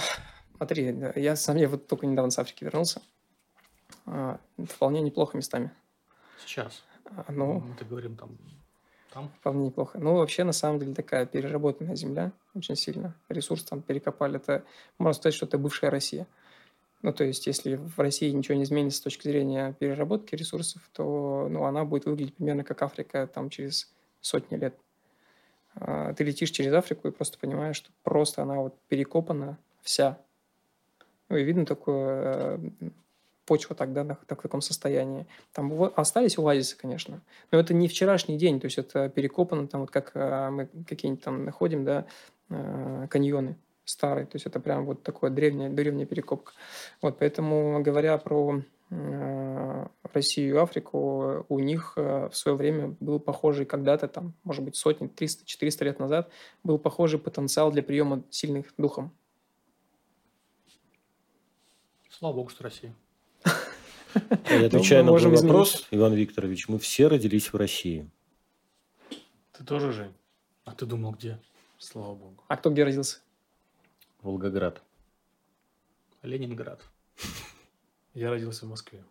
смотри, 0.57 0.95
я 1.17 1.37
сам 1.37 1.57
я 1.57 1.69
вот 1.69 1.87
только 1.87 2.07
недавно 2.07 2.31
с 2.31 2.39
Африки 2.39 2.65
вернулся. 2.65 3.03
А, 4.07 4.39
вполне 4.69 5.01
неплохо 5.01 5.37
местами. 5.37 5.71
Сейчас. 6.45 6.85
А, 7.05 7.27
ну, 7.33 7.61
мы 7.61 7.87
говорим 7.87 8.17
там, 8.17 8.37
там. 9.13 9.31
Вполне 9.41 9.67
неплохо. 9.67 9.99
Ну, 9.99 10.15
вообще, 10.17 10.45
на 10.45 10.53
самом 10.53 10.79
деле, 10.79 10.95
такая 10.95 11.27
переработанная 11.27 11.97
земля 11.97 12.33
очень 12.55 12.77
сильно. 12.77 13.15
Ресурс 13.29 13.65
там 13.65 13.83
перекопали. 13.83 14.37
Это, 14.37 14.65
можно 14.99 15.15
сказать, 15.15 15.35
что 15.35 15.47
это 15.47 15.59
бывшая 15.59 15.91
Россия. 15.91 16.27
Ну, 17.03 17.13
то 17.13 17.25
есть, 17.25 17.47
если 17.47 17.77
в 17.77 17.99
России 17.99 18.31
ничего 18.31 18.57
не 18.57 18.65
изменится 18.65 18.99
с 18.99 19.03
точки 19.03 19.29
зрения 19.29 19.75
переработки 19.79 20.35
ресурсов, 20.35 20.83
то 20.93 21.49
ну, 21.51 21.65
она 21.65 21.85
будет 21.85 22.05
выглядеть 22.05 22.37
примерно 22.37 22.63
как 22.63 22.83
Африка 22.83 23.27
там, 23.33 23.49
через 23.49 23.91
сотни 24.21 24.57
лет. 24.57 24.75
А, 25.77 26.13
ты 26.13 26.25
летишь 26.25 26.51
через 26.51 26.73
Африку 26.75 27.09
и 27.09 27.11
просто 27.11 27.39
понимаешь, 27.39 27.77
что 27.77 27.91
просто 28.03 28.43
она 28.43 28.57
вот 28.57 28.79
перекопана 28.89 29.59
вся. 29.81 30.19
Ну, 31.31 31.37
и 31.37 31.45
видно 31.45 31.65
такое 31.65 32.59
э, 32.59 32.91
почва 33.47 33.75
тогда 33.75 34.05
на, 34.05 34.17
так, 34.27 34.41
в 34.41 34.43
таком 34.43 34.61
состоянии. 34.61 35.27
Там 35.53 35.73
остались 35.97 36.39
оазисы, 36.39 36.77
конечно, 36.77 37.23
но 37.51 37.59
это 37.59 37.73
не 37.73 37.89
вчерашний 37.89 38.37
день, 38.37 38.61
то 38.61 38.67
есть 38.67 38.77
это 38.77 39.09
перекопано, 39.09 39.69
там 39.69 39.83
вот 39.83 39.91
как 39.91 40.11
э, 40.15 40.51
мы 40.51 40.67
какие-нибудь 40.87 41.25
там 41.25 41.45
находим, 41.47 41.85
да, 41.85 42.05
э, 42.51 43.07
каньоны 43.09 43.57
старый. 43.91 44.25
То 44.25 44.37
есть 44.37 44.47
это 44.47 44.61
прям 44.61 44.87
вот 44.87 45.03
такое 45.03 45.31
древняя, 45.31 45.71
древняя 45.71 46.07
перекопка. 46.07 46.53
Вот, 47.03 47.19
поэтому, 47.19 47.83
говоря 47.83 48.17
про 48.19 48.63
э, 48.91 49.87
Россию 50.13 50.55
и 50.55 50.59
Африку, 50.59 51.45
у 51.49 51.59
них 51.59 51.95
э, 51.97 52.29
в 52.31 52.37
свое 52.37 52.57
время 52.57 52.97
был 53.01 53.21
похожий 53.21 53.67
когда-то, 53.67 54.09
там, 54.09 54.35
может 54.45 54.65
быть, 54.65 54.77
сотни, 54.77 55.09
300, 55.09 55.45
400 55.45 55.85
лет 55.85 55.99
назад, 55.99 56.31
был 56.65 56.79
похожий 56.79 57.19
потенциал 57.19 57.71
для 57.71 57.83
приема 57.83 58.23
сильных 58.31 58.73
духом. 58.79 59.13
Слава 62.09 62.35
богу, 62.35 62.51
что 62.51 62.65
Россия. 62.65 62.95
Я 64.51 64.67
отвечаю 64.67 65.05
на 65.05 65.17
твой 65.17 65.37
вопрос, 65.37 65.87
Иван 65.91 66.15
Викторович, 66.15 66.69
мы 66.69 66.79
все 66.79 67.07
родились 67.07 67.53
в 67.53 67.57
России. 67.57 68.11
Ты 69.53 69.65
тоже, 69.65 69.93
Жень? 69.93 70.15
А 70.65 70.73
ты 70.73 70.87
думал, 70.87 71.13
где? 71.13 71.39
Слава 71.79 72.15
богу. 72.15 72.45
А 72.49 72.57
кто 72.57 72.71
где 72.71 72.85
родился? 72.85 73.21
Волгоград. 74.23 74.83
Ленинград. 76.23 76.83
Я 78.15 78.31
родился 78.31 78.67
в 78.67 78.69
Москве. 78.69 79.03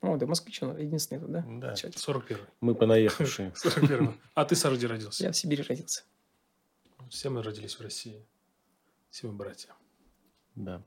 О, 0.00 0.16
да, 0.16 0.26
москвич, 0.26 0.62
он 0.62 0.76
единственный 0.78 1.20
тут, 1.20 1.30
да? 1.30 1.44
Да. 1.46 1.74
41-й. 1.74 2.36
Мы 2.60 2.74
понаехавшие. 2.74 3.52
41 3.56 4.18
А 4.34 4.44
ты, 4.44 4.56
Сара, 4.56 4.74
где 4.74 4.86
родился? 4.88 5.22
Я 5.22 5.30
в 5.30 5.36
Сибири 5.36 5.62
родился. 5.62 6.02
Все 7.08 7.30
мы 7.30 7.42
родились 7.42 7.78
в 7.78 7.80
России. 7.82 8.24
Все 9.10 9.28
мы 9.28 9.34
братья. 9.34 9.70
Да. 10.56 10.82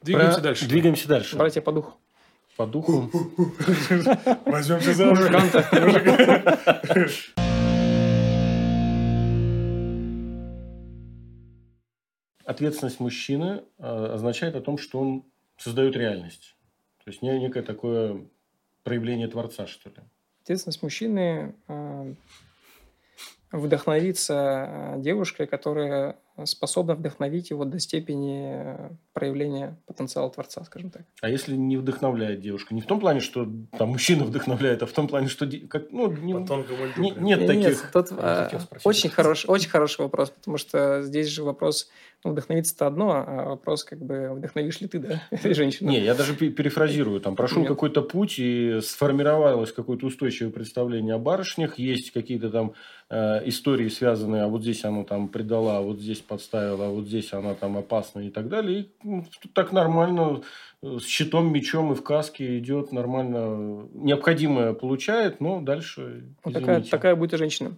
Двигаемся 0.00 0.36
Про- 0.38 0.42
дальше. 0.44 0.66
Двигаемся 0.68 1.06
дальше. 1.08 1.36
Братья 1.36 1.60
по 1.60 1.72
духу. 1.72 1.98
По 2.56 2.66
духу. 2.66 3.10
Возьмемся 4.46 4.94
за 4.94 5.06
Мужикам-то. 5.06 5.68
Ответственность 12.50 12.98
мужчины 12.98 13.62
э, 13.78 14.06
означает 14.14 14.56
о 14.56 14.60
том, 14.60 14.76
что 14.76 14.98
он 14.98 15.24
создает 15.56 15.94
реальность. 15.96 16.56
То 17.04 17.10
есть 17.10 17.22
не- 17.22 17.38
некое 17.38 17.62
такое 17.62 18.26
проявление 18.82 19.28
Творца, 19.28 19.68
что 19.68 19.88
ли. 19.90 19.96
Ответственность 20.42 20.82
мужчины 20.82 21.54
э, 21.68 22.14
вдохновиться 23.52 24.94
э, 24.96 25.00
девушкой, 25.00 25.46
которая 25.46 26.18
способна 26.46 26.94
вдохновить 26.94 27.50
его 27.50 27.64
до 27.64 27.78
степени 27.78 28.52
э, 28.54 28.90
проявления 29.12 29.76
потенциала 29.86 30.30
Творца, 30.30 30.62
скажем 30.64 30.90
так. 30.90 31.02
А 31.22 31.28
если 31.28 31.54
не 31.56 31.76
вдохновляет 31.76 32.40
девушка? 32.40 32.74
Не 32.74 32.80
в 32.80 32.86
том 32.86 33.00
плане, 33.00 33.20
что 33.20 33.48
там 33.78 33.90
мужчина 33.90 34.24
вдохновляет, 34.30 34.82
а 34.82 34.86
в 34.86 34.92
том 34.92 35.08
плане, 35.08 35.28
что 35.28 35.48
как, 35.68 35.90
ну, 35.92 36.10
не- 36.12 36.32
не- 36.32 37.12
прям. 37.12 37.24
нет 37.24 37.38
Нет, 37.40 37.46
таких. 37.46 37.90
э, 37.94 38.44
хотел 38.44 38.60
спросить. 38.60 38.86
очень 38.86 39.10
хороший, 39.10 39.46
очень 39.48 39.68
хороший 39.70 40.00
вопрос, 40.02 40.30
потому 40.30 40.56
что 40.58 41.02
здесь 41.02 41.28
же 41.28 41.42
вопрос, 41.44 41.88
ну, 42.24 42.32
вдохновиться-то 42.32 42.86
одно, 42.86 43.12
а 43.26 43.44
вопрос, 43.50 43.84
как 43.84 43.98
бы, 44.00 44.30
вдохновишь 44.34 44.80
ли 44.80 44.88
ты, 44.88 44.98
да, 44.98 45.22
этой 45.30 45.54
женщину. 45.54 45.90
Не, 45.90 46.00
я 46.00 46.14
даже 46.14 46.34
пе- 46.34 46.50
перефразирую. 46.50 47.20
Там 47.20 47.36
прошел 47.36 47.60
Нет. 47.60 47.68
какой-то 47.68 48.02
путь 48.02 48.34
и 48.38 48.80
сформировалось 48.82 49.72
какое-то 49.72 50.06
устойчивое 50.06 50.52
представление 50.52 51.14
о 51.14 51.18
барышнях. 51.18 51.78
Есть 51.78 52.10
какие-то 52.12 52.50
там 52.50 52.74
э, 53.10 53.48
истории, 53.48 53.88
связанные, 53.88 54.44
а 54.44 54.48
вот 54.48 54.62
здесь 54.62 54.84
она 54.84 55.04
там 55.04 55.28
предала, 55.28 55.78
а 55.78 55.80
вот 55.80 55.98
здесь 56.00 56.20
подставила, 56.20 56.86
а 56.86 56.90
вот 56.90 57.06
здесь 57.06 57.32
она 57.32 57.54
там 57.54 57.76
опасна 57.76 58.20
и 58.20 58.30
так 58.30 58.48
далее. 58.48 58.80
И 58.80 58.90
ну, 59.02 59.24
так 59.52 59.72
нормально 59.72 60.42
э, 60.82 60.98
с 60.98 61.04
щитом, 61.04 61.52
мечом 61.52 61.92
и 61.92 61.94
в 61.96 62.02
каске 62.02 62.58
идет 62.58 62.92
нормально. 62.92 63.88
Необходимое 63.92 64.72
получает, 64.72 65.40
но 65.40 65.60
дальше 65.60 66.24
Вот 66.44 66.54
такая, 66.54 66.76
извините. 66.76 66.90
такая 66.90 67.16
будет 67.16 67.34
и 67.34 67.36
женщина. 67.36 67.76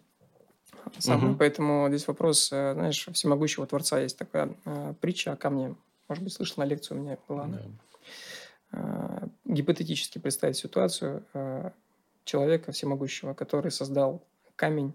Самая. 0.98 1.30
Мгм. 1.30 1.38
Поэтому 1.38 1.88
здесь 1.88 2.06
вопрос, 2.06 2.52
э, 2.52 2.74
знаешь, 2.74 3.08
всемогущего 3.12 3.66
Творца 3.66 4.00
есть 4.00 4.18
такая 4.18 4.54
э, 4.64 4.94
притча 5.00 5.32
о 5.32 5.36
камне. 5.36 5.74
Может 6.08 6.24
быть, 6.24 6.32
слышал 6.32 6.56
на 6.58 6.64
лекцию 6.66 6.98
у 6.98 7.02
меня 7.02 7.16
была. 7.26 7.46
Да. 7.46 7.58
Э, 8.72 9.26
Гипотетически 9.44 10.18
представить 10.18 10.56
ситуацию 10.56 11.24
э, 11.32 11.70
человека 12.24 12.72
всемогущего, 12.72 13.32
который 13.32 13.70
создал 13.70 14.22
камень, 14.56 14.92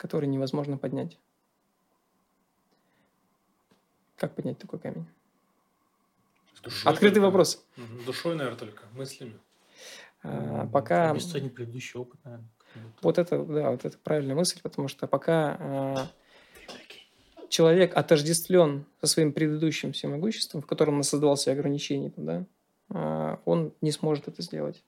который 0.00 0.26
невозможно 0.26 0.78
поднять. 0.78 1.18
Как 4.16 4.34
поднять 4.34 4.58
такой 4.58 4.78
камень? 4.78 5.06
Душой 6.62 6.90
Открытый 6.90 7.16
только. 7.16 7.26
вопрос. 7.26 7.66
Душой, 8.06 8.34
наверное, 8.34 8.58
только. 8.58 8.84
Мыслями. 8.92 9.38
Э, 10.22 10.66
Пока... 10.72 11.10
Обесценить 11.10 11.54
предыдущий 11.54 12.00
опыт, 12.00 12.18
наверное. 12.24 12.48
Вот 13.02 13.18
это, 13.18 13.44
да, 13.44 13.70
вот 13.72 13.84
это 13.84 13.98
правильная 13.98 14.34
мысль, 14.34 14.60
потому 14.62 14.88
что 14.88 15.06
пока 15.06 15.56
э, 15.58 15.96
человек 17.50 17.94
отождествлен 17.94 18.86
со 19.00 19.06
своим 19.06 19.32
предыдущим 19.34 19.92
всемогуществом, 19.92 20.62
в 20.62 20.66
котором 20.66 20.96
он 20.96 21.02
создавал 21.02 21.36
себе 21.36 21.52
ограничения, 21.52 22.12
да, 22.16 22.46
э, 22.88 23.36
он 23.44 23.74
не 23.82 23.92
сможет 23.92 24.28
это 24.28 24.40
сделать. 24.40 24.82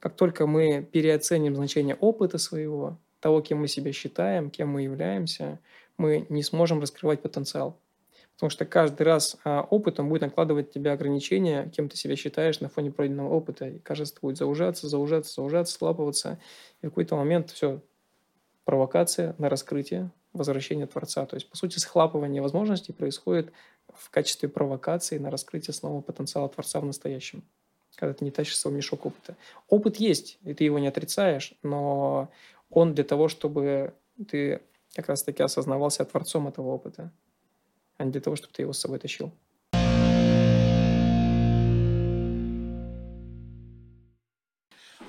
Как 0.00 0.16
только 0.16 0.48
мы 0.48 0.82
переоценим 0.82 1.54
значение 1.54 1.94
опыта 1.94 2.38
своего, 2.38 2.98
того, 3.22 3.40
кем 3.40 3.60
мы 3.60 3.68
себя 3.68 3.92
считаем, 3.92 4.50
кем 4.50 4.68
мы 4.68 4.82
являемся, 4.82 5.60
мы 5.96 6.26
не 6.28 6.42
сможем 6.42 6.80
раскрывать 6.80 7.22
потенциал. 7.22 7.78
Потому 8.34 8.50
что 8.50 8.64
каждый 8.64 9.02
раз 9.02 9.36
а, 9.44 9.62
опыт, 9.62 10.00
он 10.00 10.08
будет 10.08 10.22
накладывать 10.22 10.66
на 10.66 10.72
тебя 10.72 10.92
ограничения, 10.92 11.70
кем 11.74 11.88
ты 11.88 11.96
себя 11.96 12.16
считаешь 12.16 12.60
на 12.60 12.68
фоне 12.68 12.90
пройденного 12.90 13.32
опыта. 13.32 13.68
И 13.68 13.78
кажется, 13.78 14.16
будет 14.20 14.36
заужаться, 14.36 14.88
заужаться, 14.88 15.34
заужаться, 15.34 15.74
слапываться. 15.74 16.40
И 16.80 16.86
в 16.86 16.90
какой-то 16.90 17.14
момент 17.14 17.50
все, 17.50 17.80
провокация 18.64 19.36
на 19.38 19.48
раскрытие, 19.48 20.10
возвращение 20.32 20.86
Творца. 20.86 21.24
То 21.26 21.36
есть, 21.36 21.48
по 21.48 21.56
сути, 21.56 21.78
схлапывание 21.78 22.42
возможностей 22.42 22.92
происходит 22.92 23.52
в 23.94 24.10
качестве 24.10 24.48
провокации 24.48 25.18
на 25.18 25.30
раскрытие 25.30 25.74
снова 25.74 26.00
потенциала 26.00 26.48
Творца 26.48 26.80
в 26.80 26.84
настоящем. 26.84 27.44
Когда 27.94 28.14
ты 28.14 28.24
не 28.24 28.32
тащишь 28.32 28.58
свой 28.58 28.74
мешок 28.74 29.06
опыта. 29.06 29.36
Опыт 29.68 29.96
есть, 29.96 30.38
и 30.42 30.54
ты 30.54 30.64
его 30.64 30.80
не 30.80 30.88
отрицаешь, 30.88 31.54
но 31.62 32.30
он 32.72 32.94
для 32.94 33.04
того, 33.04 33.28
чтобы 33.28 33.94
ты 34.28 34.60
как 34.94 35.08
раз-таки 35.08 35.42
осознавался 35.42 36.04
Творцом 36.04 36.48
этого 36.48 36.68
опыта, 36.68 37.12
а 37.98 38.04
не 38.04 38.10
для 38.10 38.20
того, 38.20 38.36
чтобы 38.36 38.52
ты 38.52 38.62
его 38.62 38.72
с 38.72 38.78
собой 38.78 38.98
тащил. 38.98 39.32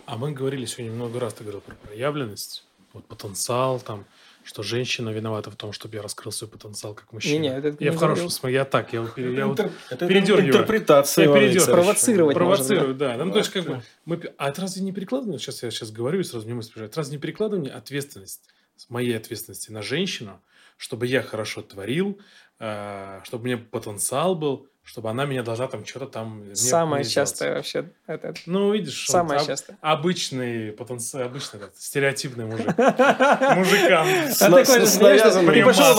А 0.05 0.17
мы 0.17 0.33
говорили 0.33 0.65
сегодня 0.65 0.93
много 0.93 1.19
раз, 1.19 1.33
ты 1.33 1.43
говорил 1.43 1.61
про 1.61 1.75
проявленность, 1.75 2.65
вот 2.91 3.05
потенциал 3.05 3.79
там, 3.79 4.05
что 4.43 4.63
женщина 4.63 5.09
виновата 5.09 5.49
в 5.51 5.55
том, 5.55 5.71
чтобы 5.73 5.95
я 5.95 6.01
раскрыл 6.01 6.31
свой 6.31 6.49
потенциал 6.49 6.93
как 6.93 7.11
мужчина. 7.13 7.33
Не-не, 7.33 7.57
это 7.57 7.67
я 7.79 7.91
не 7.91 7.95
в 7.95 7.99
хорошем 7.99 8.23
говорил. 8.25 8.29
смысле, 8.29 8.53
я 8.53 8.65
так, 8.65 8.93
я, 8.93 9.01
вот 9.01 9.17
я 9.17 9.47
вот 9.47 9.59
это 9.89 10.07
передергиваю. 10.07 10.47
интерпретация. 10.47 11.25
Я 11.27 11.33
передергиваю. 11.33 11.71
Провоцировать 11.73 12.35
можно, 12.37 12.55
провоцирую, 12.55 12.95
да. 12.95 13.17
Ну, 13.17 13.31
то 13.31 13.37
есть, 13.39 13.51
как 13.51 13.63
бы, 13.65 13.69
Да. 13.73 13.81
мы, 14.05 14.21
а 14.37 14.49
это 14.49 14.61
разве 14.61 14.81
не 14.83 14.91
перекладывание? 14.91 15.39
Сейчас 15.39 15.63
я 15.63 15.71
сейчас 15.71 15.91
говорю, 15.91 16.19
и 16.19 16.23
сразу 16.23 16.45
мне 16.45 16.55
мысль 16.55 16.71
приезжает. 16.71 16.95
Разве 16.97 17.15
не 17.17 17.21
перекладывание 17.21 17.71
ответственность, 17.73 18.41
с 18.75 18.89
моей 18.89 19.15
ответственности 19.15 19.71
на 19.71 19.81
женщину, 19.81 20.41
чтобы 20.77 21.07
я 21.07 21.21
хорошо 21.21 21.61
творил, 21.61 22.19
э, 22.59 23.19
чтобы 23.23 23.43
у 23.43 23.45
меня 23.45 23.57
потенциал 23.57 24.35
был, 24.35 24.67
чтобы 24.85 25.09
она 25.09 25.23
меня 25.25 25.43
должна 25.43 25.67
там 25.67 25.85
что-то 25.85 26.07
там... 26.07 26.43
Самое 26.55 27.05
частое 27.05 27.55
вообще. 27.55 27.89
Это, 28.05 28.33
Ну, 28.45 28.73
видишь, 28.73 29.09
он 29.09 29.13
самое 29.13 29.39
об- 29.39 29.47
частое. 29.47 29.77
обычный 29.79 30.73
потенциал, 30.73 31.23
обычный 31.27 31.61
этот, 31.61 31.77
стереотипный 31.77 32.45
мужик. 32.45 32.67
Мужикам. 32.77 34.07
С, 34.29 34.41
А 34.41 34.49
такой 34.51 34.85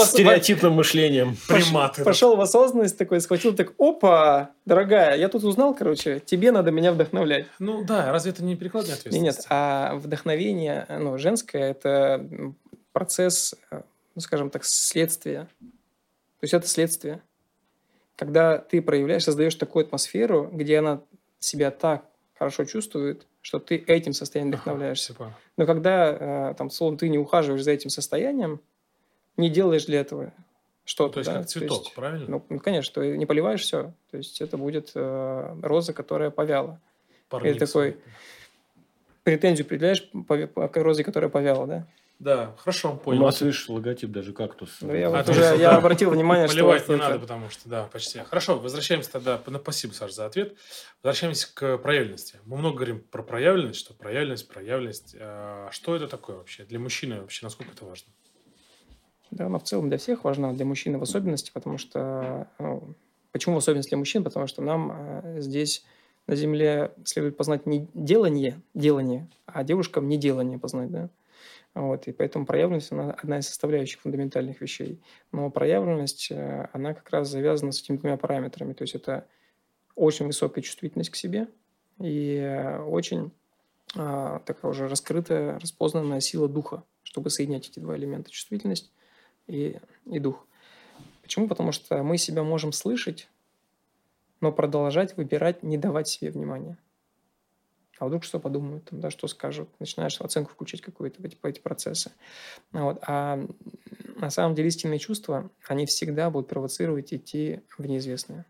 стереотипным 0.06 0.74
мышлением. 0.74 1.36
Примат. 1.48 1.98
Пошел 2.04 2.36
в 2.36 2.40
осознанность 2.42 2.98
такой, 2.98 3.22
схватил 3.22 3.54
так, 3.54 3.72
опа, 3.78 4.50
дорогая, 4.66 5.16
я 5.16 5.28
тут 5.30 5.44
узнал, 5.44 5.74
короче, 5.74 6.20
тебе 6.20 6.52
надо 6.52 6.70
меня 6.70 6.92
вдохновлять. 6.92 7.46
Ну 7.58 7.84
да, 7.84 8.12
разве 8.12 8.32
это 8.32 8.44
не 8.44 8.54
перекладывание 8.54 9.00
Не, 9.06 9.20
нет, 9.20 9.46
а 9.48 9.94
вдохновение, 9.94 10.86
ну, 10.90 11.16
женское, 11.16 11.70
это 11.70 12.28
процесс, 12.92 13.54
э, 13.70 13.80
ну, 14.14 14.20
скажем 14.20 14.50
так, 14.50 14.64
следствия. 14.64 15.48
То 15.60 16.42
есть 16.42 16.54
это 16.54 16.66
следствие. 16.66 17.22
Когда 18.16 18.58
ты 18.58 18.80
проявляешь, 18.82 19.24
создаешь 19.24 19.54
такую 19.56 19.84
атмосферу, 19.86 20.48
где 20.52 20.78
она 20.78 21.02
себя 21.40 21.70
так 21.70 22.04
хорошо 22.34 22.64
чувствует, 22.64 23.26
что 23.40 23.58
ты 23.58 23.76
этим 23.76 24.12
состоянием 24.12 24.52
вдохновляешься. 24.54 25.12
Типа, 25.12 25.36
Но 25.56 25.66
когда, 25.66 26.50
э, 26.50 26.54
там, 26.56 26.70
словом, 26.70 26.96
ты 26.96 27.08
не 27.08 27.18
ухаживаешь 27.18 27.62
за 27.62 27.72
этим 27.72 27.90
состоянием, 27.90 28.60
не 29.36 29.50
делаешь 29.50 29.86
для 29.86 30.00
этого 30.00 30.32
что-то, 30.84 31.08
Ну, 31.08 31.12
то 31.12 31.18
есть 31.20 31.30
да, 31.30 31.38
как 31.38 31.46
цветок, 31.48 31.92
правильно? 31.94 32.26
ну, 32.28 32.44
ну, 32.48 32.60
конечно, 32.60 33.02
ты 33.02 33.16
не 33.16 33.26
поливаешь 33.26 33.62
все. 33.62 33.92
То 34.10 34.16
есть 34.16 34.40
это 34.40 34.56
будет 34.58 34.92
э, 34.94 35.56
роза, 35.62 35.92
которая 35.92 36.30
повяла. 36.30 36.80
Парник 37.28 37.54
такой- 37.54 37.66
свой. 37.66 37.96
Претензию 39.22 39.66
предъявляешь 39.66 40.08
по, 40.10 40.46
по- 40.68 40.82
розе, 40.82 41.02
которая 41.02 41.30
повяла, 41.30 41.66
да? 41.66 41.86
Да, 42.20 42.54
хорошо, 42.58 42.92
У 42.94 42.96
понял. 42.96 43.22
нас, 43.22 43.40
видишь, 43.40 43.68
логотип 43.68 44.10
даже 44.10 44.32
кактус. 44.32 44.78
Ну, 44.80 44.94
я 44.94 45.08
А, 45.08 45.10
вот 45.10 45.28
уже 45.28 45.40
я 45.42 45.56
да. 45.72 45.76
обратил 45.76 46.10
внимание, 46.10 46.46
что 46.46 46.56
Поливать 46.56 46.88
не 46.88 46.94
это- 46.94 47.04
надо, 47.04 47.18
потому 47.18 47.50
что, 47.50 47.68
да, 47.68 47.84
почти. 47.92 48.20
Хорошо, 48.20 48.58
возвращаемся 48.58 49.10
тогда. 49.12 49.40
Ну, 49.46 49.58
Спасибо, 49.58 49.92
Саш, 49.92 50.12
за 50.12 50.26
ответ. 50.26 50.54
Возвращаемся 51.02 51.52
к 51.52 51.76
проявленности. 51.78 52.38
Мы 52.46 52.56
много 52.56 52.76
говорим 52.76 53.00
про 53.00 53.22
проявленность, 53.22 53.80
что 53.80 53.94
проявленность, 53.94 54.48
проявленность. 54.48 55.16
А 55.18 55.68
Что 55.72 55.96
это 55.96 56.06
такое 56.08 56.36
вообще? 56.36 56.64
Для 56.64 56.78
мужчины 56.78 57.20
вообще 57.20 57.44
насколько 57.44 57.72
это 57.72 57.84
важно? 57.84 58.10
Да, 59.30 59.48
но 59.48 59.58
в 59.58 59.64
целом 59.64 59.88
для 59.88 59.98
всех 59.98 60.22
важна, 60.24 60.52
для 60.52 60.64
мужчины 60.64 60.98
в 60.98 61.02
особенности, 61.02 61.50
потому 61.52 61.76
что... 61.78 62.46
ну, 62.60 62.94
почему 63.32 63.56
в 63.56 63.58
особенности 63.58 63.90
для 63.90 63.98
мужчин? 63.98 64.22
Потому 64.22 64.46
что 64.46 64.62
нам 64.62 64.92
э, 65.24 65.40
здесь 65.40 65.84
на 66.28 66.36
Земле 66.36 66.92
следует 67.04 67.36
познать 67.36 67.66
не 67.66 67.88
делание, 67.92 68.60
делание, 68.72 69.28
а 69.46 69.64
девушкам 69.64 70.08
не 70.08 70.16
делание 70.16 70.58
познать, 70.58 70.90
да. 70.92 71.10
Вот, 71.74 72.06
и 72.06 72.12
поэтому 72.12 72.46
проявленность 72.46 72.92
она 72.92 73.12
одна 73.12 73.38
из 73.38 73.48
составляющих 73.48 74.00
фундаментальных 74.00 74.60
вещей. 74.60 75.02
Но 75.32 75.50
проявленность, 75.50 76.30
э, 76.30 76.68
она 76.72 76.94
как 76.94 77.10
раз 77.10 77.28
завязана 77.28 77.72
с 77.72 77.82
этими 77.82 77.96
двумя 77.96 78.16
параметрами. 78.16 78.74
То 78.74 78.82
есть 78.82 78.94
это 78.94 79.26
очень 79.96 80.26
высокая 80.26 80.62
чувствительность 80.62 81.10
к 81.10 81.16
себе 81.16 81.48
и 81.98 82.36
э, 82.36 82.78
очень 82.80 83.32
а, 83.96 84.40
такая 84.40 84.70
уже 84.70 84.88
раскрытая, 84.88 85.58
распознанная 85.58 86.20
сила 86.20 86.48
духа, 86.48 86.82
чтобы 87.02 87.30
соединять 87.30 87.68
эти 87.68 87.78
два 87.78 87.96
элемента– 87.96 88.30
чувствительность 88.32 88.90
и, 89.46 89.78
и 90.06 90.18
дух. 90.18 90.46
Почему? 91.22 91.48
Потому 91.48 91.70
что 91.72 92.02
мы 92.02 92.18
себя 92.18 92.42
можем 92.42 92.72
слышать, 92.72 93.28
но 94.40 94.52
продолжать 94.52 95.16
выбирать, 95.16 95.62
не 95.62 95.78
давать 95.78 96.08
себе 96.08 96.30
внимания. 96.30 96.76
А 97.98 98.06
вдруг 98.06 98.24
что 98.24 98.40
подумают, 98.40 98.84
там, 98.86 99.00
да, 99.00 99.10
что 99.10 99.28
скажут, 99.28 99.68
начинаешь 99.78 100.20
оценку 100.20 100.50
включить 100.50 100.80
какую-то 100.80 101.22
в 101.22 101.24
эти, 101.24 101.36
в 101.40 101.44
эти 101.44 101.60
процессы. 101.60 102.12
Вот. 102.72 102.98
А 103.06 103.46
на 104.16 104.30
самом 104.30 104.54
деле 104.54 104.68
истинные 104.68 104.98
чувства, 104.98 105.50
они 105.68 105.86
всегда 105.86 106.30
будут 106.30 106.48
провоцировать 106.48 107.12
идти 107.12 107.60
в 107.78 107.86
неизвестное. 107.86 108.46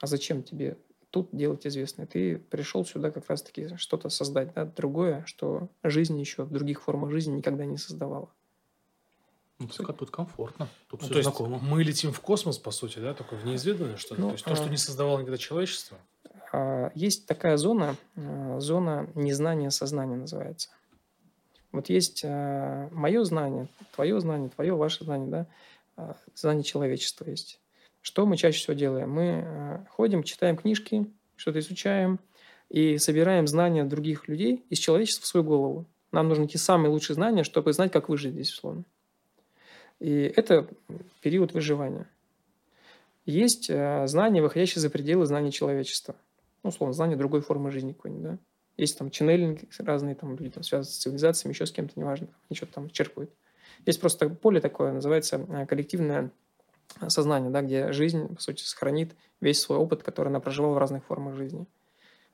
А 0.00 0.06
зачем 0.06 0.42
тебе 0.42 0.78
тут 1.10 1.28
делать 1.32 1.66
известное? 1.66 2.06
Ты 2.06 2.38
пришел 2.38 2.84
сюда 2.84 3.10
как 3.10 3.28
раз-таки 3.28 3.76
что-то 3.76 4.08
создать, 4.08 4.54
да, 4.54 4.64
другое, 4.64 5.22
что 5.26 5.68
жизнь 5.82 6.18
еще 6.18 6.44
в 6.44 6.50
других 6.50 6.82
формах 6.82 7.10
жизни 7.10 7.36
никогда 7.36 7.64
не 7.66 7.78
создавала. 7.78 8.30
Ну, 9.58 9.68
тут, 9.68 9.96
тут 9.96 10.10
комфортно, 10.10 10.68
тут 10.88 11.00
ну, 11.00 11.06
все 11.06 11.12
то 11.12 11.18
есть 11.20 11.28
знакомо. 11.28 11.58
мы 11.58 11.84
летим 11.84 12.12
в 12.12 12.20
космос, 12.20 12.58
по 12.58 12.72
сути, 12.72 12.98
да, 12.98 13.14
только 13.14 13.36
в 13.36 13.46
неизведанное 13.46 13.96
что-то. 13.96 14.20
Ну, 14.20 14.26
то 14.28 14.32
есть 14.32 14.44
то, 14.44 14.54
что 14.56 14.64
а- 14.64 14.68
не 14.68 14.76
создавало 14.76 15.20
никогда 15.20 15.38
человечество. 15.38 15.96
Есть 16.94 17.26
такая 17.26 17.56
зона, 17.56 17.96
а, 18.16 18.58
зона 18.60 19.08
незнания 19.14 19.70
сознания 19.70 20.16
называется. 20.16 20.70
Вот 21.72 21.88
есть 21.88 22.22
мое 22.22 23.24
знание, 23.24 23.66
твое 23.96 24.20
знание, 24.20 24.48
твое, 24.48 24.76
ваше 24.76 25.04
знание, 25.04 25.28
да, 25.28 25.46
а, 25.96 26.16
знание 26.34 26.62
человечества 26.62 27.28
есть. 27.28 27.60
Что 28.00 28.26
мы 28.26 28.36
чаще 28.36 28.58
всего 28.58 28.74
делаем? 28.74 29.10
Мы 29.10 29.84
ходим, 29.90 30.22
читаем 30.22 30.56
книжки, 30.56 31.06
что-то 31.36 31.58
изучаем 31.58 32.20
и 32.68 32.98
собираем 32.98 33.46
знания 33.46 33.84
других 33.84 34.28
людей 34.28 34.64
из 34.70 34.78
человечества 34.78 35.24
в 35.24 35.26
свою 35.26 35.44
голову. 35.44 35.86
Нам 36.12 36.28
нужны 36.28 36.46
те 36.46 36.58
самые 36.58 36.90
лучшие 36.90 37.14
знания, 37.14 37.42
чтобы 37.42 37.72
знать, 37.72 37.90
как 37.90 38.08
выжить 38.08 38.34
здесь, 38.34 38.52
условно. 38.52 38.84
И 40.00 40.32
это 40.36 40.68
период 41.22 41.54
выживания. 41.54 42.08
Есть 43.26 43.70
э, 43.70 44.06
знания, 44.06 44.42
выходящие 44.42 44.80
за 44.80 44.90
пределы 44.90 45.24
знаний 45.26 45.50
человечества. 45.50 46.14
Ну, 46.64 46.70
условно, 46.70 46.94
знания 46.94 47.14
другой 47.14 47.42
формы 47.42 47.70
жизни 47.70 47.92
какой-нибудь, 47.92 48.24
да. 48.24 48.38
Есть 48.76 48.98
там 48.98 49.10
ченнелинги 49.10 49.68
разные, 49.78 50.16
там 50.16 50.34
люди 50.36 50.50
там, 50.50 50.64
связаны 50.64 50.90
с 50.92 50.98
цивилизациями, 50.98 51.52
еще 51.52 51.66
с 51.66 51.70
кем-то, 51.70 51.92
неважно, 51.94 52.28
они 52.48 52.56
что-то 52.56 52.72
там 52.72 52.90
черпают. 52.90 53.30
Есть 53.86 54.00
просто 54.00 54.28
поле 54.28 54.60
такое, 54.60 54.92
называется 54.92 55.36
э, 55.36 55.66
коллективное 55.66 56.32
сознание, 57.08 57.50
да, 57.50 57.62
где 57.62 57.92
жизнь, 57.92 58.34
по 58.34 58.40
сути, 58.40 58.62
сохранит 58.62 59.14
весь 59.40 59.60
свой 59.60 59.78
опыт, 59.78 60.02
который 60.02 60.28
она 60.28 60.40
проживала 60.40 60.74
в 60.74 60.78
разных 60.78 61.04
формах 61.04 61.36
жизни. 61.36 61.66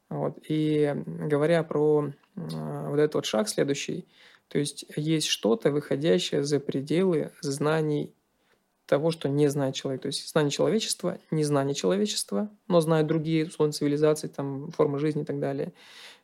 Вот. 0.08 0.38
И 0.48 0.94
говоря 1.06 1.62
про 1.62 2.12
э, 2.36 2.88
вот 2.88 2.98
этот 2.98 3.14
вот 3.16 3.26
шаг 3.26 3.48
следующий, 3.48 4.08
то 4.48 4.58
есть 4.58 4.86
есть 4.96 5.28
что-то, 5.28 5.70
выходящее 5.70 6.42
за 6.42 6.58
пределы 6.58 7.32
знаний 7.40 8.14
того, 8.90 9.12
что 9.12 9.28
не 9.28 9.46
знает 9.46 9.76
человек. 9.76 10.02
То 10.02 10.06
есть 10.06 10.28
знание 10.28 10.50
человечества, 10.50 11.20
не 11.30 11.44
знание 11.44 11.76
человечества, 11.76 12.50
но 12.66 12.80
знают 12.80 13.06
другие, 13.06 13.46
условно, 13.46 13.72
цивилизации, 13.72 14.26
там, 14.26 14.72
формы 14.72 14.98
жизни 14.98 15.22
и 15.22 15.24
так 15.24 15.38
далее. 15.38 15.72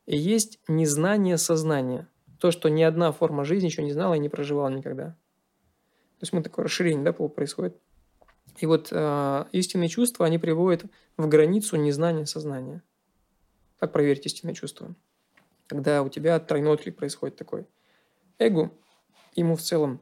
И 0.05 0.17
есть 0.17 0.59
незнание 0.67 1.39
сознания. 1.39 2.09
То, 2.41 2.51
что 2.51 2.69
ни 2.69 2.83
одна 2.83 3.13
форма 3.13 3.45
жизни 3.45 3.67
еще 3.69 3.85
не 3.85 3.93
знала 3.93 4.15
и 4.15 4.19
не 4.19 4.29
проживала 4.29 4.69
никогда. 4.69 5.11
То 5.11 6.23
есть 6.23 6.33
мы 6.33 6.43
такое 6.43 6.65
расширение 6.65 7.05
да, 7.05 7.13
происходит. 7.13 7.81
И 8.59 8.67
вот 8.67 8.89
э, 8.91 9.45
истинные 9.53 9.89
чувства, 9.89 10.27
они 10.27 10.39
приводят 10.39 10.87
в 11.17 11.29
границу 11.29 11.77
незнания 11.77 12.27
сознания. 12.27 12.83
Как 13.79 13.93
проверить 13.93 14.27
истинные 14.27 14.55
чувства? 14.55 14.93
Когда 15.69 16.03
у 16.03 16.09
тебя 16.09 16.41
тройной 16.41 16.73
отклик 16.73 16.97
происходит 16.97 17.37
такой. 17.37 17.65
Эго, 18.41 18.73
ему 19.37 19.55
в 19.55 19.63
целом, 19.63 20.01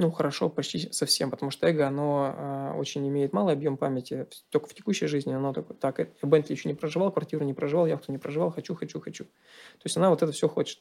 ну, 0.00 0.10
хорошо, 0.10 0.48
почти 0.48 0.90
совсем, 0.92 1.30
потому 1.30 1.50
что 1.50 1.68
эго, 1.68 1.86
оно 1.86 2.34
э, 2.34 2.78
очень 2.78 3.06
имеет 3.06 3.34
малый 3.34 3.52
объем 3.52 3.76
памяти. 3.76 4.26
Только 4.48 4.66
в 4.66 4.74
текущей 4.74 5.06
жизни 5.06 5.32
оно 5.32 5.52
такое, 5.52 5.76
так, 5.76 5.98
я 5.98 6.08
Бентли 6.22 6.54
еще 6.54 6.70
не 6.70 6.74
проживал, 6.74 7.12
квартиру 7.12 7.44
не 7.44 7.52
проживал, 7.52 7.86
яхту 7.86 8.10
не 8.10 8.16
проживал, 8.16 8.50
хочу, 8.50 8.74
хочу, 8.74 8.98
хочу. 8.98 9.24
То 9.24 9.84
есть 9.84 9.98
она 9.98 10.08
вот 10.08 10.22
это 10.22 10.32
все 10.32 10.48
хочет. 10.48 10.80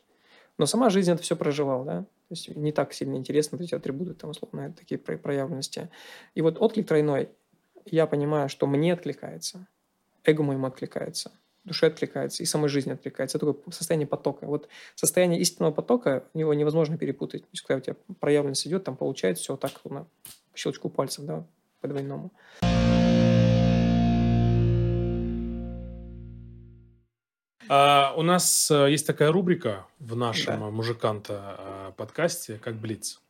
Но 0.58 0.66
сама 0.66 0.90
жизнь 0.90 1.12
это 1.12 1.22
все 1.22 1.36
проживала, 1.36 1.86
да? 1.86 2.02
То 2.02 2.32
есть 2.32 2.56
не 2.56 2.72
так 2.72 2.94
сильно 2.94 3.16
интересно 3.16 3.58
эти 3.62 3.76
атрибуты, 3.76 4.14
там, 4.14 4.30
условно, 4.30 4.72
такие 4.72 4.98
про- 4.98 5.18
проявленности. 5.18 5.90
И 6.34 6.42
вот 6.42 6.58
отклик 6.58 6.88
тройной, 6.88 7.30
я 7.86 8.08
понимаю, 8.08 8.48
что 8.48 8.68
мне 8.68 8.94
откликается, 8.94 9.68
эго 10.24 10.44
моему 10.44 10.66
откликается, 10.66 11.32
душе 11.66 11.88
откликается 11.88 12.42
и 12.44 12.46
самой 12.46 12.70
жизни 12.70 12.92
откликается. 12.92 13.38
Это 13.38 13.54
такое 13.54 13.72
состояние 13.72 14.08
потока. 14.08 14.46
Вот 14.46 14.68
состояние 14.96 15.40
истинного 15.42 15.72
потока, 15.72 16.24
его 16.34 16.54
невозможно 16.54 16.98
перепутать. 16.98 17.42
То 17.44 17.50
есть, 17.52 17.64
когда 17.66 17.78
у 17.78 17.82
тебя 17.82 17.96
проявленность 18.20 18.66
идет, 18.68 18.84
там 18.84 18.96
получается 18.96 19.44
все 19.44 19.56
так 19.58 19.74
на 19.86 20.06
щелчку 20.56 20.90
пальцев, 20.90 21.26
да, 21.26 21.46
по 21.82 21.88
двойному. 21.88 22.32
А, 27.68 28.14
у 28.18 28.24
нас 28.24 28.72
э, 28.72 28.90
есть 28.92 29.06
такая 29.06 29.32
рубрика 29.32 29.86
в 30.00 30.16
нашем 30.16 30.60
Да. 30.60 30.70
мужиканта 30.72 31.56
э, 31.60 31.92
подкасте, 31.98 32.58
как 32.58 32.76
Блиц. 32.76 33.22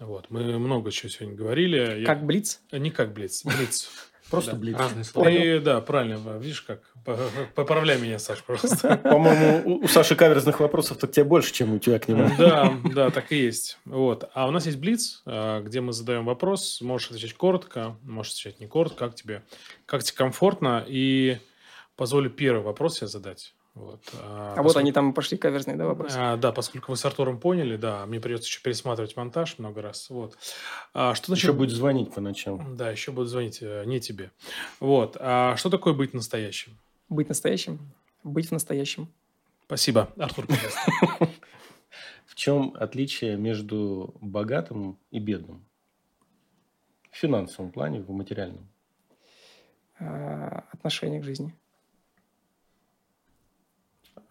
Вот, 0.00 0.30
мы 0.30 0.58
много 0.58 0.90
чего 0.90 1.08
сегодня 1.10 1.36
говорили. 1.36 2.00
Я- 2.00 2.06
Как 2.06 2.24
блиц? 2.24 2.62
Э, 2.72 2.78
Не 2.78 2.90
как 2.90 3.12
Блиц, 3.12 3.44
Блиц. 3.44 3.88
Просто 4.30 4.52
Да. 4.52 4.56
блиц. 4.58 4.76
Разные 4.78 5.04
слова. 5.04 5.28
Ты, 5.28 5.60
да, 5.60 5.80
правильно, 5.80 6.38
видишь 6.38 6.62
как. 6.62 6.80
По- 7.04 7.18
Поправляй 7.54 7.98
меня, 8.00 8.18
Саш, 8.18 8.42
просто. 8.42 8.96
По-моему, 9.02 9.80
у- 9.82 9.88
Саши 9.88 10.14
каверзных 10.16 10.60
вопросов 10.60 10.98
так 10.98 11.10
тебе 11.12 11.24
больше, 11.24 11.52
чем 11.52 11.74
у 11.74 11.78
тебя 11.78 11.98
к 11.98 12.08
нему. 12.08 12.30
Да, 12.38 12.72
да, 12.94 13.10
так 13.10 13.32
и 13.32 13.36
есть. 13.36 13.78
Вот. 13.84 14.28
А 14.34 14.46
у 14.46 14.50
нас 14.50 14.66
есть 14.66 14.78
Блиц, 14.78 15.22
э, 15.26 15.62
где 15.64 15.80
мы 15.80 15.92
задаем 15.92 16.24
вопрос. 16.24 16.80
Можешь 16.80 17.08
отвечать 17.10 17.34
коротко, 17.34 17.96
можешь 18.02 18.32
отвечать 18.32 18.60
не 18.60 18.66
коротко, 18.66 19.06
как 19.06 19.14
тебе, 19.14 19.42
как 19.86 20.02
тебе 20.02 20.16
комфортно. 20.16 20.84
И 20.86 21.38
позволю 21.96 22.30
первый 22.30 22.62
вопрос 22.62 22.98
себе 22.98 23.08
задать. 23.08 23.54
Вот. 23.80 24.02
А 24.22 24.62
вот 24.62 24.76
они 24.76 24.92
там 24.92 25.14
пошли 25.14 25.38
каверзные, 25.38 25.76
да, 25.76 25.86
вопросы? 25.86 26.16
А, 26.18 26.36
да, 26.36 26.52
поскольку 26.52 26.92
вы 26.92 26.96
с 26.96 27.04
Артуром 27.04 27.40
поняли, 27.40 27.76
да, 27.76 28.04
мне 28.04 28.20
придется 28.20 28.46
еще 28.46 28.60
пересматривать 28.62 29.16
монтаж 29.16 29.58
много 29.58 29.80
раз. 29.80 30.10
Вот. 30.10 30.36
А, 30.92 31.14
что 31.14 31.28
значит... 31.28 31.44
Еще 31.44 31.52
будет 31.54 31.70
звонить 31.70 32.12
по 32.12 32.20
ночам. 32.20 32.76
Да, 32.76 32.90
еще 32.90 33.10
будут 33.10 33.30
звонить 33.30 33.58
э, 33.62 33.84
не 33.86 34.00
тебе. 34.00 34.32
Вот. 34.80 35.16
А 35.18 35.56
что 35.56 35.70
такое 35.70 35.94
быть 35.94 36.12
настоящим? 36.12 36.78
Быть 37.08 37.28
настоящим? 37.28 37.78
Быть 38.22 38.48
в 38.48 38.52
настоящем. 38.52 39.08
Спасибо, 39.64 40.12
Артур, 40.18 40.46
пожалуйста. 40.46 40.80
В 42.26 42.34
чем 42.34 42.74
отличие 42.78 43.36
между 43.36 44.14
богатым 44.20 44.98
и 45.10 45.18
бедным? 45.18 45.66
В 47.10 47.16
финансовом 47.16 47.72
плане, 47.72 48.02
в 48.02 48.10
материальном. 48.10 48.68
А, 49.98 50.64
Отношение 50.70 51.20
к 51.20 51.24
жизни. 51.24 51.54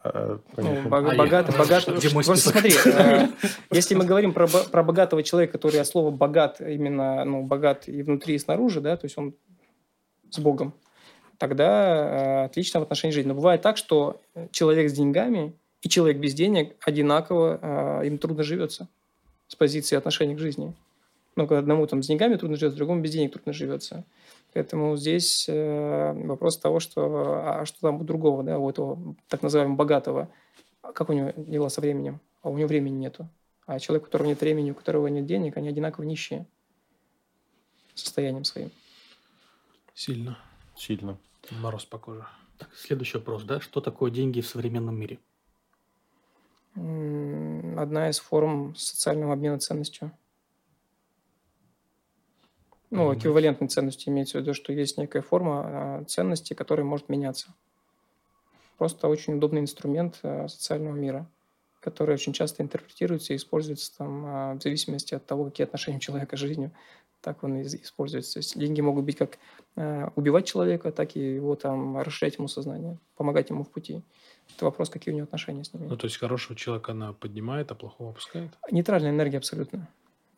А, 0.02 0.39
Ну, 0.58 0.78
А 0.86 0.89
богатый, 0.89 1.58
богатый. 1.58 1.97
Где 1.97 2.10
мой 2.14 2.24
Просто 2.24 2.50
список? 2.50 2.82
смотри, 2.82 2.93
э, 2.93 3.28
если 3.72 3.95
мы 3.95 4.06
говорим 4.06 4.34
про, 4.34 4.47
бо- 4.47 4.64
про 4.64 4.84
богатого 4.84 5.24
человека, 5.24 5.54
который 5.54 5.82
от 5.82 5.88
слова 5.88 6.10
богат, 6.12 6.62
именно 6.62 7.26
ну, 7.26 7.43
богат 7.43 7.88
и 7.88 8.02
внутри, 8.02 8.36
и 8.36 8.39
снаружи, 8.39 8.80
да, 8.82 8.95
то 8.95 9.06
есть 9.06 9.18
он 9.18 9.34
с 10.30 10.39
Богом, 10.39 10.74
тогда 11.38 12.43
э, 12.43 12.45
отлично 12.45 12.80
в 12.80 12.84
отношении 12.84 13.14
жизни. 13.14 13.30
Но 13.30 13.36
бывает 13.36 13.62
так, 13.62 13.78
что 13.78 14.22
человек 14.52 14.89
с 14.89 14.93
деньгами 14.93 15.54
и 15.82 15.89
человек 15.89 16.18
без 16.18 16.34
денег 16.34 16.76
одинаково 16.86 18.02
э, 18.02 18.08
им 18.08 18.18
трудно 18.18 18.43
живется 18.43 18.88
с 19.47 19.56
позиции 19.56 19.95
отношения 19.97 20.36
к 20.36 20.39
жизни. 20.39 20.74
Ну, 21.36 21.47
когда 21.47 21.60
одному 21.60 21.88
там 21.88 22.04
с 22.04 22.08
деньгами 22.08 22.36
трудно 22.36 22.58
живется, 22.58 22.78
другому 22.78 23.02
без 23.02 23.12
денег 23.12 23.34
трудно 23.34 23.54
живется. 23.54 24.04
Поэтому 24.54 24.97
здесь 24.97 25.47
э, 25.47 26.14
вопрос 26.26 26.58
того, 26.58 26.80
что, 26.80 27.43
а 27.45 27.66
что 27.66 27.80
там 27.82 28.02
у 28.02 28.04
другого, 28.04 28.43
да, 28.43 28.58
у 28.58 28.70
этого 28.70 29.16
так 29.28 29.43
называемого 29.43 29.76
богатого, 29.76 30.30
а 30.82 30.91
как 30.91 31.10
у 31.10 31.14
него 31.14 31.34
дела 31.38 31.70
со 31.70 31.82
временем? 31.82 32.20
А 32.41 32.50
у 32.50 32.58
него 32.58 32.68
времени 32.68 32.95
нету. 32.95 33.30
А 33.66 33.80
человек, 33.80 34.04
у 34.04 34.06
которого 34.06 34.28
нет 34.28 34.41
времени, 34.41 34.72
у 34.72 34.76
которого 34.76 35.08
нет 35.08 35.26
денег, 35.26 35.58
они 35.58 35.70
одинаково 35.70 36.04
нищие 36.04 36.47
состоянием 37.93 38.43
своим. 38.43 38.72
Сильно. 39.93 40.38
Сильно. 40.76 41.18
Мороз 41.52 41.86
по 41.86 42.00
коже. 42.00 42.26
Так, 42.58 42.70
следующий 42.76 43.18
вопрос, 43.18 43.43
да? 43.43 43.60
Что 43.60 43.82
такое 43.82 44.12
деньги 44.12 44.41
в 44.41 44.47
современном 44.47 44.95
мире? 44.95 45.20
Одна 46.76 48.10
из 48.10 48.20
форм 48.20 48.76
социального 48.76 49.34
обмена 49.34 49.60
ценностью. 49.60 50.12
Ну, 52.92 53.14
эквивалентной 53.14 53.68
ценностью 53.68 54.12
имеется 54.12 54.38
в 54.38 54.42
виду, 54.42 54.54
что 54.54 54.74
есть 54.74 54.98
некая 54.98 55.22
форма 55.22 55.62
а, 55.64 56.04
ценности, 56.06 56.54
которая 56.54 56.86
может 56.86 57.08
меняться. 57.10 57.54
просто 58.78 59.08
очень 59.08 59.36
удобный 59.36 59.62
инструмент 59.62 60.20
э, 60.24 60.48
социального 60.48 60.96
мира, 60.96 61.28
который 61.82 62.16
очень 62.16 62.34
часто 62.34 62.64
интерпретируется 62.64 63.34
и 63.34 63.36
используется 63.36 63.96
там, 63.98 64.24
а, 64.26 64.54
в 64.56 64.62
зависимости 64.62 65.14
от 65.14 65.26
того, 65.26 65.46
какие 65.46 65.66
отношения 65.66 65.98
у 65.98 66.02
человека 66.02 66.36
с 66.36 66.40
жизнью, 66.40 66.72
так 67.22 67.44
он 67.44 67.58
и 67.58 67.64
используется. 67.64 68.34
То 68.34 68.40
есть 68.40 68.58
деньги 68.58 68.82
могут 68.82 69.06
быть 69.06 69.18
как 69.18 69.38
э, 69.76 70.10
убивать 70.16 70.48
человека, 70.48 70.92
так 70.92 71.16
и 71.16 71.36
его 71.36 71.56
там 71.56 71.98
расширять 71.98 72.38
ему 72.38 72.48
сознание, 72.48 72.98
помогать 73.16 73.50
ему 73.50 73.64
в 73.64 73.70
пути. 73.70 74.02
Это 74.56 74.66
вопрос, 74.66 74.90
какие 74.90 75.14
у 75.14 75.18
него 75.18 75.26
отношения 75.26 75.64
с 75.64 75.74
ними. 75.74 75.88
Ну, 75.88 75.98
то 75.98 76.06
есть 76.06 76.18
хорошего 76.18 76.56
человека 76.58 76.94
она 76.94 77.14
поднимает, 77.14 77.72
а 77.72 77.76
плохого 77.76 78.12
опускает? 78.12 78.52
Нейтральная 78.72 79.12
энергия 79.12 79.38
абсолютно. 79.38 79.88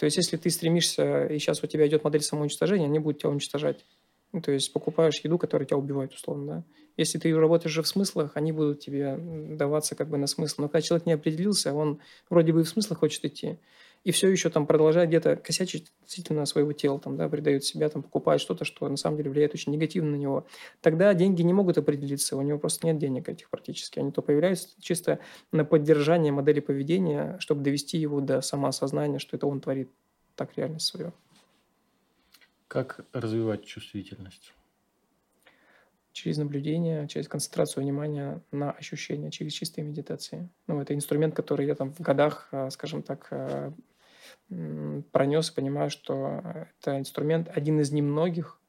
То 0.01 0.05
есть 0.05 0.17
если 0.17 0.35
ты 0.35 0.49
стремишься, 0.49 1.27
и 1.27 1.37
сейчас 1.37 1.61
у 1.61 1.67
тебя 1.67 1.85
идет 1.85 2.03
модель 2.03 2.23
самоуничтожения, 2.23 2.87
они 2.87 2.97
будут 2.97 3.19
тебя 3.19 3.29
уничтожать. 3.29 3.85
Ну, 4.31 4.41
то 4.41 4.51
есть 4.51 4.73
покупаешь 4.73 5.19
еду, 5.23 5.37
которая 5.37 5.67
тебя 5.67 5.77
убивает, 5.77 6.11
условно, 6.11 6.45
да. 6.47 6.63
Если 6.97 7.19
ты 7.19 7.31
работаешь 7.37 7.71
же 7.71 7.83
в 7.83 7.87
смыслах, 7.87 8.31
они 8.33 8.51
будут 8.51 8.79
тебе 8.79 9.15
даваться 9.15 9.93
как 9.93 10.09
бы 10.09 10.17
на 10.17 10.25
смысл. 10.25 10.61
Но 10.61 10.69
когда 10.69 10.81
человек 10.81 11.05
не 11.05 11.13
определился, 11.13 11.75
он 11.75 11.99
вроде 12.31 12.51
бы 12.51 12.61
и 12.61 12.63
в 12.63 12.69
смыслах 12.69 12.97
хочет 12.97 13.23
идти, 13.25 13.59
и 14.03 14.11
все 14.11 14.29
еще 14.29 14.49
там 14.49 14.65
продолжает 14.65 15.09
где-то 15.09 15.35
косячить 15.35 15.91
относительно 16.01 16.45
своего 16.45 16.73
тела, 16.73 16.99
там, 16.99 17.17
да, 17.17 17.29
придает 17.29 17.63
себя, 17.63 17.87
там, 17.89 18.01
покупает 18.01 18.41
что-то, 18.41 18.65
что 18.65 18.87
на 18.89 18.97
самом 18.97 19.17
деле 19.17 19.29
влияет 19.29 19.53
очень 19.53 19.71
негативно 19.71 20.11
на 20.11 20.15
него, 20.15 20.47
тогда 20.81 21.13
деньги 21.13 21.41
не 21.43 21.53
могут 21.53 21.77
определиться, 21.77 22.35
у 22.35 22.41
него 22.41 22.57
просто 22.57 22.87
нет 22.87 22.97
денег 22.97 23.29
этих 23.29 23.49
практически. 23.49 23.99
Они 23.99 24.11
то 24.11 24.21
появляются 24.21 24.69
чисто 24.79 25.19
на 25.51 25.65
поддержание 25.65 26.31
модели 26.31 26.59
поведения, 26.59 27.37
чтобы 27.39 27.61
довести 27.61 27.97
его 27.97 28.21
до 28.21 28.41
самоосознания, 28.41 29.19
что 29.19 29.37
это 29.37 29.45
он 29.45 29.61
творит 29.61 29.89
так 30.35 30.57
реальность 30.57 30.87
свою. 30.87 31.13
Как 32.67 33.05
развивать 33.13 33.65
чувствительность? 33.65 34.53
Через 36.13 36.37
наблюдение, 36.37 37.07
через 37.07 37.27
концентрацию 37.27 37.83
внимания 37.83 38.41
на 38.51 38.71
ощущения, 38.71 39.31
через 39.31 39.53
чистые 39.53 39.85
медитации. 39.85 40.49
Ну, 40.67 40.81
это 40.81 40.93
инструмент, 40.93 41.35
который 41.35 41.67
я 41.67 41.75
там 41.75 41.93
в 41.93 42.01
годах, 42.01 42.49
а, 42.51 42.69
скажем 42.69 43.01
так, 43.01 43.27
а, 43.31 43.73
пронес 45.11 45.49
и 45.49 45.53
понимаю, 45.53 45.89
что 45.89 46.41
это 46.79 46.99
инструмент 46.99 47.49
один 47.53 47.79
из 47.79 47.91
немногих, 47.91 48.59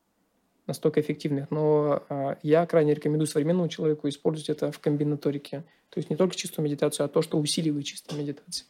настолько 0.67 1.01
эффективных. 1.01 1.51
Но 1.51 2.03
а, 2.09 2.39
я 2.43 2.67
крайне 2.67 2.95
рекомендую 2.95 3.27
современному 3.27 3.69
человеку 3.69 4.09
использовать 4.09 4.51
это 4.51 4.73
в 4.73 4.79
комбинаторике. 4.79 5.65
То 5.91 5.99
есть 5.99 6.11
не 6.11 6.17
только 6.17 6.35
чистую 6.37 6.65
медитацию, 6.65 7.05
а 7.05 7.09
то, 7.09 7.23
что 7.23 7.39
усиливает 7.39 7.85
чистую 7.85 8.21
медитацию. 8.21 8.67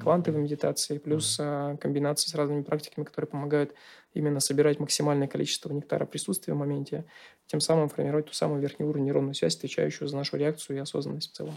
Квантовой 0.00 0.40
медитации, 0.40 0.98
плюс 0.98 1.38
mm-hmm. 1.38 1.76
комбинации 1.78 2.30
с 2.30 2.34
разными 2.34 2.62
практиками, 2.62 3.04
которые 3.04 3.28
помогают 3.28 3.74
именно 4.14 4.40
собирать 4.40 4.80
максимальное 4.80 5.28
количество 5.28 5.72
нектара 5.72 6.06
присутствия 6.06 6.54
в 6.54 6.56
моменте, 6.56 7.04
тем 7.46 7.60
самым 7.60 7.88
формировать 7.88 8.26
ту 8.26 8.32
самую 8.32 8.60
верхнюю 8.60 8.88
уровень 8.88 9.04
нейронную 9.04 9.34
связь, 9.34 9.56
отвечающую 9.56 10.08
за 10.08 10.16
нашу 10.16 10.36
реакцию 10.36 10.78
и 10.78 10.80
осознанность 10.80 11.32
в 11.32 11.36
целом. 11.36 11.54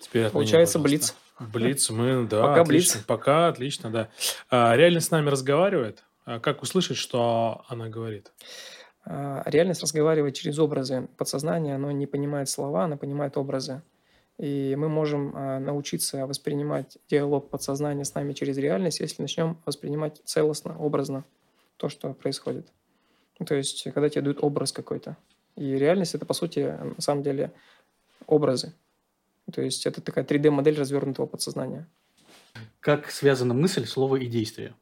Теперь 0.00 0.30
Получается 0.30 0.78
блиц. 0.78 1.14
Блиц, 1.40 1.90
мы, 1.90 2.26
да, 2.28 2.42
Пока 2.42 2.60
отлично. 2.62 2.94
Блиц. 2.96 3.04
Пока 3.06 3.48
отлично, 3.48 3.90
да. 3.90 4.08
А, 4.50 4.76
реальность 4.76 5.08
с 5.08 5.10
нами 5.10 5.28
разговаривает. 5.28 6.04
А 6.24 6.38
как 6.38 6.62
услышать, 6.62 6.96
что 6.96 7.64
она 7.68 7.88
говорит? 7.88 8.32
А, 9.04 9.42
реальность 9.46 9.82
разговаривает 9.82 10.34
через 10.34 10.58
образы 10.58 11.08
подсознания, 11.16 11.74
оно 11.74 11.90
не 11.90 12.06
понимает 12.06 12.48
слова, 12.48 12.84
оно 12.84 12.96
понимает 12.96 13.36
образы. 13.36 13.82
И 14.38 14.74
мы 14.76 14.88
можем 14.88 15.32
а, 15.34 15.58
научиться 15.58 16.26
воспринимать 16.26 16.98
диалог 17.08 17.50
подсознания 17.50 18.04
с 18.04 18.14
нами 18.14 18.32
через 18.32 18.56
реальность, 18.56 19.00
если 19.00 19.22
начнем 19.22 19.58
воспринимать 19.64 20.20
целостно, 20.24 20.76
образно 20.78 21.24
то, 21.76 21.88
что 21.88 22.14
происходит. 22.14 22.68
Ну, 23.38 23.46
то 23.46 23.54
есть, 23.54 23.84
когда 23.84 24.08
тебе 24.08 24.22
дают 24.22 24.42
образ 24.42 24.72
какой-то. 24.72 25.16
И 25.56 25.74
реальность– 25.74 26.14
это, 26.14 26.24
по 26.24 26.34
сути, 26.34 26.78
на 26.80 27.00
самом 27.00 27.22
деле, 27.22 27.52
образы. 28.26 28.72
То 29.50 29.62
есть, 29.62 29.86
это 29.86 30.00
такая 30.00 30.24
3D-модель 30.24 30.78
развернутого 30.78 31.26
подсознания. 31.26 31.88
Как 32.80 33.10
связана 33.10 33.54
мысль, 33.54 33.86
слово 33.86 34.16
и 34.16 34.26
действие? 34.26 34.74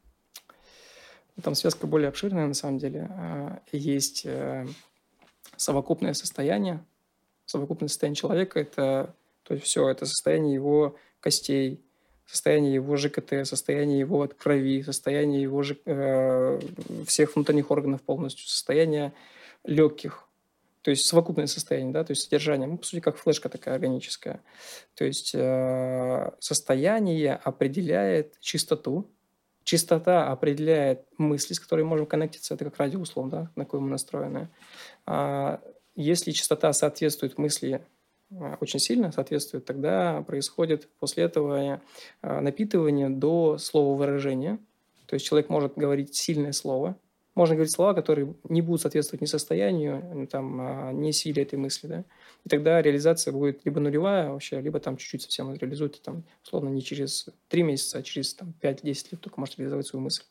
Там 1.41 1.55
связка 1.55 1.87
более 1.87 2.09
обширная, 2.09 2.47
на 2.47 2.53
самом 2.53 2.77
деле. 2.77 3.07
А, 3.11 3.61
есть 3.71 4.25
э, 4.25 4.67
совокупное 5.55 6.13
состояние. 6.13 6.83
Совокупное 7.45 7.89
состояние 7.89 8.15
человека– 8.15 8.59
это 8.61 9.15
то 9.43 9.55
есть 9.55 9.65
все, 9.65 9.89
это 9.89 10.05
состояние 10.05 10.53
его 10.53 10.95
костей, 11.19 11.83
состояние 12.25 12.75
его 12.75 12.95
ЖКТ, 12.95 13.45
состояние 13.45 13.99
его 13.99 14.27
крови, 14.27 14.81
состояние 14.83 15.41
его 15.41 15.63
ж... 15.63 15.75
э, 15.85 16.59
всех 17.05 17.35
внутренних 17.35 17.71
органов 17.71 18.01
полностью, 18.01 18.47
состояние 18.47 19.13
легких, 19.63 20.27
то 20.81 20.89
есть 20.91 21.05
совокупное 21.05 21.47
состояние, 21.47 21.93
да, 21.93 22.03
то 22.03 22.11
есть 22.11 22.23
содержание, 22.23 22.67
ну, 22.67 22.77
по 22.77 22.85
сути, 22.85 23.01
как 23.01 23.17
флешка 23.17 23.49
такая 23.49 23.75
органическая. 23.75 24.41
То 24.95 25.05
есть 25.05 25.31
э, 25.35 26.31
состояние 26.39 27.35
определяет 27.35 28.39
чистоту, 28.39 29.09
чистота 29.63 30.31
определяет 30.31 31.05
мысли, 31.17 31.53
с 31.53 31.59
которыми 31.59 31.87
можем 31.87 32.07
коннектиться, 32.07 32.55
это 32.55 32.65
как 32.65 32.77
радиоуслов, 32.77 33.29
да, 33.29 33.51
на 33.55 33.65
кое 33.65 33.79
мы 33.79 33.89
настроены. 33.89 34.49
А 35.05 35.61
если 35.95 36.31
частота 36.31 36.73
соответствует 36.73 37.37
мысли 37.37 37.81
а, 38.31 38.57
очень 38.59 38.79
сильно 38.79 39.11
соответствует, 39.11 39.65
тогда 39.65 40.23
происходит 40.23 40.89
после 40.99 41.25
этого 41.25 41.81
а, 42.21 42.41
напитывание 42.41 43.09
до 43.09 43.57
слова 43.57 43.97
выражения. 43.97 44.57
То 45.05 45.15
есть 45.15 45.25
человек 45.25 45.49
может 45.49 45.75
говорить 45.75 46.15
сильное 46.15 46.53
слово, 46.53 46.95
можно 47.35 47.55
говорить 47.55 47.73
слова, 47.73 47.93
которые 47.93 48.35
не 48.49 48.61
будут 48.61 48.81
соответствовать 48.81 49.21
ни 49.21 49.25
состоянию, 49.25 50.27
там, 50.27 50.59
а, 50.59 50.91
ни 50.91 51.11
силе 51.11 51.43
этой 51.43 51.57
мысли. 51.57 51.87
Да? 51.87 52.03
И 52.43 52.49
тогда 52.49 52.81
реализация 52.81 53.31
будет 53.31 53.63
либо 53.65 53.79
нулевая 53.79 54.31
вообще, 54.31 54.59
либо 54.59 54.79
там 54.79 54.97
чуть-чуть 54.97 55.21
совсем 55.21 55.53
реализуется, 55.53 56.01
там, 56.01 56.23
условно, 56.43 56.69
не 56.69 56.81
через 56.81 57.29
3 57.47 57.63
месяца, 57.63 57.99
а 57.99 58.03
через 58.03 58.33
там, 58.33 58.53
5-10 58.61 59.07
лет 59.11 59.21
только 59.21 59.39
может 59.39 59.57
реализовать 59.57 59.87
свою 59.87 60.03
мысль. 60.03 60.23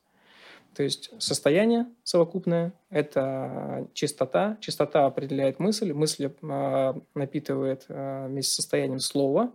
То 0.75 0.83
есть 0.83 1.11
состояние 1.19 1.87
совокупное– 2.05 2.73
это 2.91 3.89
чистота. 3.93 4.57
Чистота 4.61 5.07
определяет 5.07 5.59
мысль. 5.59 5.93
Мысль 5.93 6.31
э, 6.31 6.95
напитывает 7.15 7.87
э, 7.89 8.27
вместе 8.29 8.53
с 8.53 8.57
состоянием 8.57 9.01
слова. 9.01 9.53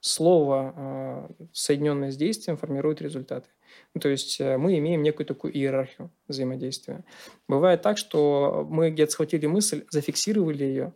Слово, 0.00 1.28
э, 1.38 1.44
соединенное 1.52 2.10
с 2.10 2.16
действием, 2.16 2.56
формирует 2.56 3.00
результаты. 3.00 3.48
Ну, 3.94 4.00
то 4.00 4.08
есть 4.08 4.40
э, 4.40 4.56
мы 4.56 4.78
имеем 4.78 5.02
некую 5.02 5.26
такую 5.26 5.56
иерархию 5.56 6.10
взаимодействия. 6.28 7.04
Бывает 7.48 7.82
так, 7.82 7.98
что 7.98 8.66
мы 8.68 8.90
где-то 8.90 9.12
схватили 9.12 9.46
мысль, 9.46 9.84
зафиксировали 9.90 10.64
ее, 10.64 10.92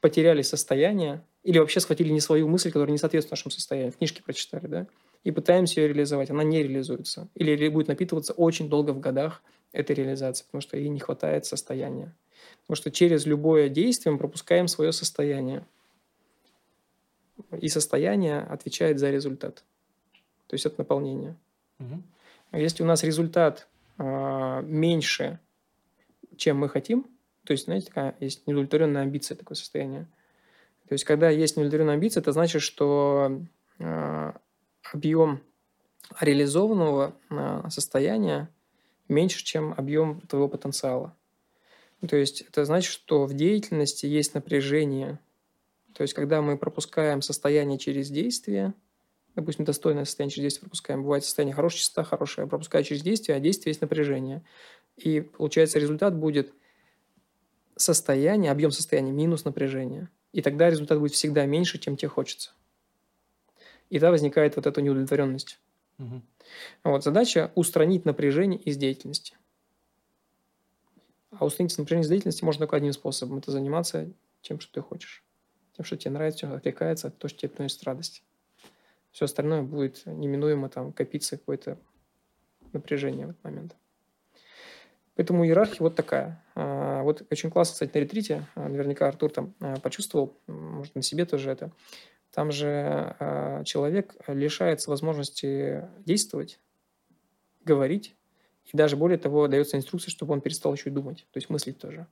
потеряли 0.00 0.42
состояние 0.42 1.22
или 1.42 1.58
вообще 1.58 1.80
схватили 1.80 2.10
не 2.10 2.20
свою 2.20 2.48
мысль, 2.48 2.70
которая 2.70 2.92
не 2.92 2.98
соответствует 2.98 3.32
нашему 3.32 3.50
состоянию. 3.50 3.92
В 3.92 3.96
книжке 3.96 4.22
прочитали, 4.22 4.66
да? 4.66 4.86
и 5.24 5.30
пытаемся 5.30 5.80
ее 5.80 5.88
реализовать, 5.88 6.30
она 6.30 6.42
не 6.42 6.62
реализуется. 6.62 7.28
Или 7.34 7.68
будет 7.68 7.88
напитываться 7.88 8.32
очень 8.32 8.68
долго 8.68 8.90
в 8.90 9.00
годах 9.00 9.42
этой 9.72 9.94
реализации, 9.94 10.44
потому 10.44 10.60
что 10.60 10.76
ей 10.76 10.88
не 10.88 11.00
хватает 11.00 11.46
состояния. 11.46 12.14
Потому 12.62 12.76
что 12.76 12.90
через 12.90 13.24
любое 13.24 13.68
действие 13.68 14.12
мы 14.12 14.18
пропускаем 14.18 14.68
свое 14.68 14.92
состояние. 14.92 15.64
И 17.60 17.68
состояние 17.68 18.40
отвечает 18.40 18.98
за 18.98 19.10
результат. 19.10 19.64
То 20.48 20.54
есть 20.54 20.66
это 20.66 20.76
наполнение. 20.78 21.36
Угу. 21.78 22.02
Если 22.52 22.82
у 22.82 22.86
нас 22.86 23.02
результат 23.02 23.66
э, 23.98 24.62
меньше, 24.64 25.38
чем 26.36 26.58
мы 26.58 26.68
хотим, 26.68 27.06
то 27.44 27.52
есть, 27.52 27.64
знаете, 27.64 27.86
такая 27.86 28.14
есть 28.20 28.46
неудовлетворенная 28.46 29.02
амбиция, 29.02 29.36
такое 29.36 29.56
состояние. 29.56 30.06
То 30.88 30.92
есть, 30.94 31.04
когда 31.04 31.30
есть 31.30 31.56
неудовлетворенная 31.56 31.94
амбиция, 31.94 32.20
это 32.20 32.32
значит, 32.32 32.62
что 32.62 33.40
э, 33.78 34.32
объем 34.92 35.40
реализованного 36.20 37.14
а, 37.30 37.68
состояния 37.70 38.48
меньше, 39.08 39.44
чем 39.44 39.74
объем 39.76 40.20
твоего 40.22 40.48
потенциала. 40.48 41.14
То 42.08 42.16
есть 42.16 42.42
это 42.42 42.64
значит, 42.64 42.92
что 42.92 43.24
в 43.26 43.34
деятельности 43.34 44.06
есть 44.06 44.34
напряжение. 44.34 45.18
То 45.94 46.02
есть 46.02 46.14
когда 46.14 46.42
мы 46.42 46.58
пропускаем 46.58 47.22
состояние 47.22 47.78
через 47.78 48.10
действие, 48.10 48.74
допустим, 49.34 49.64
достойное 49.64 50.04
состояние 50.04 50.32
через 50.34 50.44
действие 50.44 50.62
пропускаем, 50.62 51.02
бывает 51.02 51.24
состояние 51.24 51.54
хорошая 51.54 51.80
частота, 51.80 52.04
хорошее, 52.04 52.46
пропускаю 52.46 52.84
через 52.84 53.02
действие, 53.02 53.36
а 53.36 53.40
действие 53.40 53.70
есть 53.70 53.80
напряжение. 53.80 54.42
И 54.96 55.20
получается 55.20 55.78
результат 55.78 56.14
будет 56.14 56.52
состояние, 57.76 58.52
объем 58.52 58.70
состояния 58.70 59.12
минус 59.12 59.44
напряжение. 59.44 60.08
И 60.32 60.42
тогда 60.42 60.70
результат 60.70 60.98
будет 60.98 61.12
всегда 61.12 61.46
меньше, 61.46 61.78
чем 61.78 61.96
тебе 61.96 62.08
хочется. 62.08 62.52
И 63.90 63.96
тогда 63.96 64.10
возникает 64.10 64.56
вот 64.56 64.66
эта 64.66 64.80
неудовлетворенность. 64.80 65.58
Угу. 65.98 66.22
Вот, 66.84 67.04
задача 67.04 67.52
устранить 67.54 68.04
напряжение 68.04 68.58
из 68.58 68.76
деятельности. 68.76 69.36
А 71.30 71.44
устранить 71.44 71.76
напряжение 71.76 72.04
из 72.04 72.08
деятельности 72.08 72.44
можно 72.44 72.60
только 72.60 72.76
одним 72.76 72.92
способом. 72.92 73.38
Это 73.38 73.50
заниматься 73.50 74.10
тем, 74.42 74.60
что 74.60 74.72
ты 74.72 74.80
хочешь. 74.80 75.22
Тем, 75.76 75.84
что 75.84 75.96
тебе 75.96 76.12
нравится, 76.12 76.54
отвлекается, 76.54 77.10
то, 77.10 77.28
что 77.28 77.40
тебе 77.40 77.50
приносит 77.50 77.82
радость. 77.84 78.22
Все 79.12 79.26
остальное 79.26 79.62
будет 79.62 80.04
неминуемо 80.06 80.68
там 80.68 80.92
копиться 80.92 81.36
какое-то 81.36 81.78
напряжение 82.72 83.26
в 83.26 83.30
этот 83.30 83.44
момент. 83.44 83.76
Поэтому 85.14 85.44
иерархия 85.44 85.80
вот 85.80 85.94
такая. 85.94 86.42
А, 86.54 87.02
вот 87.02 87.22
очень 87.30 87.50
классно, 87.50 87.74
кстати, 87.74 87.94
на 87.94 88.00
ретрите, 88.00 88.46
а, 88.54 88.68
наверняка 88.68 89.08
Артур 89.08 89.30
там 89.30 89.54
а, 89.60 89.78
почувствовал, 89.80 90.38
может, 90.46 90.94
на 90.94 91.02
себе 91.02 91.26
тоже 91.26 91.50
это. 91.50 91.70
Там 92.32 92.50
же 92.50 93.14
человек 93.66 94.14
лишается 94.26 94.88
возможности 94.88 95.86
действовать, 96.06 96.58
говорить, 97.62 98.16
и 98.72 98.74
даже 98.74 98.96
более 98.96 99.18
того, 99.18 99.48
дается 99.48 99.76
инструкция, 99.76 100.10
чтобы 100.10 100.32
он 100.32 100.40
перестал 100.40 100.72
еще 100.72 100.88
и 100.88 100.92
думать, 100.92 101.26
то 101.30 101.36
есть 101.36 101.50
мыслить 101.50 101.78
тоже. 101.78 102.06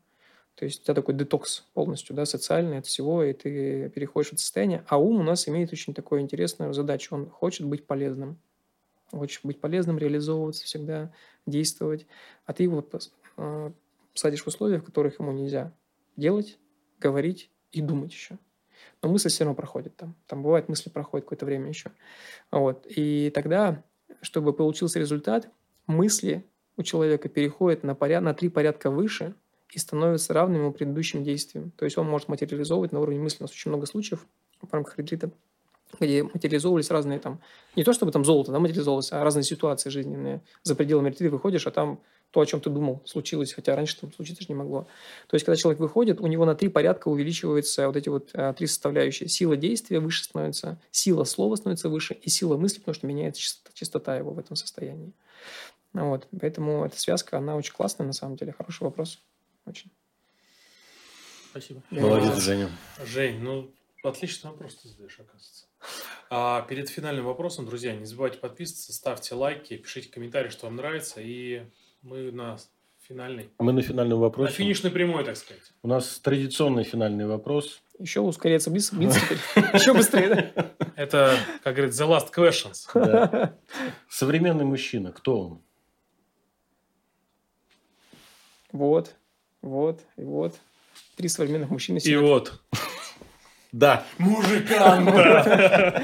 То 0.61 0.67
есть 0.67 0.83
у 0.83 0.85
тебя 0.85 0.95
такой 0.95 1.15
детокс 1.15 1.65
полностью, 1.73 2.15
да, 2.15 2.27
социальный 2.27 2.77
от 2.77 2.85
всего, 2.85 3.25
и 3.25 3.33
ты 3.33 3.89
переходишь 3.89 4.29
в 4.29 4.33
это 4.35 4.43
состояние. 4.43 4.85
А 4.89 4.99
ум 4.99 5.21
у 5.21 5.23
нас 5.23 5.49
имеет 5.49 5.73
очень 5.73 5.95
такую 5.95 6.21
интересную 6.21 6.75
задачу. 6.75 7.15
Он 7.15 7.31
хочет 7.31 7.67
быть 7.67 7.87
полезным. 7.87 8.39
Хочет 9.11 9.43
быть 9.43 9.59
полезным, 9.59 9.97
реализовываться 9.97 10.67
всегда, 10.67 11.15
действовать. 11.47 12.07
А 12.45 12.53
ты 12.53 12.65
его 12.65 12.87
э, 13.39 13.71
садишь 14.13 14.43
в 14.43 14.49
условия, 14.49 14.81
в 14.81 14.85
которых 14.85 15.19
ему 15.19 15.33
нельзя 15.33 15.73
делать, 16.17 16.59
говорить 16.99 17.51
и 17.73 17.81
думать 17.81 18.13
еще. 18.13 18.37
Но 19.01 19.09
мысли 19.09 19.31
все 19.31 19.45
равно 19.45 19.57
проходят 19.57 19.97
там. 19.97 20.15
Там 20.27 20.43
бывает, 20.43 20.69
мысли 20.69 20.91
проходят 20.91 21.25
какое-то 21.25 21.47
время 21.47 21.69
еще. 21.69 21.91
Вот. 22.51 22.85
И 22.87 23.31
тогда, 23.31 23.83
чтобы 24.21 24.53
получился 24.53 24.99
результат, 24.99 25.49
мысли 25.87 26.45
у 26.77 26.83
человека 26.83 27.31
переходят 27.31 27.83
на, 27.83 27.95
поряд... 27.95 28.23
на 28.23 28.35
три 28.35 28.51
порядка 28.51 28.91
выше– 28.91 29.35
и 29.73 29.79
становятся 29.79 30.33
равными 30.33 30.63
его 30.63 30.73
предыдущим 30.73 31.25
действиям. 31.25 31.71
То 31.73 31.85
есть 31.85 31.97
он 31.97 32.09
может 32.09 32.29
материализовывать 32.29 32.93
на 32.93 33.01
уровне 33.01 33.21
мысли. 33.21 33.39
У 33.41 33.45
нас 33.45 33.53
очень 33.53 33.71
много 33.71 33.87
случаев 33.87 34.27
в 34.61 34.73
рамках 34.73 34.99
ретрита, 34.99 35.31
где 35.99 36.23
материализовывались 36.23 36.91
разные 36.91 37.19
там, 37.19 37.41
не 37.77 37.85
то 37.85 37.93
чтобы 37.93 38.13
там 38.13 38.25
золото 38.25 38.53
да, 38.53 38.59
материализовывалось, 38.59 39.13
а 39.13 39.23
разные 39.25 39.45
ситуации 39.45 39.91
жизненные. 39.91 40.43
За 40.63 40.75
пределами 40.75 41.11
ретрита 41.11 41.33
выходишь, 41.33 41.67
а 41.67 41.71
там 41.71 42.01
то, 42.31 42.41
о 42.41 42.47
чем 42.47 42.61
ты 42.61 42.71
думал, 42.71 43.03
случилось, 43.07 43.53
хотя 43.53 43.75
раньше 43.75 44.01
там 44.01 44.13
случиться 44.13 44.43
же 44.43 44.49
не 44.49 44.55
могло. 44.55 44.87
То 45.27 45.35
есть, 45.35 45.45
когда 45.45 45.57
человек 45.57 45.81
выходит, 45.81 46.21
у 46.21 46.27
него 46.29 46.45
на 46.45 46.55
три 46.55 46.69
порядка 46.69 47.09
увеличиваются 47.09 47.87
вот 47.89 47.97
эти 47.97 48.09
вот 48.09 48.31
а, 48.35 48.53
три 48.53 48.69
составляющие. 48.69 49.29
Сила 49.29 49.57
действия 49.57 49.99
выше 49.99 50.25
становится, 50.25 50.81
сила 50.93 51.25
слова 51.25 51.57
становится 51.57 51.89
выше, 51.89 52.15
и 52.15 52.31
сила 52.31 52.57
мысли, 52.57 52.79
потому 52.79 52.95
что 52.95 53.07
меняется 53.09 53.43
частота, 53.43 53.71
частота 53.75 54.17
его 54.17 54.31
в 54.31 54.39
этом 54.39 54.55
состоянии. 54.55 55.13
Вот. 55.93 56.29
Поэтому 56.41 56.85
эта 56.85 57.01
связка, 57.01 57.39
она 57.39 57.57
очень 57.57 57.75
классная, 57.75 58.07
на 58.07 58.13
самом 58.13 58.37
деле. 58.37 58.55
Хороший 58.57 58.85
вопрос. 58.85 59.21
Очень. 59.65 59.91
Спасибо. 61.51 61.83
Молодец, 61.91 62.39
Женя. 62.39 62.71
Жень, 63.05 63.41
ну, 63.41 63.73
отличный 64.03 64.51
вопрос 64.51 64.77
ты 64.77 64.89
задаешь, 64.89 65.19
оказывается. 65.19 65.67
А 66.31 66.63
перед 66.63 66.89
финальным 66.89 67.25
вопросом, 67.25 67.67
друзья, 67.67 67.95
не 67.95 68.05
забывайте 68.05 68.39
подписываться, 68.39 68.93
ставьте 68.93 69.35
лайки, 69.35 69.77
пишите 69.77 70.11
комментарии, 70.11 70.49
что 70.49 70.67
вам 70.67 70.77
нравится, 70.77 71.21
и 71.21 71.65
мы 72.03 72.31
на 72.31 72.57
финальный... 73.01 73.51
Мы 73.59 73.73
на 73.73 73.83
финальном 73.83 74.21
вопросе. 74.21 74.53
На 74.53 74.57
финишной 74.57 74.93
прямой, 74.93 75.25
так 75.25 75.37
сказать. 75.37 75.73
У 75.83 75.89
нас 75.89 76.21
традиционный 76.21 76.85
финальный 76.85 77.27
вопрос. 77.27 77.83
Еще 77.99 78.21
ускоряется 78.21 78.71
близ, 78.71 78.93
близ 78.93 79.17
Еще 79.75 79.93
быстрее, 79.93 80.53
да? 80.55 80.73
Это, 80.95 81.37
как 81.65 81.75
говорит, 81.75 81.95
the 81.95 82.09
last 82.09 82.33
questions. 82.33 82.89
Да. 82.95 83.59
Современный 84.09 84.65
мужчина, 84.65 85.11
кто 85.13 85.41
он? 85.41 85.63
Вот. 88.71 89.17
Вот, 89.63 90.01
и 90.17 90.25
вот. 90.25 90.59
Три 91.17 91.29
современных 91.29 91.71
мужчины 91.71 91.99
И 91.99 92.17
вот. 92.17 92.61
Да. 93.73 94.05
Мужиканта. 94.19 96.03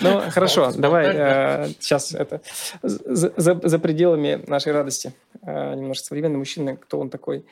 Ну, 0.00 0.20
хорошо, 0.30 0.72
давай 0.76 1.74
сейчас 1.80 2.14
э, 2.14 2.18
это 2.18 2.40
за 2.82 3.78
пределами 3.78 4.44
нашей 4.46 4.72
радости. 4.72 5.12
Э, 5.42 5.74
немножко 5.74 6.06
современный 6.06 6.38
мужчина, 6.38 6.76
кто 6.76 7.00
он 7.00 7.10
такой? 7.10 7.46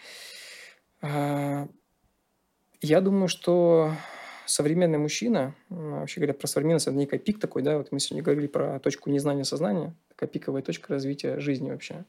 Э, 1.00 1.66
я 2.80 3.00
думаю, 3.00 3.26
что 3.26 3.92
современный 4.46 4.98
мужчина, 4.98 5.54
вообще 5.70 6.20
говоря 6.20 6.34
про 6.34 6.46
современность, 6.46 6.86
это 6.86 6.96
некий 6.96 7.18
пик 7.18 7.40
такой, 7.40 7.62
да, 7.62 7.78
вот 7.78 7.90
мы 7.90 7.98
сегодня 7.98 8.22
говорили 8.22 8.46
про 8.46 8.78
точку 8.78 9.10
незнания 9.10 9.44
сознания, 9.44 9.94
такая 10.22 10.28
пиковая 10.28 10.62
точка 10.62 10.92
развития 10.92 11.40
жизни 11.40 11.70
вообще. 11.70 12.04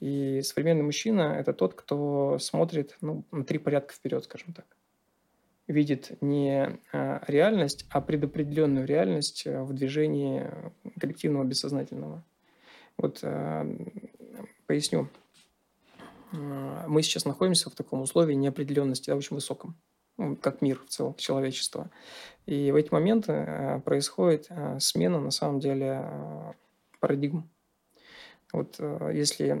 И 0.00 0.42
современный 0.42 0.84
мужчина– 0.84 1.36
это 1.40 1.52
тот, 1.52 1.74
кто 1.74 2.38
смотрит 2.38 2.96
ну, 3.00 3.24
на 3.32 3.44
три 3.44 3.58
порядка 3.58 3.94
вперед, 3.94 4.24
скажем 4.24 4.52
так. 4.52 4.64
Видит 5.66 6.16
не 6.22 6.78
а, 6.92 7.22
реальность, 7.26 7.84
а 7.90 8.00
предопределенную 8.00 8.86
реальность 8.86 9.42
э, 9.44 9.62
в 9.62 9.74
движении 9.74 10.48
коллективного 10.98 11.44
бессознательного. 11.44 12.24
Вот 12.96 13.18
а, 13.22 13.66
поясню. 14.66 15.08
А, 16.32 16.86
мы 16.86 17.02
сейчас 17.02 17.24
находимся 17.24 17.70
в 17.70 17.74
таком 17.74 18.02
условии 18.02 18.34
неопределенности, 18.34 19.10
да, 19.10 19.16
очень 19.16 19.34
высоком, 19.34 19.74
ну, 20.16 20.36
как 20.36 20.62
мир 20.62 20.80
в 20.86 20.88
целом, 20.88 21.16
человечество. 21.16 21.90
И 22.46 22.70
в 22.70 22.76
эти 22.76 22.90
моменты 22.92 23.82
происходит 23.84 24.48
смена, 24.78 25.20
на 25.20 25.32
самом 25.32 25.60
деле, 25.60 26.54
парадигм 27.00 27.48
вот 28.52 28.76
э, 28.78 29.10
если 29.14 29.58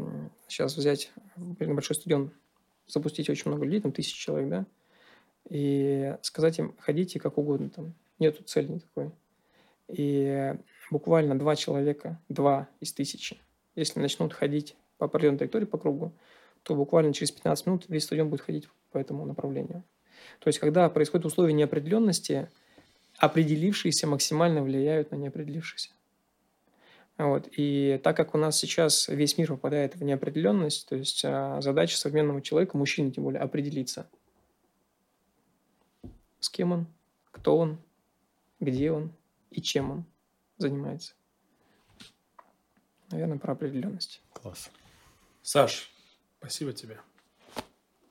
сейчас 0.48 0.76
взять 0.76 1.12
небольшой 1.36 1.96
стадион, 1.96 2.32
запустить 2.86 3.28
очень 3.28 3.50
много 3.50 3.64
людей, 3.64 3.80
там 3.80 3.92
тысячи 3.92 4.18
человек, 4.18 4.48
да, 4.48 4.66
и 5.50 6.16
сказать 6.22 6.58
им, 6.58 6.74
ходите 6.78 7.20
как 7.20 7.38
угодно, 7.38 7.70
там 7.70 7.94
нету 8.18 8.42
цели 8.44 8.68
никакой. 8.68 9.10
И 9.88 10.54
буквально 10.90 11.38
два 11.38 11.56
человека, 11.56 12.20
два 12.28 12.68
из 12.80 12.92
тысячи, 12.92 13.38
если 13.74 14.00
начнут 14.00 14.32
ходить 14.32 14.74
по 14.96 15.06
определенной 15.06 15.38
траектории 15.38 15.66
по 15.66 15.78
кругу, 15.78 16.12
то 16.62 16.74
буквально 16.74 17.12
через 17.12 17.30
15 17.30 17.66
минут 17.66 17.84
весь 17.88 18.04
стадион 18.04 18.28
будет 18.28 18.40
ходить 18.40 18.68
по 18.90 18.98
этому 18.98 19.24
направлению. 19.24 19.84
То 20.40 20.48
есть, 20.48 20.58
когда 20.58 20.88
происходят 20.90 21.26
условия 21.26 21.52
неопределенности, 21.52 22.50
определившиеся 23.18 24.06
максимально 24.06 24.62
влияют 24.62 25.10
на 25.10 25.16
неопределившихся. 25.16 25.90
Вот. 27.18 27.48
И 27.56 28.00
так 28.04 28.16
как 28.16 28.34
у 28.36 28.38
нас 28.38 28.56
сейчас 28.56 29.08
весь 29.08 29.36
мир 29.38 29.48
попадает 29.48 29.96
в 29.96 30.02
неопределенность, 30.04 30.88
то 30.88 30.94
есть 30.94 31.24
а, 31.24 31.60
задача 31.60 31.96
современного 31.96 32.40
человека, 32.40 32.76
мужчины 32.76 33.10
тем 33.10 33.24
более, 33.24 33.40
определиться, 33.40 34.08
с 36.38 36.48
кем 36.48 36.70
он, 36.70 36.86
кто 37.32 37.58
он, 37.58 37.78
где 38.60 38.92
он 38.92 39.12
и 39.50 39.60
чем 39.60 39.90
он 39.90 40.04
занимается. 40.58 41.14
Наверное, 43.10 43.38
про 43.38 43.52
определенность. 43.54 44.22
Класс. 44.32 44.70
Саш, 45.42 45.90
спасибо 46.38 46.72
тебе. 46.72 46.98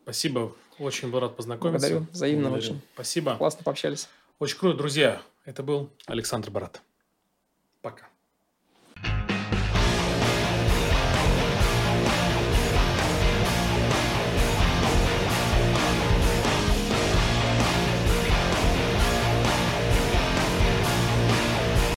Спасибо. 0.03 0.53
Очень 0.79 1.11
был 1.11 1.21
рад 1.21 1.35
познакомиться. 1.37 1.87
Благодарю. 1.87 2.11
Взаимно 2.11 2.49
Благодарю. 2.49 2.73
очень. 2.75 2.81
Спасибо. 2.93 3.37
Классно 3.37 3.63
пообщались. 3.63 4.09
Очень 4.39 4.57
круто, 4.57 4.77
друзья. 4.77 5.21
Это 5.45 5.63
был 5.63 5.89
Александр 6.07 6.51
Барат. 6.51 6.81
Пока. 7.81 8.07